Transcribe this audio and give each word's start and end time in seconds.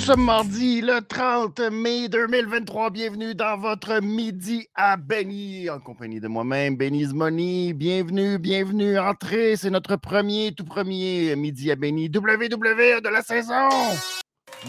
Nous 0.00 0.06
sommes 0.06 0.24
mardi 0.24 0.80
le 0.80 1.02
30 1.02 1.60
mai 1.70 2.08
2023. 2.08 2.88
Bienvenue 2.88 3.34
dans 3.34 3.58
votre 3.58 4.00
midi 4.00 4.66
à 4.74 4.96
Benny 4.96 5.68
en 5.68 5.78
compagnie 5.78 6.20
de 6.20 6.26
moi-même, 6.26 6.74
Benny's 6.74 7.12
Money. 7.12 7.74
Bienvenue, 7.74 8.38
bienvenue, 8.38 8.98
entrez. 8.98 9.56
C'est 9.56 9.68
notre 9.68 9.96
premier, 9.96 10.54
tout 10.56 10.64
premier 10.64 11.36
midi 11.36 11.70
à 11.70 11.76
Benny 11.76 12.06
WWE 12.06 13.02
de 13.02 13.08
la 13.10 13.20
saison. 13.20 13.68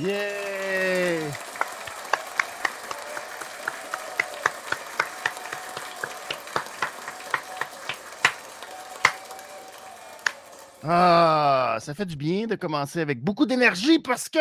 Yeah! 0.02 1.22
Ah, 10.84 11.78
ça 11.80 11.94
fait 11.94 12.06
du 12.06 12.18
bien 12.18 12.48
de 12.48 12.56
commencer 12.56 13.00
avec 13.00 13.24
beaucoup 13.24 13.46
d'énergie 13.46 14.00
parce 14.00 14.28
que 14.28 14.40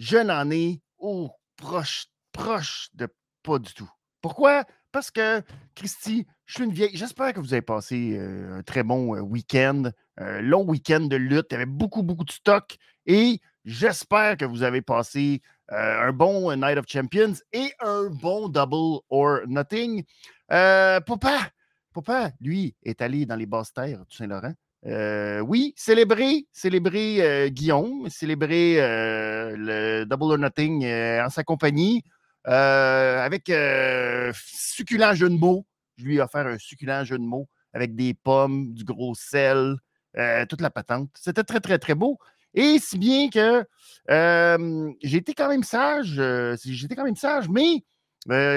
je 0.00 0.16
n'en 0.16 0.50
ai 0.50 0.80
au 0.98 1.30
proche, 1.56 2.06
proche 2.32 2.88
de 2.94 3.06
pas 3.42 3.58
du 3.58 3.72
tout. 3.74 3.90
Pourquoi? 4.22 4.64
Parce 4.92 5.10
que, 5.10 5.42
Christy, 5.74 6.26
je 6.46 6.54
suis 6.54 6.64
une 6.64 6.72
vieille. 6.72 6.96
J'espère 6.96 7.34
que 7.34 7.40
vous 7.40 7.52
avez 7.52 7.62
passé 7.62 8.16
euh, 8.16 8.58
un 8.58 8.62
très 8.62 8.82
bon 8.82 9.14
euh, 9.14 9.20
week-end, 9.20 9.90
un 10.16 10.40
long 10.40 10.64
week-end 10.64 11.00
de 11.00 11.16
lutte. 11.16 11.48
Il 11.50 11.54
y 11.54 11.56
avait 11.56 11.66
beaucoup, 11.66 12.02
beaucoup 12.02 12.24
de 12.24 12.32
stock. 12.32 12.76
Et 13.04 13.40
j'espère 13.66 14.38
que 14.38 14.46
vous 14.46 14.62
avez 14.62 14.80
passé 14.80 15.42
euh, 15.70 16.08
un 16.08 16.12
bon 16.12 16.50
Night 16.56 16.78
of 16.78 16.86
Champions 16.88 17.34
et 17.52 17.70
un 17.80 18.08
bon 18.08 18.48
Double 18.48 19.02
or 19.10 19.40
Nothing. 19.48 20.04
papa, 20.48 21.50
papa, 21.92 22.32
lui, 22.40 22.74
est 22.82 23.02
allé 23.02 23.26
dans 23.26 23.36
les 23.36 23.46
basses 23.46 23.74
terres 23.74 24.06
du 24.06 24.16
Saint-Laurent. 24.16 24.54
Euh, 24.86 25.40
oui, 25.40 25.74
célébrer, 25.76 26.46
célébrer 26.52 27.20
euh, 27.20 27.48
Guillaume, 27.48 28.08
célébrer 28.08 28.80
euh, 28.80 29.54
le 29.56 30.04
Double 30.04 30.32
or 30.32 30.38
Nothing 30.38 30.86
en 30.86 31.28
sa 31.28 31.44
compagnie 31.44 32.02
avec 32.44 33.52
succulent 34.32 35.14
jeu 35.14 35.28
de 35.28 35.36
mots. 35.36 35.66
Je 35.98 36.04
lui 36.04 36.16
ai 36.16 36.20
offert 36.20 36.46
un 36.46 36.58
succulent 36.58 37.04
jeu 37.04 37.18
de 37.18 37.24
mots 37.24 37.48
avec 37.74 37.94
des 37.94 38.14
pommes, 38.14 38.72
du 38.72 38.84
gros 38.84 39.14
sel, 39.14 39.76
toute 40.48 40.60
la 40.62 40.70
patente. 40.70 41.10
C'était 41.14 41.44
très, 41.44 41.60
très, 41.60 41.78
très 41.78 41.94
beau. 41.94 42.18
Et 42.54 42.78
si 42.78 42.98
bien 42.98 43.28
que 43.28 43.64
j'ai 45.02 45.16
été 45.18 45.34
quand 45.34 45.48
même 45.48 45.62
sage, 45.62 46.20
j'étais 46.64 46.94
quand 46.96 47.04
même 47.04 47.16
sage, 47.16 47.48
mais 47.50 47.84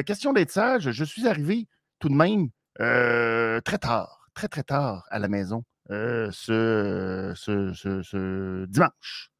question 0.05 0.31
d'être 0.31 0.51
sage, 0.51 0.91
je 0.91 1.03
suis 1.03 1.27
arrivé 1.27 1.67
tout 1.99 2.07
de 2.07 2.15
même 2.15 2.47
très 2.77 3.77
tard, 3.77 4.29
très, 4.33 4.47
très 4.47 4.63
tard 4.63 5.05
à 5.09 5.19
la 5.19 5.27
maison. 5.27 5.65
Euh, 5.91 6.29
ce, 6.31 7.33
ce, 7.35 8.65
dimanche. 8.65 9.31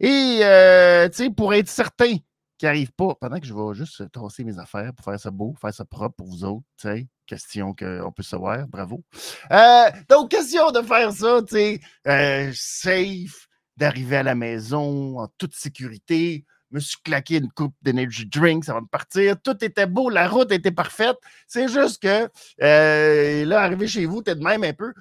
Et, 0.00 0.40
euh, 0.42 1.08
tu 1.08 1.16
sais, 1.16 1.30
pour 1.30 1.54
être 1.54 1.68
certain 1.68 2.16
qu'il 2.58 2.66
n'arrive 2.66 2.92
pas, 2.92 3.14
pendant 3.14 3.40
que 3.40 3.46
je 3.46 3.54
vais 3.54 3.74
juste 3.74 4.10
tasser 4.12 4.44
mes 4.44 4.58
affaires 4.58 4.92
pour 4.92 5.04
faire 5.04 5.18
ça 5.18 5.30
beau, 5.30 5.54
faire 5.60 5.72
ça 5.72 5.84
propre 5.84 6.16
pour 6.16 6.26
vous 6.26 6.44
autres, 6.44 6.66
tu 6.76 6.88
sais, 6.88 7.08
question 7.26 7.74
qu'on 7.74 8.12
peut 8.12 8.22
savoir, 8.22 8.66
bravo. 8.68 9.02
Euh, 9.50 9.90
donc, 10.08 10.30
question 10.30 10.70
de 10.72 10.82
faire 10.82 11.12
ça, 11.12 11.40
tu 11.48 11.80
sais, 12.04 12.52
safe, 12.54 13.48
d'arriver 13.76 14.16
à 14.16 14.22
la 14.22 14.34
maison 14.34 15.18
en 15.18 15.28
toute 15.38 15.54
sécurité, 15.54 16.44
me 16.70 16.80
suis 16.80 16.98
claqué 17.02 17.36
une 17.36 17.50
coupe 17.50 17.74
d'energy 17.82 18.26
drink 18.26 18.68
avant 18.68 18.82
de 18.82 18.88
partir. 18.88 19.40
Tout 19.40 19.64
était 19.64 19.86
beau, 19.86 20.10
la 20.10 20.28
route 20.28 20.52
était 20.52 20.70
parfaite. 20.70 21.16
C'est 21.46 21.68
juste 21.68 22.02
que 22.02 22.28
euh, 22.62 23.44
là, 23.44 23.62
arrivé 23.62 23.86
chez 23.86 24.06
vous, 24.06 24.22
t'es 24.22 24.34
de 24.34 24.42
même 24.42 24.64
un 24.64 24.72
peu. 24.72 24.92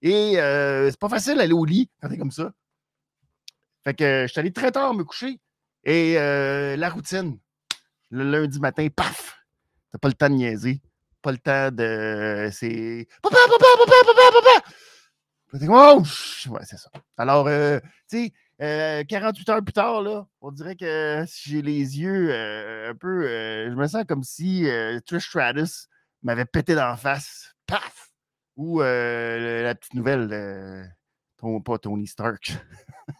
Et 0.00 0.38
euh, 0.40 0.90
c'est 0.90 0.98
pas 0.98 1.08
facile 1.08 1.36
d'aller 1.36 1.52
au 1.52 1.64
lit 1.64 1.90
quand 2.00 2.08
t'es 2.08 2.18
comme 2.18 2.30
ça. 2.30 2.52
Fait 3.84 3.94
que 3.94 4.24
je 4.26 4.32
suis 4.32 4.40
allé 4.40 4.52
très 4.52 4.72
tard 4.72 4.94
me 4.94 5.04
coucher. 5.04 5.40
Et 5.84 6.18
euh, 6.18 6.76
la 6.76 6.90
routine, 6.90 7.38
le 8.10 8.24
lundi 8.24 8.60
matin, 8.60 8.86
paf! 8.94 9.38
T'as 9.90 9.98
pas 9.98 10.08
le 10.08 10.14
temps 10.14 10.30
de 10.30 10.34
niaiser. 10.34 10.80
Pas 11.20 11.32
le 11.32 11.38
temps 11.38 11.70
de. 11.70 12.48
C'est. 12.52 13.06
Papa, 13.22 13.36
papa, 13.48 13.66
papa, 13.78 13.92
papa, 14.06 14.40
papa! 14.40 14.74
Oh! 15.68 16.02
Ouais, 16.50 16.64
c'est 16.64 16.78
ça. 16.78 16.90
Alors, 17.18 17.46
tu 17.46 17.82
sais, 18.06 18.32
48 18.62 19.48
euh, 19.48 19.52
heures 19.52 19.64
plus 19.64 19.72
tard, 19.72 20.02
là, 20.02 20.28
on 20.40 20.52
dirait 20.52 20.76
que 20.76 21.24
j'ai 21.26 21.62
les 21.62 21.98
yeux 21.98 22.30
euh, 22.30 22.90
un 22.90 22.94
peu. 22.94 23.26
Euh, 23.26 23.70
je 23.70 23.74
me 23.74 23.86
sens 23.88 24.04
comme 24.06 24.22
si 24.22 24.68
Trish 25.04 25.28
Stratus 25.28 25.88
m'avait 26.22 26.44
pété 26.44 26.74
la 26.74 26.96
face. 26.96 27.54
Paf! 27.66 28.12
Ou 28.56 28.80
la 28.80 29.74
petite 29.74 29.94
nouvelle, 29.94 30.94
pas 31.64 31.78
Tony 31.78 32.06
Stark. 32.06 32.52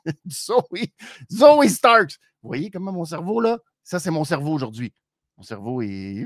Zoe, 0.30 0.86
Zoe 1.30 1.68
Starks. 1.68 2.18
Vous 2.42 2.48
voyez 2.48 2.70
comment 2.70 2.92
mon 2.92 3.04
cerveau, 3.04 3.40
là? 3.40 3.58
Ça, 3.82 3.98
c'est 3.98 4.10
mon 4.10 4.24
cerveau 4.24 4.52
aujourd'hui. 4.52 4.94
Mon 5.36 5.42
cerveau 5.42 5.82
est. 5.82 6.24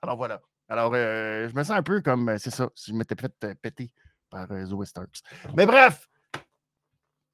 Alors 0.00 0.16
voilà. 0.16 0.40
Alors, 0.68 0.92
je 0.94 1.54
me 1.54 1.62
sens 1.62 1.76
un 1.76 1.82
peu 1.84 2.00
comme, 2.00 2.36
c'est 2.38 2.50
ça, 2.50 2.70
si 2.74 2.90
je 2.90 2.96
m'étais 2.96 3.14
fait 3.14 3.32
péter 3.60 3.92
par 4.28 4.48
Zoe 4.64 4.84
Starks. 4.84 5.20
Mais 5.54 5.66
bref, 5.66 6.08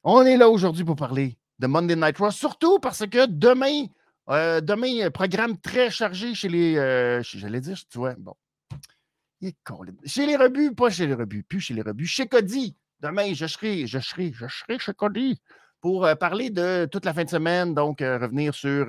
on 0.04 0.24
est 0.24 0.36
là 0.36 0.48
aujourd'hui 0.48 0.84
pour 0.84 0.96
parler 0.96 1.36
de 1.58 1.66
Monday 1.66 1.96
Night 1.96 2.18
Raw, 2.18 2.30
surtout 2.30 2.78
parce 2.78 3.06
que 3.06 3.26
demain, 3.26 3.86
euh, 4.30 4.60
demain, 4.60 5.10
programme 5.10 5.58
très 5.58 5.90
chargé 5.90 6.34
chez 6.34 6.48
les. 6.48 6.76
Euh, 6.76 7.22
j'allais 7.22 7.60
dire, 7.60 7.78
tu 7.90 7.98
vois, 7.98 8.14
bon. 8.14 8.34
Chez 10.04 10.26
les 10.26 10.36
rebuts, 10.36 10.74
pas 10.74 10.90
chez 10.90 11.06
les 11.06 11.14
rebuts, 11.14 11.44
plus 11.44 11.60
chez 11.60 11.74
les 11.74 11.82
rebuts, 11.82 12.06
chez 12.06 12.26
Cody. 12.26 12.76
Demain, 13.00 13.32
je 13.34 13.46
serai, 13.46 13.86
je 13.86 13.98
serai, 14.00 14.32
je 14.32 14.46
serai 14.48 14.78
chez 14.78 14.92
Cody 14.92 15.40
pour 15.80 16.04
euh, 16.04 16.16
parler 16.16 16.50
de 16.50 16.88
toute 16.90 17.04
la 17.04 17.14
fin 17.14 17.24
de 17.24 17.30
semaine, 17.30 17.72
donc 17.72 18.00
revenir 18.00 18.52
sur 18.54 18.86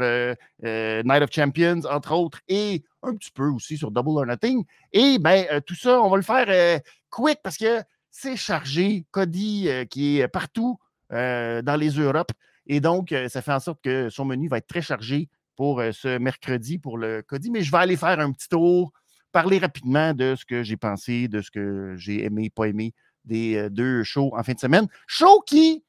Night 0.64 1.24
of 1.24 1.31
Champions, 1.31 1.81
entre 1.90 2.14
autres, 2.14 2.40
et 2.48 2.84
un 3.03 3.16
petit 3.16 3.31
peu 3.31 3.48
aussi 3.48 3.78
sur 3.78 3.92
Double 3.92 4.18
or 4.18 4.25
Nothing. 4.25 4.66
Et 4.92 5.19
bien, 5.19 5.46
tout 5.66 5.75
ça, 5.75 6.02
on 6.02 6.09
va 6.09 6.18
le 6.18 6.24
faire 6.24 6.81
quick 7.09 7.40
parce 7.44 7.58
que 7.58 7.81
c'est 8.09 8.36
chargé. 8.36 9.06
Cody 9.12 9.69
qui 9.90 10.19
est 10.19 10.28
partout 10.28 10.80
euh, 11.12 11.62
dans 11.62 11.75
les 11.75 11.90
Europes. 11.90 12.31
Et 12.68 12.80
donc, 12.80 13.12
euh, 13.12 13.28
ça 13.30 13.42
fait 13.42 13.53
en 13.53 13.59
sorte 13.59 13.81
que 13.84 14.09
son 14.09 14.25
menu 14.25 14.47
va 14.47 14.58
être 14.58 14.68
très 14.68 14.81
chargé 14.81 15.30
pour 15.56 15.80
euh, 15.80 15.92
ce 15.92 16.18
mercredi 16.18 16.78
pour 16.78 16.97
le 16.97 17.22
Cody. 17.22 17.50
Mais 17.52 17.62
je 17.62 17.72
vais 17.72 17.80
aller 17.80 17.97
faire 17.97 18.20
un 18.20 18.31
petit 18.31 18.47
tour, 18.47 18.92
parler 19.31 19.58
rapidement 19.58 20.14
de 20.14 20.36
ce 20.36 20.46
que 20.46 20.64
j'ai 20.64 20.78
pensé, 20.78 21.28
de 21.28 21.42
ce 21.42 21.52
que 21.52 21.96
j'ai 21.98 22.24
aimé, 22.24 22.50
pas 22.50 22.66
aimé 22.66 22.94
des 23.25 23.69
deux 23.69 24.03
shows 24.03 24.31
en 24.36 24.44
fin 24.44 24.53
de 24.53 24.59
semaine. 24.59 24.88
Shows 25.06 25.42
qui, 25.46 25.84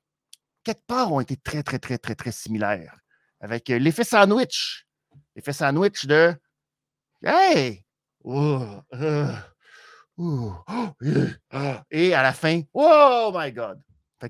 quelque 0.64 0.86
part, 0.86 1.12
ont 1.12 1.20
été 1.20 1.36
très, 1.36 1.62
très, 1.62 1.78
très, 1.78 1.98
très, 1.98 2.14
très 2.14 2.32
similaires. 2.32 2.96
Avec 3.40 3.68
l'effet 3.68 4.04
sandwich. 4.04 4.86
L'effet 5.36 5.52
sandwich 5.52 6.06
de 6.06 6.34
Hey! 7.22 7.84
et 11.90 12.14
à 12.14 12.22
la 12.22 12.32
fin, 12.32 12.62
oh 12.72 13.30
my 13.34 13.52
God! 13.52 13.80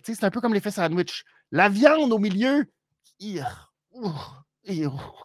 C'est 0.03 0.25
un 0.25 0.31
peu 0.31 0.41
comme 0.41 0.55
l'effet 0.55 0.71
sandwich. 0.71 1.25
La 1.51 1.69
viande 1.69 2.13
au 2.13 2.19
milieu, 2.19 2.67
qu'est-ce 3.19 3.43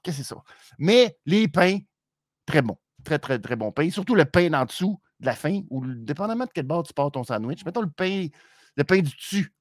que 0.04 0.12
c'est 0.12 0.24
ça? 0.24 0.38
Mais 0.78 1.18
les 1.26 1.48
pains, 1.48 1.80
très 2.46 2.62
bon. 2.62 2.78
Très, 3.04 3.20
très, 3.20 3.38
très 3.40 3.56
bon 3.56 3.72
pain. 3.72 3.90
Surtout 3.92 4.16
le 4.16 4.26
pain 4.26 4.52
en 4.54 4.66
dessous 4.66 5.00
de 5.20 5.28
la 5.28 5.36
fin, 5.36 5.62
ou 5.70 5.86
dépendamment 5.86 6.46
de 6.46 6.52
quel 6.54 6.66
bord 6.66 6.84
tu 6.84 6.94
pars 6.94 7.12
ton 7.12 7.24
sandwich. 7.24 7.64
Mettons 7.66 7.82
le 7.82 7.90
pain, 7.90 8.28
le 8.76 8.84
pain 8.84 8.98
du 8.98 9.16
dessus. 9.16 9.54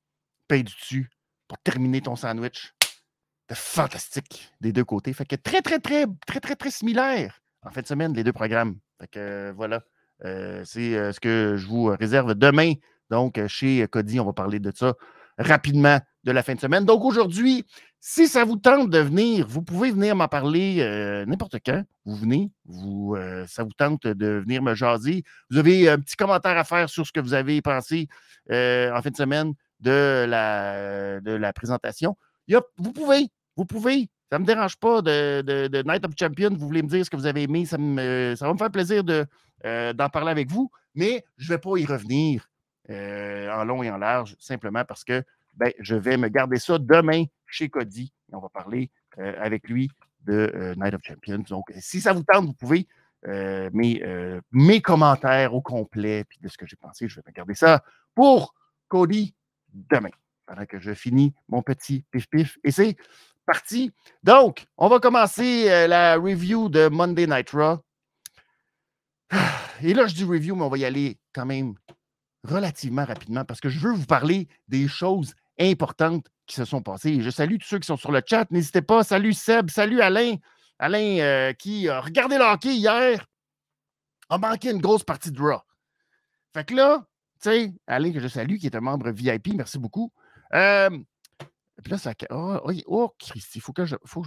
Pain 0.49 0.59
du 0.59 0.65
dessus 0.75 1.11
pour 1.47 1.59
terminer 1.59 2.01
ton 2.01 2.17
sandwich. 2.17 2.73
C'est 3.49 3.59
fantastique 3.59 4.51
des 4.61 4.73
deux 4.73 4.85
côtés. 4.85 5.13
Fait 5.13 5.27
que 5.27 5.37
très, 5.37 5.61
très, 5.61 5.79
très, 5.79 6.07
très, 6.27 6.41
très, 6.41 6.57
très 6.57 6.71
similaire 6.71 7.41
en 7.63 7.71
fin 7.71 7.83
de 7.83 7.87
semaine, 7.87 8.15
les 8.15 8.25
deux 8.25 8.33
programmes. 8.33 8.79
Fait 9.01 9.09
que 9.09 9.53
voilà. 9.57 9.83
Euh, 10.25 10.63
c'est 10.65 10.97
euh, 10.97 11.13
ce 11.13 11.21
que 11.21 11.57
je 11.57 11.67
vous 11.67 11.87
réserve 11.87 12.35
demain 12.35 12.75
donc, 13.15 13.39
euh, 13.39 13.47
chez 13.47 13.87
Cody, 13.87 14.19
on 14.19 14.25
va 14.25 14.33
parler 14.33 14.59
de 14.59 14.73
ça 14.75 14.95
rapidement 15.39 16.01
de 16.25 16.33
la 16.33 16.43
fin 16.43 16.57
de 16.57 16.61
semaine. 16.61 16.85
Donc, 16.85 17.05
aujourd'hui, 17.05 17.65
si 18.01 18.27
ça 18.27 18.45
vous 18.45 18.57
tente 18.57 18.91
de 18.91 18.99
venir, 18.99 19.47
vous 19.47 19.63
pouvez 19.63 19.93
venir 19.93 20.17
m'en 20.17 20.27
parler 20.27 20.79
euh, 20.81 21.25
n'importe 21.25 21.59
quand. 21.65 21.85
Vous 22.05 22.17
venez, 22.17 22.51
euh, 22.69 23.47
ça 23.47 23.63
vous 23.63 23.73
tente 23.79 24.05
de 24.09 24.43
venir 24.45 24.63
me 24.63 24.75
jaser. 24.75 25.23
Vous 25.49 25.59
avez 25.59 25.89
un 25.89 26.01
petit 26.01 26.17
commentaire 26.17 26.59
à 26.59 26.65
faire 26.65 26.89
sur 26.91 27.07
ce 27.07 27.13
que 27.13 27.21
vous 27.21 27.35
avez 27.35 27.63
pensé 27.63 28.09
en 28.51 29.01
fin 29.01 29.11
de 29.11 29.17
semaine 29.17 29.53
de 29.79 30.27
la, 30.29 31.21
de 31.21 31.31
la 31.31 31.53
présentation. 31.53 32.17
vous 32.49 32.93
pouvez, 32.93 33.29
vous 33.57 33.65
pouvez. 33.65 34.11
Ça 34.33 34.39
ne 34.39 34.43
me 34.43 34.47
dérange 34.47 34.77
pas 34.77 35.03
de, 35.03 35.83
Night 35.87 36.05
of 36.05 36.15
Champion. 36.19 36.51
Vous 36.51 36.67
voulez 36.67 36.83
me 36.83 36.89
dire 36.89 37.05
ce 37.05 37.11
que 37.11 37.17
vous 37.17 37.27
avez 37.27 37.45
aimé. 37.45 37.65
Ça, 37.65 37.77
ça 37.77 38.47
va 38.47 38.53
me 38.53 38.59
faire 38.59 38.73
plaisir 38.73 39.05
d'en 39.05 40.09
parler 40.09 40.33
avec 40.33 40.51
vous, 40.51 40.69
mais 40.97 41.25
je 41.37 41.45
ne 41.45 41.57
vais 41.57 41.61
pas 41.61 41.77
y 41.77 41.87
revenir 41.87 42.49
euh, 42.91 43.51
en 43.51 43.65
long 43.65 43.83
et 43.83 43.91
en 43.91 43.97
large, 43.97 44.37
simplement 44.39 44.85
parce 44.85 45.05
que 45.05 45.25
ben, 45.55 45.73
je 45.79 45.95
vais 45.95 46.19
me 46.19 46.29
garder 46.29 46.59
ça 46.59 46.79
demain 46.79 47.25
chez 47.47 47.71
Cody. 47.71 48.13
on 48.33 48.41
va 48.41 48.51
parler 48.51 48.91
euh, 49.19 49.35
avec 49.41 49.69
lui 49.69 49.91
de 50.25 50.53
euh, 50.55 50.75
Night 50.75 50.93
of 50.93 51.01
Champions. 51.03 51.45
Donc, 51.49 51.73
si 51.79 52.01
ça 52.03 52.13
vous 52.13 52.25
tente, 52.25 52.47
vous 52.47 52.55
pouvez. 52.55 52.87
mais 53.73 54.03
mes 54.53 54.83
commentaires 54.83 55.55
au 55.55 55.63
complet, 55.63 56.25
puis 56.25 56.39
de 56.43 56.49
ce 56.49 56.59
que 56.59 56.67
j'ai 56.67 56.77
pensé, 56.77 57.09
je 57.09 57.17
vais 57.17 57.23
me 57.27 57.33
garder 57.33 57.55
ça 57.55 57.83
pour 58.15 58.55
Cody 58.89 59.35
demain. 59.73 60.11
pendant 60.45 60.67
que 60.67 60.79
je 60.79 60.93
finis 60.93 61.33
mon 61.49 61.63
petit 61.63 62.05
pif-pif. 62.11 62.59
Et 62.65 62.71
c'est 62.71 62.97
parti. 63.47 63.93
Donc, 64.23 64.67
on 64.77 64.89
va 64.89 65.01
commencer 65.01 65.87
la 65.89 66.17
review 66.17 66.69
de 66.69 66.89
Monday 66.89 67.27
Night 67.27 67.51
Raw. 67.51 67.79
Et 69.83 69.95
là, 69.95 70.07
je 70.07 70.15
dis 70.15 70.25
review, 70.25 70.55
mais 70.55 70.65
on 70.65 70.69
va 70.69 70.79
y 70.79 70.85
aller 70.85 71.19
quand 71.33 71.47
même 71.47 71.77
relativement 72.45 73.05
rapidement 73.05 73.45
parce 73.45 73.61
que 73.61 73.69
je 73.69 73.81
veux 73.81 73.93
vous 73.93 74.07
parler 74.07 74.49
des 74.69 74.87
choses 74.89 75.35
importantes 75.59 76.27
qui 76.47 76.57
se 76.57 76.65
sont 76.65 76.83
passées. 76.83 77.21
Je 77.21 77.31
salue 77.31 77.57
tous 77.57 77.67
ceux 77.67 77.79
qui 77.79 77.87
sont 77.87 77.97
sur 77.97 78.13
le 78.13 78.23
chat. 78.25 78.51
N'hésitez 78.51 78.83
pas. 78.83 79.03
Salut 79.03 79.33
Seb, 79.33 79.71
salut 79.71 80.01
Alain. 80.01 80.37
Alain 80.79 81.19
euh, 81.21 81.53
qui 81.53 81.89
a 81.89 82.01
regardé 82.01 82.37
le 82.37 82.45
hockey 82.45 82.75
hier, 82.75 83.27
a 84.29 84.39
manqué 84.39 84.71
une 84.71 84.81
grosse 84.81 85.05
partie 85.05 85.31
de 85.31 85.41
Raw. 85.41 85.61
Fait 86.53 86.65
que 86.65 86.75
là, 86.75 87.07
tu 87.41 87.51
sais, 87.51 87.73
Alain, 87.87 88.13
que 88.13 88.21
je 88.21 88.29
salue, 88.29 88.57
qui 88.57 88.67
est 88.67 88.75
un 88.75 88.81
membre 88.81 89.11
VIP, 89.11 89.55
merci 89.55 89.79
beaucoup. 89.79 90.13
Euh, 90.53 90.91
puis 91.83 91.91
là, 91.91 91.99
ça. 91.99 92.13
Oh, 92.31 92.61
oh, 92.87 93.15
Christy, 93.19 93.59
il 93.59 93.61
faut 93.61 93.73
que 93.73 93.85
je. 93.85 93.97
Faut, 94.05 94.25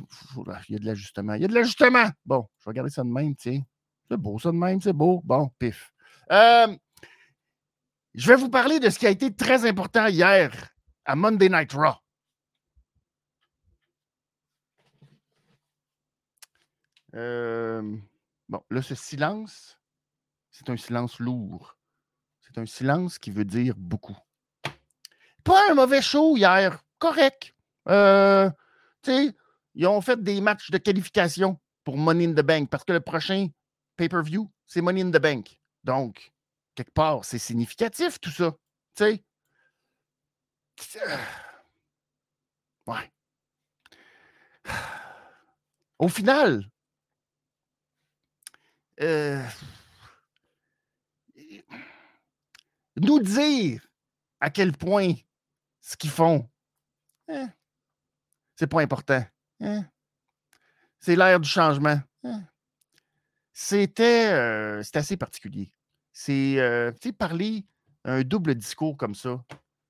il 0.70 0.74
y 0.74 0.76
a 0.76 0.80
de 0.80 0.86
l'ajustement. 0.86 1.34
Il 1.34 1.42
y 1.42 1.46
a 1.46 1.48
de 1.48 1.54
l'ajustement. 1.54 2.10
Bon, 2.26 2.48
je 2.60 2.66
vais 2.66 2.72
regarder 2.72 2.92
ça 2.92 3.04
de 3.04 3.10
même, 3.10 3.36
tiens. 3.36 3.62
C'est 4.10 4.18
beau, 4.18 4.38
ça 4.40 4.52
de 4.52 4.58
même, 4.58 4.82
c'est 4.82 4.94
beau. 4.94 5.22
Bon, 5.24 5.50
pif. 5.58 5.92
Euh, 6.32 6.76
je 8.18 8.28
vais 8.28 8.36
vous 8.36 8.50
parler 8.50 8.80
de 8.80 8.90
ce 8.90 8.98
qui 8.98 9.06
a 9.06 9.12
été 9.12 9.34
très 9.34 9.68
important 9.68 10.08
hier 10.08 10.52
à 11.06 11.16
Monday 11.16 11.50
Night 11.50 11.72
Raw. 11.74 11.94
Euh, 17.14 17.96
bon, 18.50 18.62
là, 18.72 18.82
ce 18.82 18.96
silence, 18.96 19.80
c'est 20.50 20.68
un 20.72 20.78
silence 20.78 21.20
lourd. 21.20 21.78
C'est 22.42 22.58
un 22.58 22.66
silence 22.66 23.20
qui 23.20 23.30
veut 23.30 23.46
dire 23.46 23.76
beaucoup. 23.78 24.18
Pas 25.44 25.70
un 25.70 25.76
mauvais 25.76 26.02
show 26.02 26.36
hier, 26.36 26.84
correct. 26.98 27.54
Euh, 27.88 28.50
tu 29.04 29.12
sais, 29.12 29.36
ils 29.76 29.86
ont 29.86 30.02
fait 30.02 30.22
des 30.22 30.42
matchs 30.42 30.72
de 30.72 30.80
qualification 30.80 31.60
pour 31.84 31.98
Money 31.98 32.26
in 32.26 32.34
the 32.34 32.46
Bank 32.46 32.70
parce 32.72 32.84
que 32.84 32.94
le 32.94 33.00
prochain 33.00 33.50
pay-per-view, 33.96 34.52
c'est 34.66 34.82
Money 34.82 35.04
in 35.04 35.12
the 35.12 35.22
Bank. 35.22 35.62
Donc, 35.84 36.34
quelque 36.78 36.94
part, 36.94 37.26
c'est 37.26 37.40
significatif 37.40 38.20
tout 38.20 38.30
ça. 38.30 38.56
Tu 38.96 39.04
sais. 39.04 39.24
Ouais. 42.86 43.12
Au 45.98 46.08
final, 46.08 46.70
euh, 49.02 49.44
nous 52.96 53.20
dire 53.20 53.88
à 54.40 54.52
quel 54.52 54.72
point 54.72 55.14
ce 55.82 55.98
qu'ils 55.98 56.12
font, 56.12 56.48
hein, 57.28 57.50
c'est 58.56 58.68
pas 58.68 58.82
important. 58.82 59.26
Hein. 59.62 59.84
C'est 61.00 61.16
l'ère 61.16 61.40
du 61.40 61.50
changement. 61.50 62.00
Hein. 62.24 62.44
C'était 63.52 64.32
euh, 64.32 64.84
assez 64.94 65.18
particulier. 65.18 65.72
C'est, 66.20 66.56
euh, 66.58 66.92
parler 67.16 67.64
un 68.04 68.24
double 68.24 68.56
discours 68.56 68.98
comme 68.98 69.14
ça, 69.14 69.40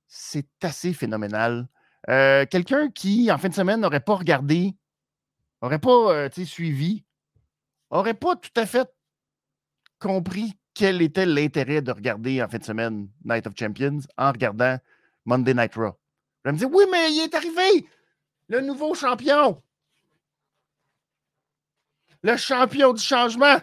c'est 0.06 0.46
assez 0.62 0.92
phénoménal. 0.92 1.66
Quelqu'un 2.06 2.90
qui, 2.90 3.32
en 3.32 3.38
fin 3.38 3.48
de 3.48 3.54
semaine, 3.54 3.80
n'aurait 3.80 4.00
pas 4.00 4.16
regardé, 4.16 4.76
n'aurait 5.62 5.78
pas 5.78 6.28
suivi, 6.44 7.02
n'aurait 7.90 8.12
pas 8.12 8.36
tout 8.36 8.50
à 8.56 8.66
fait 8.66 8.90
compris 9.98 10.52
quel 10.74 11.00
était 11.00 11.24
l'intérêt 11.24 11.80
de 11.80 11.92
regarder 11.92 12.42
en 12.42 12.48
fin 12.48 12.58
de 12.58 12.64
semaine 12.64 13.08
Night 13.24 13.46
of 13.46 13.54
Champions 13.58 14.00
en 14.18 14.30
regardant 14.30 14.76
Monday 15.24 15.54
Night 15.54 15.74
Raw. 15.76 15.98
Je 16.44 16.50
me 16.50 16.58
dire, 16.58 16.68
oui, 16.70 16.84
mais 16.92 17.10
il 17.10 17.20
est 17.22 17.34
arrivé 17.34 17.88
le 18.48 18.60
nouveau 18.60 18.94
champion. 18.94 19.62
Le 22.22 22.36
champion 22.36 22.92
du 22.92 23.02
changement. 23.02 23.56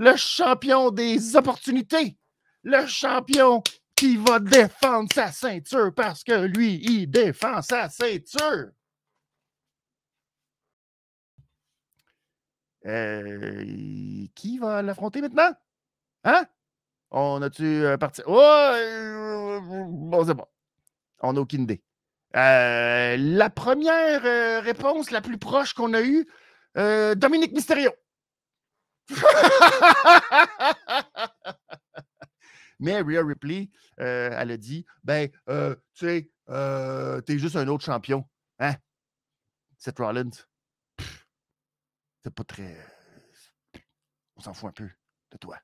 Le 0.00 0.16
champion 0.16 0.90
des 0.90 1.36
opportunités. 1.36 2.16
Le 2.62 2.86
champion 2.86 3.62
qui 3.94 4.16
va 4.16 4.38
défendre 4.38 5.12
sa 5.12 5.30
ceinture 5.30 5.92
parce 5.94 6.24
que 6.24 6.46
lui, 6.46 6.80
il 6.82 7.06
défend 7.06 7.60
sa 7.60 7.90
ceinture. 7.90 8.70
Euh, 12.86 14.26
qui 14.34 14.56
va 14.58 14.80
l'affronter 14.80 15.20
maintenant? 15.20 15.52
Hein? 16.24 16.46
On 17.10 17.42
a-tu 17.42 17.84
euh, 17.84 17.98
parti? 17.98 18.22
Oh! 18.26 19.58
Bon, 19.90 20.24
c'est 20.24 20.32
bon. 20.32 20.46
On 21.20 21.34
n'a 21.34 21.42
aucune 21.42 21.64
idée. 21.64 21.82
la 22.32 23.50
première 23.50 24.62
réponse 24.64 25.10
la 25.10 25.20
plus 25.20 25.36
proche 25.36 25.74
qu'on 25.74 25.92
a 25.92 26.00
eue, 26.00 26.26
Dominique 26.74 27.52
Mysterio. 27.52 27.90
Mais 32.78 33.00
Rhea 33.00 33.22
Ripley, 33.22 33.70
elle 33.96 34.50
a 34.50 34.56
dit 34.56 34.86
Ben, 35.04 35.28
tu 35.28 35.76
sais, 35.94 36.30
t'es 37.26 37.38
juste 37.38 37.56
un 37.56 37.68
autre 37.68 37.84
champion. 37.84 38.28
Hein? 38.58 38.76
Seth 39.78 39.98
Rollins. 39.98 40.30
C'est 42.22 42.34
pas 42.34 42.44
très. 42.44 42.76
On 44.36 44.40
s'en 44.40 44.54
fout 44.54 44.68
un 44.68 44.72
peu 44.72 44.88
de 45.30 45.36
toi. 45.38 45.58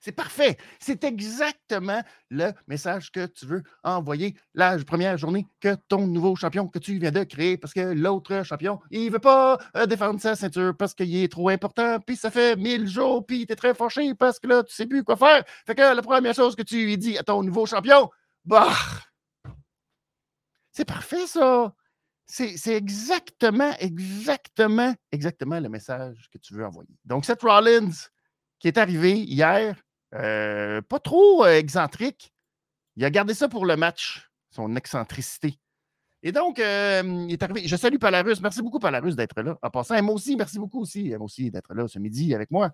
C'est 0.00 0.12
parfait. 0.12 0.56
C'est 0.78 1.04
exactement 1.04 2.02
le 2.30 2.52
message 2.66 3.12
que 3.12 3.26
tu 3.26 3.44
veux 3.44 3.62
envoyer 3.84 4.34
la 4.54 4.78
première 4.78 5.18
journée 5.18 5.46
que 5.60 5.74
ton 5.88 6.06
nouveau 6.06 6.34
champion 6.36 6.68
que 6.68 6.78
tu 6.78 6.98
viens 6.98 7.10
de 7.10 7.22
créer 7.22 7.58
parce 7.58 7.74
que 7.74 7.80
l'autre 7.80 8.42
champion, 8.42 8.80
il 8.90 9.06
ne 9.06 9.10
veut 9.10 9.18
pas 9.18 9.58
euh, 9.76 9.84
défendre 9.84 10.18
sa 10.18 10.36
ceinture 10.36 10.74
parce 10.74 10.94
qu'il 10.94 11.14
est 11.14 11.30
trop 11.30 11.50
important, 11.50 12.00
puis 12.00 12.16
ça 12.16 12.30
fait 12.30 12.56
mille 12.56 12.88
jours, 12.88 13.26
puis 13.26 13.46
tu 13.46 13.52
es 13.52 13.56
très 13.56 13.74
fâché 13.74 14.14
parce 14.14 14.38
que 14.38 14.46
là, 14.46 14.62
tu 14.62 14.72
ne 14.72 14.74
sais 14.74 14.86
plus 14.86 15.04
quoi 15.04 15.16
faire. 15.16 15.44
Fait 15.66 15.74
que 15.74 15.82
la 15.82 16.02
première 16.02 16.34
chose 16.34 16.56
que 16.56 16.62
tu 16.62 16.82
lui 16.86 16.96
dis 16.96 17.18
à 17.18 17.22
ton 17.22 17.42
nouveau 17.42 17.66
champion, 17.66 18.08
bah, 18.46 18.72
c'est 20.72 20.86
parfait 20.86 21.26
ça. 21.26 21.74
C'est 22.26 22.74
exactement, 22.74 23.72
exactement, 23.80 24.94
exactement 25.10 25.58
le 25.58 25.68
message 25.68 26.30
que 26.32 26.38
tu 26.38 26.54
veux 26.54 26.64
envoyer. 26.64 26.96
Donc, 27.04 27.24
Seth 27.24 27.42
Rollins, 27.42 27.90
qui 28.60 28.68
est 28.68 28.78
arrivé 28.78 29.18
hier, 29.18 29.76
euh, 30.14 30.80
pas 30.82 30.98
trop 30.98 31.44
euh, 31.44 31.56
excentrique, 31.56 32.32
il 32.96 33.04
a 33.04 33.10
gardé 33.10 33.34
ça 33.34 33.48
pour 33.48 33.64
le 33.64 33.76
match, 33.76 34.30
son 34.50 34.74
excentricité. 34.76 35.58
Et 36.22 36.32
donc, 36.32 36.58
euh, 36.58 37.02
il 37.28 37.32
est 37.32 37.42
arrivé. 37.42 37.66
Je 37.66 37.76
salue 37.76 37.96
Palarus. 37.96 38.40
Merci 38.42 38.60
beaucoup, 38.60 38.78
Palarus, 38.78 39.16
d'être 39.16 39.40
là. 39.40 39.56
En 39.62 39.70
passant, 39.70 40.00
moi 40.02 40.14
aussi, 40.14 40.36
merci 40.36 40.58
beaucoup 40.58 40.80
aussi, 40.80 41.14
aussi 41.16 41.50
d'être 41.50 41.72
là 41.72 41.88
ce 41.88 41.98
midi 41.98 42.34
avec 42.34 42.50
moi. 42.50 42.70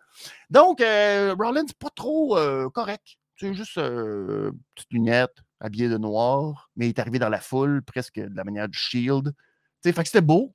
Donc, 0.50 0.80
Rollins, 0.80 1.66
pas 1.78 1.90
trop 1.94 2.36
correct. 2.70 3.18
C'est 3.36 3.54
juste 3.54 3.76
petite 3.76 4.90
lunette, 4.90 5.36
habillé 5.60 5.88
de 5.88 5.96
noir, 5.96 6.70
mais 6.74 6.86
il 6.86 6.88
est 6.88 6.98
arrivé 6.98 7.20
dans 7.20 7.28
la 7.28 7.40
foule, 7.40 7.82
presque 7.82 8.18
de 8.18 8.34
la 8.34 8.42
manière 8.42 8.68
du 8.68 8.76
Shield. 8.76 9.32
fait 9.84 9.92
que 9.92 10.04
c'était 10.06 10.22
beau. 10.22 10.52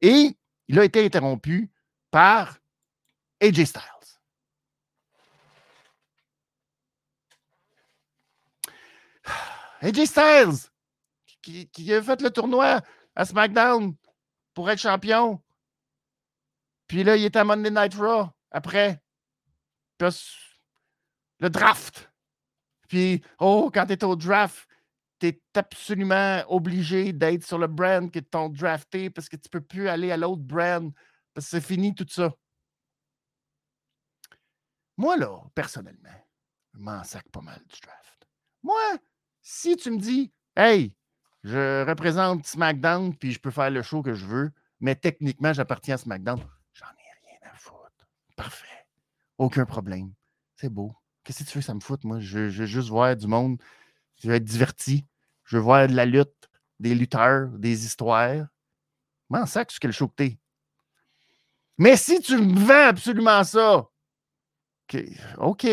Et 0.00 0.36
il 0.68 0.78
a 0.78 0.84
été 0.84 1.04
interrompu 1.04 1.72
par 2.12 2.58
AJ 3.40 3.64
Styles. 3.64 3.97
AJ 9.80 10.06
Styles, 10.06 10.70
qui, 11.42 11.92
a 11.92 12.02
fait 12.02 12.20
le 12.20 12.30
tournoi 12.30 12.80
à 13.14 13.24
SmackDown 13.24 13.94
pour 14.54 14.70
être 14.70 14.80
champion. 14.80 15.42
Puis 16.86 17.04
là, 17.04 17.16
il 17.16 17.24
est 17.24 17.36
à 17.36 17.44
Monday 17.44 17.70
Night 17.70 17.94
Raw 17.94 18.28
après. 18.50 19.00
le 20.00 21.50
draft. 21.50 22.10
Puis, 22.88 23.22
oh, 23.38 23.70
quand 23.72 23.86
tu 23.86 23.92
es 23.92 24.04
au 24.04 24.16
draft, 24.16 24.68
tu 25.20 25.28
es 25.28 25.42
absolument 25.54 26.42
obligé 26.48 27.12
d'être 27.12 27.44
sur 27.44 27.58
le 27.58 27.66
brand 27.66 28.10
que 28.10 28.18
t'ont 28.18 28.48
drafté 28.48 29.10
parce 29.10 29.28
que 29.28 29.36
tu 29.36 29.48
peux 29.48 29.60
plus 29.60 29.88
aller 29.88 30.10
à 30.10 30.16
l'autre 30.16 30.42
brand 30.42 30.92
parce 31.34 31.46
que 31.46 31.50
c'est 31.50 31.66
fini 31.66 31.94
tout 31.94 32.06
ça. 32.08 32.32
Moi, 34.96 35.16
là, 35.16 35.40
personnellement, 35.54 36.26
je 36.74 36.80
m'en 36.80 37.04
sac 37.04 37.28
pas 37.30 37.40
mal 37.40 37.60
du 37.68 37.80
draft. 37.80 38.26
Moi, 38.62 38.98
si 39.50 39.78
tu 39.78 39.90
me 39.90 39.96
dis, 39.96 40.30
hey, 40.56 40.94
je 41.42 41.82
représente 41.86 42.46
SmackDown 42.46 43.16
puis 43.16 43.32
je 43.32 43.40
peux 43.40 43.50
faire 43.50 43.70
le 43.70 43.80
show 43.80 44.02
que 44.02 44.12
je 44.12 44.26
veux, 44.26 44.52
mais 44.78 44.94
techniquement, 44.94 45.54
j'appartiens 45.54 45.94
à 45.94 45.98
SmackDown, 45.98 46.38
j'en 46.74 46.84
ai 46.84 47.28
rien 47.28 47.50
à 47.50 47.56
foutre. 47.56 48.06
Parfait. 48.36 48.86
Aucun 49.38 49.64
problème. 49.64 50.12
C'est 50.54 50.68
beau. 50.68 50.92
Qu'est-ce 51.24 51.44
que 51.44 51.48
tu 51.48 51.58
veux, 51.58 51.62
ça 51.62 51.72
me 51.72 51.80
fout, 51.80 52.04
moi? 52.04 52.20
Je, 52.20 52.40
veux 52.40 52.66
juste 52.66 52.90
voir 52.90 53.16
du 53.16 53.26
monde. 53.26 53.58
Je 54.20 54.28
veux 54.28 54.34
être 54.34 54.44
diverti. 54.44 55.06
Je 55.44 55.56
veux 55.56 55.62
voir 55.62 55.88
de 55.88 55.94
la 55.94 56.04
lutte, 56.04 56.50
des 56.78 56.94
lutteurs, 56.94 57.48
des 57.48 57.86
histoires. 57.86 58.46
M'en 59.30 59.46
sac 59.46 59.72
que 59.80 59.86
le 59.86 59.94
show 59.94 60.08
que 60.08 60.14
t'es? 60.14 60.38
Mais 61.78 61.96
si 61.96 62.20
tu 62.20 62.36
me 62.36 62.58
vends 62.58 62.88
absolument 62.88 63.42
ça, 63.44 63.78
OK. 63.78 65.04
OK. 65.38 65.66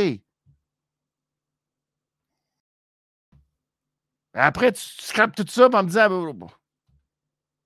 Après, 4.35 4.73
tu, 4.73 4.81
scrapes 4.81 5.35
tout 5.35 5.45
ça 5.47 5.69
en 5.71 5.83
me 5.83 5.87
disant. 5.87 6.47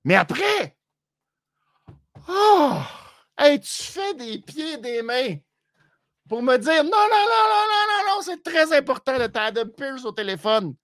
Mais 0.05 0.15
après, 0.15 0.77
oh, 2.27 2.77
hey, 3.37 3.59
tu 3.59 3.83
fais 3.83 4.13
des 4.13 4.39
pieds 4.39 4.73
et 4.73 4.77
des 4.77 5.01
mains 5.01 5.35
pour 6.29 6.43
me 6.43 6.57
dire 6.57 6.83
non, 6.83 6.89
non, 6.89 6.91
non, 6.91 7.45
non, 7.49 7.65
non, 7.67 7.85
non, 7.89 8.15
non, 8.15 8.21
c'est 8.21 8.43
très 8.43 8.77
important, 8.77 9.17
le 9.17 9.27
t'as 9.27 9.45
Adam 9.45 9.67
Pierce 9.75 10.05
au 10.05 10.11
téléphone. 10.11 10.75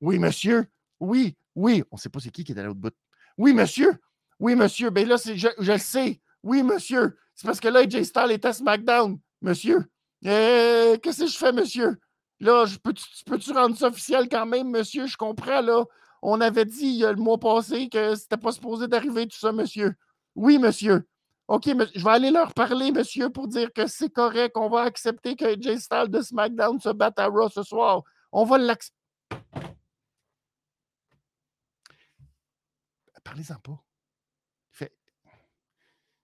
Oui, 0.00 0.18
monsieur. 0.18 0.66
Oui, 1.00 1.36
oui. 1.56 1.82
On 1.90 1.96
ne 1.96 2.00
sait 2.00 2.08
pas 2.08 2.20
c'est 2.20 2.30
qui 2.30 2.44
qui 2.44 2.52
est 2.52 2.58
à 2.58 2.62
l'autre 2.62 2.80
bout. 2.80 2.94
Oui, 3.36 3.52
monsieur. 3.52 3.98
Oui, 4.38 4.54
monsieur. 4.54 4.90
Ben 4.90 5.06
là, 5.06 5.16
je, 5.16 5.48
je 5.58 5.72
le 5.72 5.78
sais. 5.78 6.20
Oui, 6.42 6.62
monsieur. 6.62 7.18
C'est 7.34 7.46
parce 7.46 7.60
que 7.60 7.68
là, 7.68 7.88
Jay 7.88 8.04
Styles 8.04 8.30
est 8.30 8.44
à 8.44 8.52
SmackDown, 8.52 9.18
monsieur. 9.40 9.84
Euh, 10.24 10.96
qu'est-ce 10.98 11.24
que 11.24 11.26
je 11.26 11.36
fais, 11.36 11.52
monsieur? 11.52 11.98
Là, 12.42 12.64
peux-tu 12.82 13.52
rendre 13.52 13.76
ça 13.76 13.86
officiel 13.86 14.28
quand 14.28 14.46
même, 14.46 14.68
monsieur? 14.68 15.06
Je 15.06 15.16
comprends, 15.16 15.60
là. 15.60 15.84
On 16.22 16.40
avait 16.40 16.64
dit 16.64 16.98
le 16.98 17.14
mois 17.14 17.38
passé 17.38 17.88
que 17.88 18.16
c'était 18.16 18.36
pas 18.36 18.50
supposé 18.50 18.88
d'arriver 18.88 19.28
tout 19.28 19.38
ça, 19.38 19.52
monsieur. 19.52 19.94
Oui, 20.34 20.58
monsieur. 20.58 21.06
OK, 21.46 21.66
je 21.66 22.04
vais 22.04 22.10
aller 22.10 22.32
leur 22.32 22.52
parler, 22.52 22.90
monsieur, 22.90 23.30
pour 23.30 23.46
dire 23.46 23.72
que 23.72 23.86
c'est 23.86 24.10
correct. 24.10 24.56
On 24.56 24.68
va 24.68 24.80
accepter 24.82 25.36
que 25.36 25.60
Jay 25.60 25.78
Styles 25.78 26.08
de 26.08 26.20
SmackDown 26.20 26.80
se 26.80 26.88
batte 26.88 27.16
à 27.20 27.28
Raw 27.28 27.48
ce 27.48 27.62
soir. 27.62 28.02
On 28.32 28.44
va 28.44 28.58
l'accepter. 28.58 28.96
Parlez-en 33.22 33.54
pas. 33.60 33.80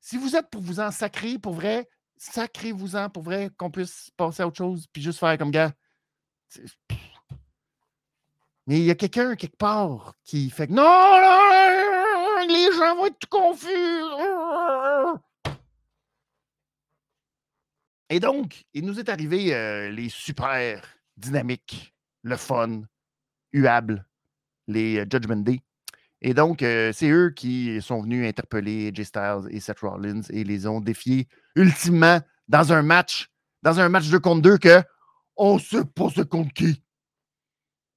Si 0.01 0.17
vous 0.17 0.35
êtes 0.35 0.51
pour 0.51 0.63
vous 0.63 0.81
en 0.81 0.91
sacrer, 0.91 1.39
pour 1.39 1.53
vrai, 1.53 1.89
sacrez-vous-en 2.17 3.09
pour 3.09 3.23
vrai, 3.23 3.51
qu'on 3.57 3.71
puisse 3.71 4.11
passer 4.17 4.43
à 4.43 4.49
autre 4.49 4.57
chose, 4.57 4.87
puis 4.93 5.01
juste 5.01 5.21
faire 5.21 5.39
comme 5.39 5.53
gars. 5.53 5.73
Mais 8.67 8.79
il 8.79 8.85
y 8.85 8.91
a 8.91 8.95
quelqu'un 8.95 9.35
quelque 9.35 9.57
part 9.57 10.15
qui 10.25 10.51
fait 10.51 10.67
que 10.67 10.73
non, 10.73 10.85
les 12.47 12.71
gens 12.77 12.97
vont 12.97 13.07
être 13.07 13.19
tout 13.19 13.29
confus. 13.31 13.69
Et 18.11 18.21
donc, 18.21 18.65
il 18.75 18.85
nous 18.85 18.99
est 18.99 19.09
arrivé 19.09 19.55
euh, 19.55 19.91
les 19.91 20.09
super 20.09 20.83
dynamiques, 21.17 21.95
le 22.23 22.37
fun, 22.37 22.83
huable, 23.53 24.07
les 24.67 24.99
euh, 24.99 25.07
Judgment 25.11 25.43
Day. 25.43 25.61
Et 26.21 26.35
donc, 26.35 26.63
euh, 26.63 26.93
c'est 26.93 27.11
eux 27.11 27.31
qui 27.31 27.81
sont 27.83 28.03
venus 28.03 28.27
interpeller 28.27 28.91
Jay 28.95 29.05
Styles 29.05 29.47
et 29.51 29.61
Seth 29.61 29.81
Rollins 29.81 30.23
et 30.31 30.43
les 30.43 30.67
ont 30.67 30.81
défiés 30.81 31.29
ultimement 31.55 32.21
dans 32.49 32.73
un 32.73 32.83
match, 32.83 33.29
dans 33.63 33.79
un 33.79 33.89
match 33.89 34.09
de 34.09 34.19
contre 34.19 34.43
deux 34.43 34.59
que 34.59 34.83
on 35.39 35.59
pas 35.59 36.11
ce 36.11 36.23
contre 36.23 36.53
qui? 36.53 36.83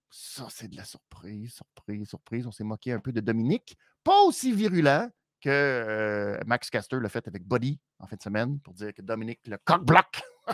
Ça, 0.10 0.48
c'est 0.50 0.68
de 0.68 0.76
la 0.76 0.86
surprise, 0.86 1.54
surprise, 1.54 2.08
surprise. 2.08 2.48
On 2.48 2.52
s'est 2.52 2.64
moqué 2.64 2.92
un 2.94 3.00
peu 3.00 3.12
de 3.12 3.20
Dominique. 3.20 3.78
Pas 4.04 4.22
aussi 4.22 4.52
virulent 4.52 5.10
que 5.42 5.50
euh, 5.50 6.40
Max 6.46 6.70
Caster 6.70 7.00
l'a 7.00 7.10
fait 7.10 7.28
avec 7.28 7.48
Buddy 7.48 7.80
en 8.00 8.08
fin 8.08 8.16
de 8.16 8.22
semaine 8.22 8.60
pour 8.60 8.74
dire 8.74 8.94
que 8.94 9.02
Dominique 9.02 9.40
le 9.48 9.58
coq 9.58 9.84
bloc. 9.84 10.22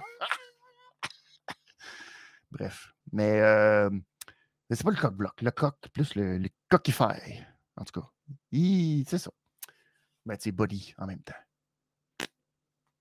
Bref. 2.52 2.94
Mais, 3.12 3.42
euh, 3.42 3.90
mais 3.90 4.76
c'est 4.76 4.84
pas 4.84 4.92
le 4.92 4.98
coq 4.98 5.14
bloc. 5.14 5.42
Le 5.42 5.52
coq, 5.52 5.76
plus 5.92 6.16
le, 6.16 6.38
le 6.38 6.50
coquifère. 6.70 7.54
En 7.76 7.84
tout 7.84 8.00
cas, 8.00 8.08
c'est 8.52 9.18
ça. 9.18 9.32
Ben, 10.26 10.38
c'est 10.40 10.52
Body 10.52 10.94
en 10.98 11.08
même 11.08 11.22
temps. 11.22 11.34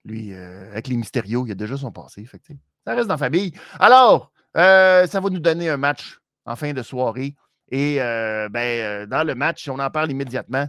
Lui, 0.05 0.33
euh, 0.33 0.71
avec 0.71 0.88
les 0.88 0.97
Mystérios, 0.97 1.47
il 1.47 1.52
a 1.52 1.57
déjà 1.57 1.76
son 1.76 1.93
passé. 1.93 2.25
Fait 2.25 2.40
ça 2.87 2.95
reste 2.95 3.09
dans 3.09 3.14
la 3.14 3.19
famille. 3.19 3.52
Alors, 3.81 4.33
euh, 4.57 5.07
ça 5.07 5.21
va 5.21 5.28
nous 5.28 5.40
donner 5.40 5.69
un 5.69 5.76
match 5.76 6.19
en 6.45 6.57
fin 6.57 6.73
de 6.73 6.83
soirée. 6.83 7.35
Et 7.71 8.00
euh, 8.00 8.49
ben, 8.49 9.07
dans 9.07 9.25
le 9.25 9.35
match, 9.35 9.69
on 9.69 9.78
en 9.78 9.90
parle 9.90 10.11
immédiatement, 10.11 10.66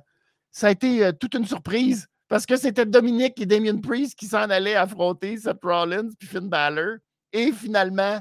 ça 0.51 0.67
a 0.67 0.71
été 0.71 1.11
toute 1.19 1.35
une 1.35 1.45
surprise 1.45 2.07
parce 2.27 2.45
que 2.45 2.57
c'était 2.57 2.85
Dominique 2.85 3.39
et 3.39 3.45
Damien 3.45 3.77
Priest 3.77 4.17
qui 4.17 4.25
s'en 4.25 4.49
allaient 4.49 4.75
affronter 4.75 5.37
Seth 5.37 5.59
Rollins 5.63 6.09
puis 6.17 6.27
Finn 6.27 6.49
Balor. 6.49 6.97
Et 7.31 7.51
finalement, 7.51 8.19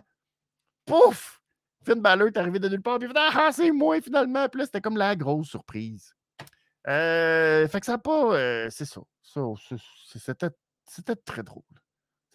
pouf! 0.84 1.40
Finn 1.84 2.00
Balor 2.00 2.28
est 2.28 2.36
arrivé 2.36 2.58
de 2.58 2.68
nulle 2.68 2.82
part, 2.82 2.98
puis 2.98 3.08
ah, 3.14 3.30
ah, 3.34 3.50
c'est 3.52 3.70
moi 3.70 4.00
finalement. 4.00 4.48
Puis 4.48 4.60
là, 4.60 4.66
c'était 4.66 4.80
comme 4.80 4.96
la 4.96 5.14
grosse 5.14 5.48
surprise. 5.48 6.12
Euh, 6.88 7.66
fait 7.68 7.80
que 7.80 7.86
ça 7.86 7.92
n'a 7.92 7.98
pas. 7.98 8.34
Euh, 8.34 8.68
c'est 8.70 8.84
ça. 8.84 9.00
c'était, 10.84 11.16
très 11.24 11.42
drôle. 11.42 11.62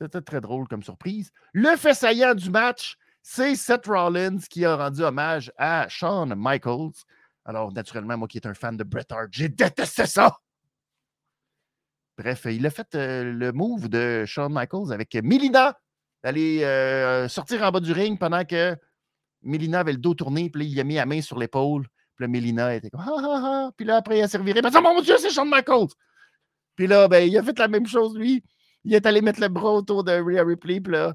C'était 0.02 0.22
très 0.22 0.42
drôle 0.42 0.68
comme 0.68 0.82
surprise. 0.82 1.32
Le 1.54 1.76
fait 1.76 1.94
saillant 1.94 2.34
du 2.34 2.50
match, 2.50 2.98
c'est 3.22 3.54
Seth 3.54 3.86
Rollins 3.86 4.40
qui 4.50 4.66
a 4.66 4.76
rendu 4.76 5.04
hommage 5.04 5.52
à 5.58 5.88
Shawn 5.90 6.34
Michaels. 6.36 7.06
Alors, 7.46 7.72
naturellement, 7.72 8.18
moi 8.18 8.28
qui 8.28 8.40
est 8.40 8.48
un 8.48 8.56
fan 8.56 8.76
de 8.76 8.84
Bret 8.84 9.06
Hart, 9.12 9.28
j'ai 9.30 9.48
détesté 9.48 10.08
ça. 10.08 10.40
Bref, 12.18 12.48
il 12.50 12.66
a 12.66 12.72
fait 12.72 12.96
euh, 12.96 13.32
le 13.32 13.52
move 13.52 13.90
de 13.90 14.26
Shawn 14.26 14.52
Michaels 14.52 14.92
avec 14.92 15.14
Melina 15.14 15.78
d'aller 16.24 16.62
sortir 17.30 17.62
en 17.62 17.70
bas 17.70 17.80
du 17.80 17.92
ring 17.92 18.18
pendant 18.18 18.44
que 18.44 18.76
Mélina 19.44 19.82
avait 19.82 19.94
le 19.94 20.00
dos 20.00 20.16
tourné, 20.16 20.50
puis 20.50 20.66
il 20.66 20.80
a 20.80 20.84
mis 20.84 20.96
la 20.96 21.06
main 21.06 21.22
sur 21.22 21.38
l'épaule. 21.38 21.88
Puis 22.16 22.24
là, 22.24 22.28
Mélina 22.28 22.74
était 22.74 22.90
comme, 22.90 23.02
ah, 23.02 23.18
ah, 23.18 23.42
ah. 23.44 23.72
Puis 23.78 23.86
là, 23.86 23.98
après, 23.98 24.18
il 24.18 24.24
a 24.24 24.28
servi. 24.28 24.52
Ben, 24.52 24.82
mon 24.82 25.02
Dieu, 25.02 25.16
c'est 25.20 25.30
Shawn 25.30 25.48
Michaels. 25.48 25.90
Puis 26.76 26.88
là, 26.88 27.08
ben, 27.08 27.28
il 27.28 27.38
a 27.38 27.44
fait 27.44 27.58
la 27.60 27.68
même 27.68 27.86
chose, 27.86 28.18
lui. 28.18 28.44
Il 28.84 28.94
est 28.94 29.06
allé 29.06 29.22
mettre 29.22 29.40
le 29.42 29.48
bras 29.48 29.72
autour 29.74 30.04
de 30.04 30.12
Rhea 30.12 30.44
Ripley, 30.44 30.82
puis 30.82 30.94
là, 30.94 31.14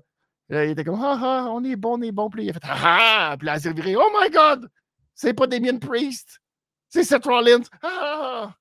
il 0.48 0.70
était 0.70 0.84
comme, 0.84 1.00
ah, 1.02 1.18
ah, 1.20 1.46
on 1.50 1.64
est 1.64 1.76
bon, 1.76 1.98
on 1.98 2.02
est 2.02 2.12
bon. 2.12 2.30
Puis 2.30 2.44
il 2.44 2.50
a 2.50 2.52
fait, 2.52 2.60
ah, 2.64 3.30
ah. 3.32 3.36
Puis 3.38 3.46
là, 3.46 3.54
il 3.54 3.56
a 3.56 3.60
servi. 3.60 3.96
Oh 3.96 4.10
my 4.20 4.30
God, 4.30 4.68
c'est 5.14 5.34
pas 5.34 5.46
Damien 5.46 5.78
Priest, 5.78 6.40
c'est 6.88 7.02
Seth 7.04 7.24
Rollins. 7.24 7.62
Ah, 7.82 8.54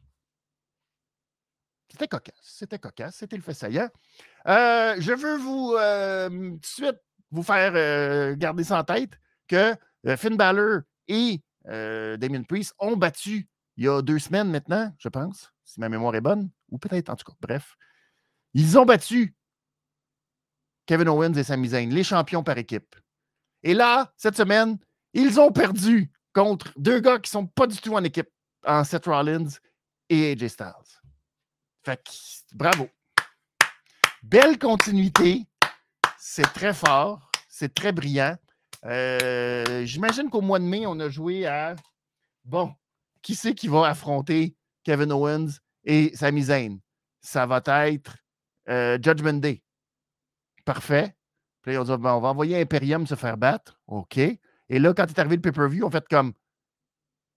C'était 1.90 2.08
cocasse, 2.08 2.36
c'était 2.42 2.80
cocasse, 2.80 3.16
c'était 3.18 3.36
le 3.38 3.42
fait 3.44 3.54
saillant. 3.54 3.90
Euh, 4.48 4.96
je 5.00 5.14
veux 5.14 5.38
vous, 5.38 5.76
euh, 5.80 6.30
tout 6.30 6.58
de 6.58 6.66
suite, 6.66 6.98
vous 7.32 7.44
faire 7.44 7.74
euh, 7.76 8.36
garder 8.36 8.64
ça 8.64 8.80
en 8.80 8.84
tête 8.84 9.12
que 9.48 9.76
euh, 10.08 10.18
Finn 10.18 10.36
Balor 10.36 10.82
et 11.08 11.42
Damien 11.66 12.44
Priest 12.44 12.74
ont 12.80 12.96
battu 12.96 13.48
il 13.78 13.86
y 13.86 13.88
a 13.90 14.02
deux 14.02 14.20
semaines 14.20 14.50
maintenant, 14.50 14.94
je 15.00 15.10
pense, 15.10 15.52
si 15.64 15.80
ma 15.80 15.90
mémoire 15.90 16.16
est 16.16 16.22
bonne, 16.22 16.50
ou 16.70 16.78
peut-être 16.78 17.10
en 17.10 17.16
tout 17.16 17.26
cas, 17.26 17.38
bref. 17.42 17.76
Ils 18.56 18.80
ont 18.80 18.86
battu 18.86 19.36
Kevin 20.86 21.10
Owens 21.10 21.34
et 21.34 21.44
Sami 21.44 21.68
Zayn, 21.68 21.90
les 21.90 22.06
champions 22.06 22.42
par 22.42 22.58
équipe. 22.58 22.96
Et 23.64 23.74
là, 23.74 24.14
cette 24.16 24.38
semaine, 24.38 24.78
ils 25.14 25.42
ont 25.42 25.52
perdu 25.52 26.10
contre 26.34 26.72
deux 26.78 27.02
gars 27.02 27.20
qui 27.20 27.28
ne 27.28 27.42
sont 27.42 27.48
pas 27.48 27.68
du 27.68 27.78
tout 27.78 27.94
en 27.94 28.04
équipe, 28.06 28.30
en 28.66 28.86
Seth 28.86 29.08
Rollins 29.08 29.50
et 30.08 30.32
AJ 30.32 30.48
Styles. 30.48 31.02
Fait 31.84 32.02
que, 32.02 32.56
bravo. 32.56 32.88
Belle 34.24 34.58
continuité. 34.58 35.46
C'est 36.18 36.54
très 36.54 36.74
fort. 36.74 37.30
C'est 37.50 37.74
très 37.74 37.92
brillant. 37.92 38.38
Euh, 38.86 39.86
j'imagine 39.86 40.30
qu'au 40.30 40.42
mois 40.42 40.60
de 40.60 40.66
mai, 40.66 40.86
on 40.86 40.98
a 41.02 41.10
joué 41.10 41.46
à 41.46 41.76
bon, 42.46 42.74
qui 43.22 43.36
c'est 43.36 43.54
qui 43.54 43.68
va 43.68 43.88
affronter 43.88 44.56
Kevin 44.86 45.12
Owens 45.12 45.60
et 45.84 46.16
Sami 46.16 46.44
Zayn? 46.44 46.80
Ça 47.20 47.46
va 47.46 47.62
être 47.90 48.16
euh, 48.70 48.98
Judgment 49.02 49.34
Day. 49.34 49.62
Parfait. 50.66 51.16
Puis 51.62 51.78
on, 51.78 51.84
dit, 51.84 51.92
on 51.92 51.98
va 51.98 52.30
envoyer 52.30 52.62
Imperium 52.62 53.08
se 53.08 53.16
faire 53.16 53.38
battre. 53.38 53.80
OK. 53.88 54.18
Et 54.18 54.80
là, 54.80 54.94
quand 54.94 55.08
est 55.08 55.20
arrivé 55.20 55.36
le 55.36 55.42
pay-per-view, 55.42 55.86
on 55.86 55.90
fait 55.90 56.08
comme 56.08 56.34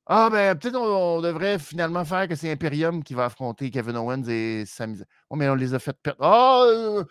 Ah, 0.06 0.28
ben, 0.30 0.56
peut-être 0.56 0.76
on, 0.76 1.20
devrait 1.20 1.58
finalement 1.58 2.04
faire 2.04 2.28
que 2.28 2.34
c'est 2.34 2.50
Imperium 2.50 3.02
qui 3.02 3.14
va 3.14 3.26
affronter 3.26 3.70
Kevin 3.70 3.96
Owens 3.96 4.28
et 4.28 4.64
Sami 4.66 4.96
Zayn. 4.96 5.06
Oh, 5.30 5.36
mais 5.36 5.48
on 5.48 5.54
les 5.54 5.74
a 5.74 5.78
fait 5.78 5.96
perdre. 6.02 6.22
Ah, 6.22 6.62
oh, 6.66 7.04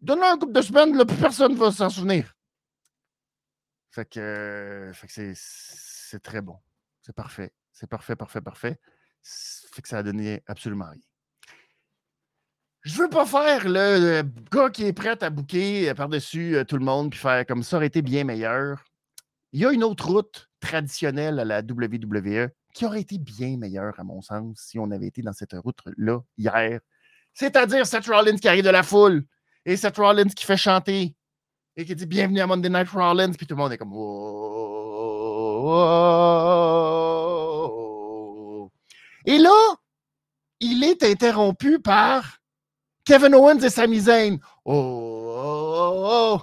donne-leur 0.00 0.34
un 0.34 0.38
couple 0.38 0.52
de 0.52 0.62
semaines, 0.62 0.96
là, 0.96 1.04
plus 1.04 1.16
personne 1.16 1.52
ne 1.52 1.58
va 1.58 1.72
s'en 1.72 1.90
souvenir. 1.90 2.34
Fait 3.90 4.04
que, 4.06 4.92
c'est 5.34 6.22
très 6.22 6.42
bon. 6.42 6.58
C'est 7.00 7.14
parfait. 7.14 7.52
C'est 7.72 7.88
parfait, 7.88 8.16
parfait, 8.16 8.40
parfait. 8.40 8.78
Fait 9.22 9.82
que 9.82 9.88
ça 9.88 9.98
a 9.98 10.02
donné 10.02 10.42
absolument 10.46 10.90
rien. 10.90 11.00
Je 12.86 13.02
veux 13.02 13.08
pas 13.08 13.26
faire 13.26 13.68
le, 13.68 14.22
gars 14.52 14.70
qui 14.70 14.84
est 14.84 14.92
prêt 14.92 15.20
à 15.20 15.28
bouquer 15.28 15.92
par-dessus 15.94 16.56
tout 16.68 16.76
le 16.76 16.84
monde 16.84 17.10
puis 17.10 17.18
faire 17.18 17.44
comme 17.44 17.64
ça 17.64 17.78
aurait 17.78 17.88
été 17.88 18.00
bien 18.00 18.22
meilleur. 18.22 18.84
Il 19.52 19.58
y 19.60 19.66
a 19.66 19.72
une 19.72 19.82
autre 19.82 20.06
route 20.06 20.48
traditionnelle 20.60 21.40
à 21.40 21.44
la 21.44 21.62
WWE 21.62 22.48
qui 22.72 22.86
aurait 22.86 23.00
été 23.00 23.18
bien 23.18 23.56
meilleure, 23.56 23.98
à 23.98 24.04
mon 24.04 24.22
sens, 24.22 24.60
si 24.68 24.78
on 24.78 24.88
avait 24.92 25.08
été 25.08 25.20
dans 25.20 25.32
cette 25.32 25.54
route-là 25.54 26.20
hier. 26.38 26.78
C'est-à-dire 27.34 27.84
Seth 27.88 28.06
Rollins 28.06 28.36
qui 28.36 28.46
arrive 28.46 28.62
de 28.62 28.70
la 28.70 28.84
foule 28.84 29.24
et 29.64 29.76
Seth 29.76 29.96
Rollins 29.96 30.28
qui 30.28 30.46
fait 30.46 30.56
chanter 30.56 31.16
et 31.74 31.84
qui 31.84 31.96
dit 31.96 32.06
Bienvenue 32.06 32.40
à 32.40 32.46
Monday 32.46 32.68
Night 32.68 32.88
Rollins, 32.90 33.32
puis 33.32 33.48
tout 33.48 33.56
le 33.56 33.62
monde 33.62 33.72
est 33.72 33.78
comme 33.78 33.94
Et 39.26 39.38
là, 39.38 39.74
il 40.60 40.84
est 40.84 41.02
interrompu 41.02 41.80
par 41.80 42.38
Kevin 43.06 43.34
Owens 43.36 43.60
et 43.60 43.70
Sami 43.70 44.00
Zayn. 44.00 44.38
Oh, 44.64 46.40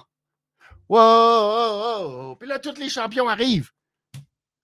oh, 0.88 0.96
oh, 0.96 2.36
Puis 2.40 2.48
là, 2.48 2.58
tous 2.58 2.78
les 2.78 2.88
champions 2.88 3.28
arrivent. 3.28 3.70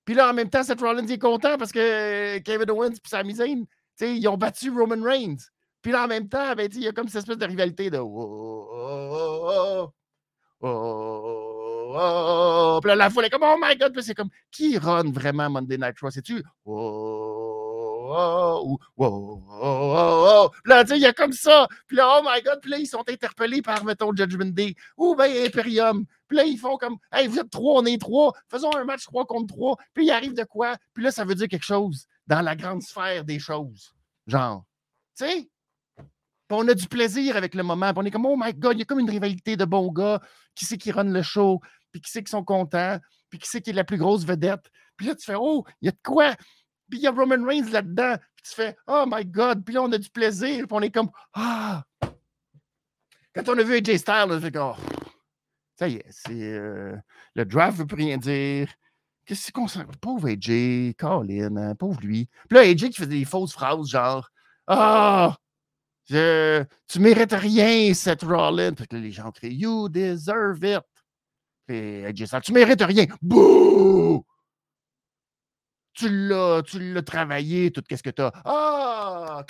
Puis 0.06 0.14
là, 0.14 0.30
en 0.30 0.32
même 0.32 0.48
temps, 0.48 0.62
Seth 0.62 0.80
Rollins 0.80 1.06
est 1.06 1.18
content 1.18 1.58
parce 1.58 1.72
que 1.72 2.38
Kevin 2.38 2.70
Owens 2.70 2.92
et 2.92 3.08
Sami 3.08 3.34
Zayn, 3.34 3.64
ils 4.00 4.26
ont 4.28 4.38
battu 4.38 4.70
Roman 4.70 5.02
Reigns. 5.04 5.36
Puis 5.82 5.92
là, 5.92 6.04
en 6.04 6.08
même 6.08 6.28
temps, 6.28 6.54
ben, 6.54 6.70
il 6.72 6.80
y 6.80 6.88
a 6.88 6.92
comme 6.92 7.08
cette 7.08 7.20
espèce 7.20 7.36
de 7.38 7.46
rivalité 7.46 7.90
de. 7.90 7.98
Oh, 7.98 9.92
oh, 10.62 10.72
oh, 11.92 12.78
Puis 12.82 12.88
là, 12.88 12.96
la 12.96 13.10
foule 13.10 13.26
est 13.26 13.30
comme 13.30 13.44
Oh 13.44 13.56
my 13.60 13.76
God! 13.76 13.92
Puis 13.92 14.02
c'est 14.02 14.14
comme 14.14 14.30
Qui 14.50 14.78
run 14.78 15.10
vraiment 15.10 15.50
Monday 15.50 15.76
Night 15.76 16.00
Raw? 16.00 16.10
C'est-tu 16.10 16.42
oh, 16.64 17.49
oh, 18.10 18.78
oh, 18.98 20.50
Puis 20.64 20.72
là, 20.72 20.84
tu 20.84 20.90
sais, 20.90 20.96
il 20.96 21.02
y 21.02 21.06
a 21.06 21.12
comme 21.12 21.32
ça. 21.32 21.68
Puis 21.86 21.96
là, 21.96 22.18
oh 22.18 22.22
my 22.24 22.42
God, 22.42 22.60
puis 22.60 22.70
là, 22.70 22.78
ils 22.78 22.86
sont 22.86 23.04
interpellés 23.08 23.62
par, 23.62 23.84
mettons, 23.84 24.14
Judgment 24.14 24.52
Day. 24.52 24.74
Ou 24.96 25.14
bien 25.14 25.44
Imperium. 25.44 26.04
Puis 26.28 26.36
là, 26.36 26.44
ils 26.44 26.58
font 26.58 26.76
comme, 26.76 26.96
hey, 27.12 27.26
vous 27.26 27.38
êtes 27.38 27.50
trois, 27.50 27.80
on 27.80 27.86
est 27.86 28.00
trois. 28.00 28.32
Faisons 28.48 28.74
un 28.76 28.84
match 28.84 29.04
trois 29.04 29.26
contre 29.26 29.54
trois. 29.54 29.76
Puis 29.94 30.06
il 30.06 30.10
arrive 30.10 30.34
de 30.34 30.44
quoi? 30.44 30.76
Puis 30.94 31.04
là, 31.04 31.10
ça 31.10 31.24
veut 31.24 31.34
dire 31.34 31.48
quelque 31.48 31.64
chose 31.64 32.06
dans 32.26 32.40
la 32.40 32.56
grande 32.56 32.82
sphère 32.82 33.24
des 33.24 33.38
choses. 33.38 33.92
Genre, 34.26 34.64
tu 35.16 35.26
sais? 35.26 35.48
on 36.50 36.66
a 36.68 36.74
du 36.74 36.88
plaisir 36.88 37.36
avec 37.36 37.54
le 37.54 37.62
moment. 37.62 37.92
on 37.94 38.04
est 38.04 38.10
comme, 38.10 38.26
oh 38.26 38.36
my 38.36 38.52
God, 38.52 38.76
il 38.76 38.80
y 38.80 38.82
a 38.82 38.84
comme 38.84 39.00
une 39.00 39.10
rivalité 39.10 39.56
de 39.56 39.64
bons 39.64 39.92
gars. 39.92 40.20
Qui 40.54 40.64
c'est 40.64 40.78
qui 40.78 40.92
run 40.92 41.04
le 41.04 41.22
show? 41.22 41.60
Puis 41.92 42.00
qui 42.00 42.10
c'est 42.10 42.22
qui 42.22 42.30
sont 42.30 42.44
contents? 42.44 42.98
Puis 43.28 43.38
qui 43.38 43.48
c'est 43.48 43.60
qui 43.60 43.70
est 43.70 43.74
la 43.74 43.84
plus 43.84 43.98
grosse 43.98 44.24
vedette? 44.24 44.70
Puis 44.96 45.06
là, 45.06 45.14
tu 45.14 45.24
fais, 45.24 45.36
oh, 45.36 45.64
il 45.80 45.86
y 45.86 45.88
a 45.88 45.92
de 45.92 45.98
quoi? 46.02 46.34
Puis 46.90 46.98
il 46.98 47.02
y 47.02 47.06
a 47.06 47.10
Roman 47.10 47.44
Reigns 47.46 47.70
là-dedans. 47.70 48.16
Puis 48.36 48.44
tu 48.48 48.54
fais 48.54 48.76
Oh 48.86 49.04
my 49.06 49.24
God. 49.24 49.64
Puis 49.64 49.74
là, 49.74 49.82
on 49.82 49.92
a 49.92 49.98
du 49.98 50.10
plaisir. 50.10 50.66
Puis 50.66 50.76
on 50.76 50.82
est 50.82 50.90
comme 50.90 51.10
Ah. 51.32 51.84
Quand 53.34 53.48
on 53.48 53.58
a 53.58 53.62
vu 53.62 53.76
AJ 53.76 53.98
Styles, 53.98 54.26
on 54.28 54.40
fait 54.40 54.56
oh, 54.58 54.74
ça 55.80 55.88
y 55.88 55.94
est, 55.94 56.04
c'est. 56.10 56.32
Euh, 56.32 56.94
le 57.34 57.44
draft 57.46 57.78
veut 57.78 57.86
plus 57.86 57.96
rien 57.96 58.18
dire. 58.18 58.68
Qu'est-ce 59.24 59.50
qu'on 59.50 59.66
sent? 59.66 59.86
Pauvre 60.00 60.28
AJ, 60.28 60.94
Colin, 60.98 61.56
hein, 61.56 61.74
pauvre 61.74 62.00
lui. 62.02 62.28
Puis 62.48 62.58
là, 62.58 62.64
AJ 62.64 62.90
qui 62.90 62.94
faisait 62.94 63.06
des 63.06 63.24
fausses 63.24 63.52
phrases 63.52 63.88
genre 63.88 64.28
Ah, 64.66 65.36
tu 66.06 66.98
mérites 66.98 67.32
rien, 67.32 67.94
Seth 67.94 68.24
Rollins. 68.24 68.74
Puis 68.74 68.86
là, 68.90 68.98
les 68.98 69.10
gens 69.10 69.30
crient 69.30 69.54
You 69.54 69.88
deserve 69.88 70.64
it. 70.64 70.82
Puis 71.66 72.04
AJ 72.04 72.26
Styles, 72.26 72.40
tu 72.42 72.52
mérites 72.52 72.82
rien. 72.82 73.06
Bouh! 73.22 74.22
Tu 76.00 76.08
l'as, 76.08 76.62
tu 76.62 76.94
l'as 76.94 77.02
travaillé, 77.02 77.70
tout 77.70 77.82
qu'est-ce 77.86 78.02
que 78.02 78.08
tu 78.08 78.22
as. 78.22 78.32
Ah! 78.46 79.44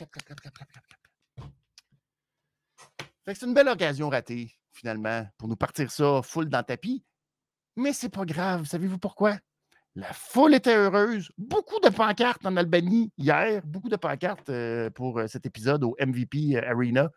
c'est 3.24 3.42
une 3.42 3.54
belle 3.54 3.68
occasion 3.68 4.08
ratée, 4.08 4.52
finalement, 4.72 5.24
pour 5.38 5.46
nous 5.46 5.54
partir 5.54 5.92
ça 5.92 6.22
full 6.24 6.48
dans 6.48 6.58
le 6.58 6.64
tapis. 6.64 7.04
Mais 7.76 7.92
c'est 7.92 8.08
pas 8.08 8.24
grave. 8.24 8.64
Savez-vous 8.64 8.98
pourquoi? 8.98 9.38
La 9.94 10.12
foule 10.12 10.54
était 10.54 10.74
heureuse. 10.74 11.30
Beaucoup 11.38 11.78
de 11.78 11.88
pancartes 11.88 12.44
en 12.44 12.56
Albanie 12.56 13.12
hier. 13.16 13.62
Beaucoup 13.64 13.88
de 13.88 13.94
pancartes 13.94 14.50
euh, 14.50 14.90
pour 14.90 15.20
euh, 15.20 15.28
cet 15.28 15.46
épisode 15.46 15.84
au 15.84 15.94
MVP 16.04 16.56
euh, 16.56 16.68
Arena. 16.68 17.10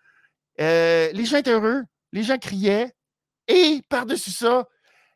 les 0.59 1.25
gens 1.25 1.37
étaient 1.37 1.53
heureux. 1.53 1.81
Les 2.11 2.21
gens 2.21 2.37
criaient. 2.37 2.93
Et 3.47 3.81
par-dessus 3.89 4.29
ça, 4.29 4.67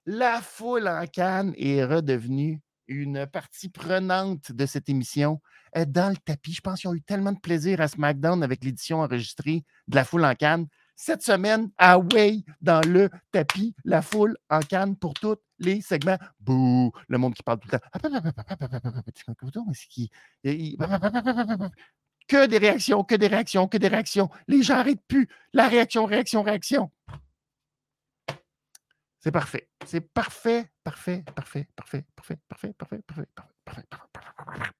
la 0.07 0.41
foule 0.41 0.87
en 0.87 1.05
canne 1.05 1.53
est 1.55 1.85
redevenue 1.85 2.63
une 2.87 3.25
partie 3.27 3.69
prenante 3.69 4.51
de 4.51 4.65
cette 4.65 4.89
émission 4.89 5.41
dans 5.75 6.09
le 6.09 6.17
tapis. 6.17 6.53
Je 6.53 6.61
pense 6.61 6.81
qu'ils 6.81 6.89
ont 6.89 6.95
eu 6.95 7.01
tellement 7.01 7.31
de 7.31 7.39
plaisir 7.39 7.81
à 7.81 7.87
SmackDown 7.87 8.43
avec 8.43 8.63
l'édition 8.63 9.01
enregistrée 9.01 9.63
de 9.87 9.95
la 9.95 10.03
foule 10.03 10.25
en 10.25 10.33
canne. 10.35 10.67
Cette 10.95 11.21
semaine, 11.21 11.69
away 11.77 12.43
dans 12.59 12.81
le 12.81 13.09
tapis, 13.31 13.75
la 13.85 14.01
foule 14.01 14.35
en 14.49 14.61
canne 14.61 14.95
pour 14.95 15.13
tous 15.13 15.35
les 15.59 15.81
segments. 15.81 16.17
Bouh! 16.39 16.91
Le 17.07 17.19
monde 17.19 17.35
qui 17.35 17.43
parle 17.43 17.59
tout 17.59 17.69
le 17.71 17.77
temps. 17.77 17.85
Que 22.27 22.45
des 22.47 22.57
réactions, 22.57 23.03
que 23.03 23.15
des 23.15 23.27
réactions, 23.27 23.67
que 23.67 23.77
des 23.77 23.87
réactions. 23.87 24.29
Les 24.47 24.63
gens 24.63 24.75
n'arrêtent 24.75 25.05
plus. 25.07 25.29
La 25.53 25.67
réaction, 25.67 26.05
réaction, 26.05 26.41
réaction. 26.41 26.91
C'est 29.27 29.31
parfait. 29.33 29.69
C'est 29.85 29.99
parfait, 29.99 30.71
parfait, 30.85 31.25
parfait, 31.35 31.67
parfait, 31.75 32.05
parfait, 32.15 32.37
parfait, 32.47 32.73
parfait, 32.77 33.03
parfait, 33.05 33.27
parfait, 33.65 33.83
parfait, 33.85 34.71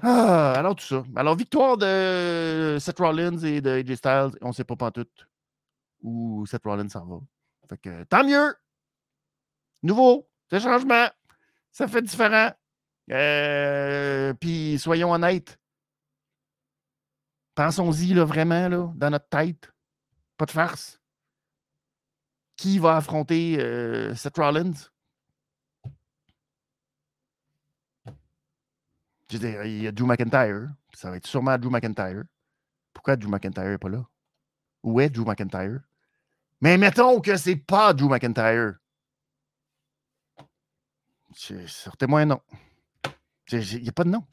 Ah, 0.00 0.54
alors 0.56 0.74
tout 0.74 0.86
ça. 0.86 1.04
Alors, 1.14 1.36
victoire 1.36 1.76
de 1.76 2.78
Seth 2.80 2.98
Rollins 2.98 3.36
et 3.40 3.60
de 3.60 3.68
AJ 3.72 3.94
Styles. 3.94 4.30
On 4.40 4.48
ne 4.48 4.52
sait 4.54 4.64
pas 4.64 4.90
tout 4.90 5.06
où 6.00 6.46
Seth 6.46 6.64
Rollins 6.64 6.88
s'en 6.88 7.04
va. 7.04 7.18
Fait 7.68 7.76
que 7.76 8.04
tant 8.04 8.24
mieux. 8.24 8.54
Nouveau, 9.82 10.26
c'est 10.48 10.58
changement. 10.58 11.08
Ça 11.70 11.88
fait 11.88 12.00
différent. 12.00 12.52
Puis 14.40 14.78
soyons 14.78 15.12
honnêtes. 15.12 15.58
Pensons-y 17.54 18.14
là, 18.14 18.24
vraiment 18.24 18.66
là, 18.70 18.90
dans 18.94 19.10
notre 19.10 19.28
tête. 19.28 19.70
Pas 20.38 20.46
de 20.46 20.52
farce 20.52 20.97
qui 22.58 22.78
va 22.80 22.96
affronter 22.96 23.56
euh, 23.60 24.14
Seth 24.14 24.36
Rollins? 24.36 24.90
Je 29.30 29.36
il 29.38 29.82
y 29.82 29.86
a 29.86 29.92
Drew 29.92 30.06
McIntyre. 30.06 30.68
Ça 30.92 31.10
va 31.10 31.16
être 31.16 31.26
sûrement 31.26 31.56
Drew 31.56 31.70
McIntyre. 31.70 32.24
Pourquoi 32.92 33.16
Drew 33.16 33.30
McIntyre 33.30 33.70
n'est 33.70 33.78
pas 33.78 33.88
là? 33.88 34.04
Où 34.82 35.00
est 35.00 35.08
Drew 35.08 35.24
McIntyre? 35.24 35.80
Mais 36.60 36.76
mettons 36.76 37.20
que 37.20 37.36
c'est 37.36 37.56
pas 37.56 37.94
Drew 37.94 38.08
McIntyre. 38.08 38.74
Sortez-moi 41.34 42.20
un 42.20 42.26
nom. 42.26 42.40
Il 43.52 43.82
n'y 43.82 43.88
a 43.88 43.92
pas 43.92 44.04
de 44.04 44.10
nom. 44.10 44.26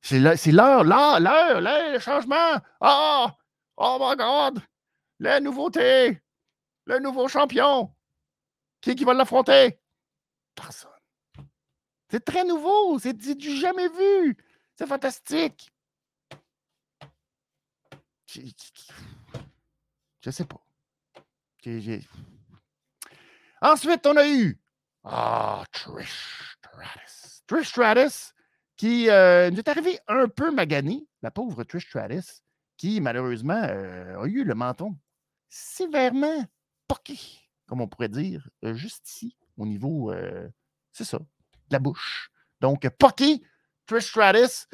C'est 0.00 0.18
l'heure, 0.18 0.84
l'heure, 0.84 1.20
l'heure, 1.20 1.60
le 1.60 1.98
changement. 1.98 2.60
Ah! 2.80 3.36
Oh, 3.76 3.98
oh 3.98 3.98
my 4.00 4.16
God! 4.16 4.62
La 5.18 5.40
nouveauté! 5.40 6.23
Le 6.86 6.98
nouveau 6.98 7.28
champion. 7.28 7.94
Qui, 8.80 8.94
qui 8.94 9.04
va 9.04 9.14
l'affronter? 9.14 9.80
Personne. 10.54 10.90
C'est 12.10 12.24
très 12.24 12.44
nouveau. 12.44 12.98
C'est 12.98 13.14
du 13.14 13.56
jamais 13.56 13.88
vu. 13.88 14.36
C'est 14.76 14.86
fantastique. 14.86 15.70
Je, 18.26 18.40
ne 20.26 20.30
sais 20.30 20.44
pas. 20.44 20.60
Ensuite, 23.62 24.06
on 24.06 24.16
a 24.16 24.28
eu 24.28 24.60
ah, 25.04 25.64
Trish 25.72 26.56
Stratus. 26.58 27.42
Trish 27.46 27.68
Stratus, 27.68 28.34
qui 28.76 29.08
euh, 29.08 29.50
nous 29.50 29.58
est 29.58 29.68
arrivé 29.68 29.98
un 30.08 30.28
peu 30.28 30.50
magané, 30.50 31.06
la 31.22 31.30
pauvre 31.30 31.62
Trish 31.64 31.86
Stratus, 31.86 32.42
qui 32.76 33.00
malheureusement 33.00 33.62
euh, 33.62 34.22
a 34.22 34.26
eu 34.26 34.44
le 34.44 34.54
menton 34.54 34.96
sévèrement 35.48 36.44
poqué, 36.86 37.18
comme 37.66 37.80
on 37.80 37.88
pourrait 37.88 38.08
dire, 38.08 38.48
euh, 38.64 38.74
juste 38.74 39.08
ici, 39.10 39.36
au 39.56 39.66
niveau, 39.66 40.12
euh, 40.12 40.48
c'est 40.92 41.04
ça, 41.04 41.18
de 41.18 41.24
la 41.70 41.78
bouche. 41.78 42.30
Donc, 42.60 42.88
poqué, 42.98 43.42
Trish 43.86 44.08
Stratus, 44.08 44.66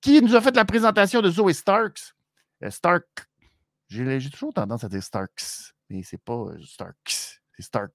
qui 0.00 0.20
nous 0.22 0.34
a 0.34 0.40
fait 0.40 0.54
la 0.56 0.64
présentation 0.64 1.20
de 1.20 1.30
Zoe 1.30 1.52
Starks. 1.52 2.14
Euh, 2.62 2.70
Stark, 2.70 3.06
j'ai 3.88 4.30
toujours 4.30 4.54
tendance 4.54 4.84
à 4.84 4.88
dire 4.88 5.02
Starks, 5.02 5.74
mais 5.88 6.02
c'est 6.02 6.22
pas 6.22 6.46
Starks, 6.64 7.40
c'est 7.56 7.62
Stark. 7.62 7.92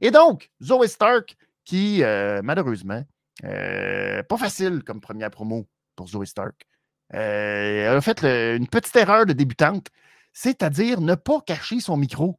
Et 0.00 0.10
donc, 0.10 0.50
Zoe 0.62 0.86
Stark, 0.86 1.36
qui, 1.64 2.02
malheureusement, 2.42 3.04
pas 3.42 4.36
facile 4.36 4.82
comme 4.84 5.00
première 5.00 5.30
promo 5.30 5.68
pour 5.94 6.08
Zoe 6.08 6.24
Stark, 6.24 6.66
a 7.12 8.00
fait 8.00 8.56
une 8.56 8.66
petite 8.66 8.96
erreur 8.96 9.26
de 9.26 9.32
débutante, 9.32 9.88
c'est-à-dire 10.32 11.00
ne 11.00 11.14
pas 11.14 11.40
cacher 11.42 11.80
son 11.80 11.96
micro 11.96 12.38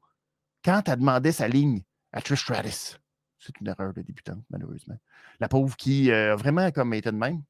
quand 0.64 0.88
elle 0.88 1.00
demandait 1.00 1.32
sa 1.32 1.48
ligne 1.48 1.84
à 2.12 2.22
Trish 2.22 2.42
Stratus. 2.42 3.00
C'est 3.40 3.60
une 3.60 3.68
erreur 3.68 3.94
de 3.94 4.02
débutante, 4.02 4.44
malheureusement. 4.50 4.98
La 5.40 5.50
pauvre 5.50 5.76
qui 5.76 6.12
euh, 6.12 6.36
vraiment 6.36 6.72
comme 6.72 6.94
été 6.94 7.12
de 7.12 7.18
même. 7.18 7.44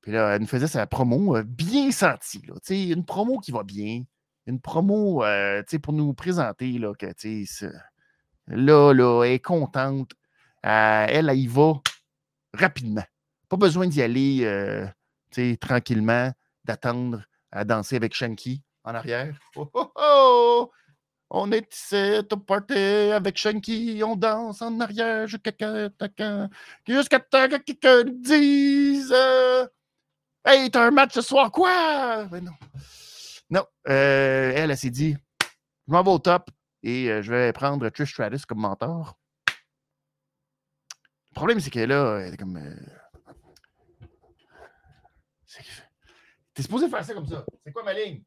Puis 0.00 0.12
là, 0.12 0.34
elle 0.34 0.40
nous 0.40 0.48
faisait 0.48 0.66
sa 0.66 0.86
promo 0.86 1.36
euh, 1.36 1.44
bien 1.44 1.92
sentie. 1.92 2.42
Là, 2.46 2.54
une 2.70 3.04
promo 3.04 3.38
qui 3.38 3.52
va 3.52 3.62
bien. 3.62 4.02
Une 4.46 4.60
promo 4.60 5.22
euh, 5.22 5.62
pour 5.82 5.92
nous 5.92 6.12
présenter 6.14 6.78
là, 6.78 6.94
que 6.94 7.06
là, 8.48 8.92
là, 8.92 9.24
elle 9.24 9.32
est 9.32 9.38
contente. 9.38 10.12
elle, 10.62 11.28
elle 11.28 11.38
y 11.38 11.46
va 11.46 11.74
rapidement. 12.54 13.04
Pas 13.48 13.56
besoin 13.56 13.86
d'y 13.86 14.02
aller 14.02 14.88
tranquillement, 15.60 16.32
d'attendre 16.64 17.22
à 17.52 17.64
danser 17.64 17.96
avec 17.96 18.14
Shanky 18.14 18.62
en 18.82 18.94
arrière. 18.94 19.38
Oh, 19.56 19.70
oh, 19.74 19.92
oh! 19.94 20.70
On 21.32 21.52
est 21.52 21.72
ici 21.72 22.26
au 22.32 22.36
party 22.38 22.74
avec 22.74 23.38
Shanky, 23.38 24.02
on 24.04 24.16
danse 24.16 24.62
en 24.62 24.80
arrière 24.80 25.28
jusqu'à 25.28 25.52
jusqu'à 26.86 27.20
temps 27.20 27.48
que 27.48 27.56
quelqu'un 27.58 28.02
dise 28.04 29.14
Hey, 30.44 30.70
t'as 30.70 30.86
un 30.86 30.90
match 30.90 31.14
ce 31.14 31.20
soir, 31.22 31.52
quoi? 31.52 32.24
Ben 32.24 32.42
non. 32.44 32.52
Non. 33.48 33.64
Euh, 33.88 34.52
elle, 34.56 34.70
elle, 34.72 34.76
s'est 34.76 34.90
dit 34.90 35.16
Je 35.86 35.92
m'en 35.92 36.02
vais 36.02 36.10
au 36.10 36.18
top 36.18 36.50
et 36.82 37.08
euh, 37.10 37.22
je 37.22 37.30
vais 37.30 37.52
prendre 37.52 37.88
Trish 37.90 38.12
Stratus 38.12 38.44
comme 38.44 38.58
mentor. 38.60 39.16
Le 41.30 41.34
problème, 41.34 41.60
c'est 41.60 41.70
que 41.70 41.78
là, 41.78 42.18
elle 42.20 42.34
est 42.34 42.36
comme. 42.36 42.56
euh, 42.56 42.74
T'es 46.54 46.62
supposé 46.62 46.88
faire 46.88 47.04
ça 47.04 47.14
comme 47.14 47.28
ça. 47.28 47.44
C'est 47.64 47.72
quoi 47.72 47.84
ma 47.84 47.92
ligne? 47.92 48.22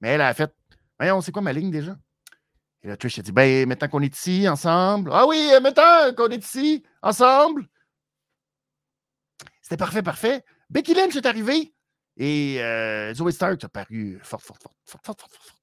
Mais 0.00 0.10
elle 0.10 0.20
a 0.20 0.34
fait. 0.34 0.54
Voyons, 0.98 1.22
c'est 1.22 1.32
quoi 1.32 1.40
ma 1.40 1.52
ligne 1.52 1.70
déjà? 1.70 1.96
Et 2.84 2.88
là, 2.88 2.96
Trish 2.98 3.18
a 3.18 3.22
dit 3.22 3.32
Ben, 3.32 3.66
maintenant 3.66 3.88
qu'on 3.88 4.02
est 4.02 4.14
ici 4.14 4.46
ensemble. 4.46 5.10
Ah 5.12 5.26
oui, 5.26 5.50
euh, 5.52 5.60
maintenant 5.60 6.12
qu'on 6.14 6.28
est 6.28 6.44
ici 6.44 6.84
ensemble. 7.02 7.66
C'était 9.62 9.78
parfait, 9.78 10.02
parfait. 10.02 10.44
Becky 10.68 10.92
Lynch 10.92 11.16
est 11.16 11.24
arrivée 11.24 11.74
et 12.18 12.62
euh, 12.62 13.14
Zoe 13.14 13.30
Stark 13.30 13.64
a 13.64 13.68
paru 13.68 14.20
forte, 14.22 14.44
forte, 14.44 14.62
forte, 14.62 14.76
forte, 14.84 15.06
forte, 15.06 15.20
forte. 15.22 15.32
forte. 15.32 15.62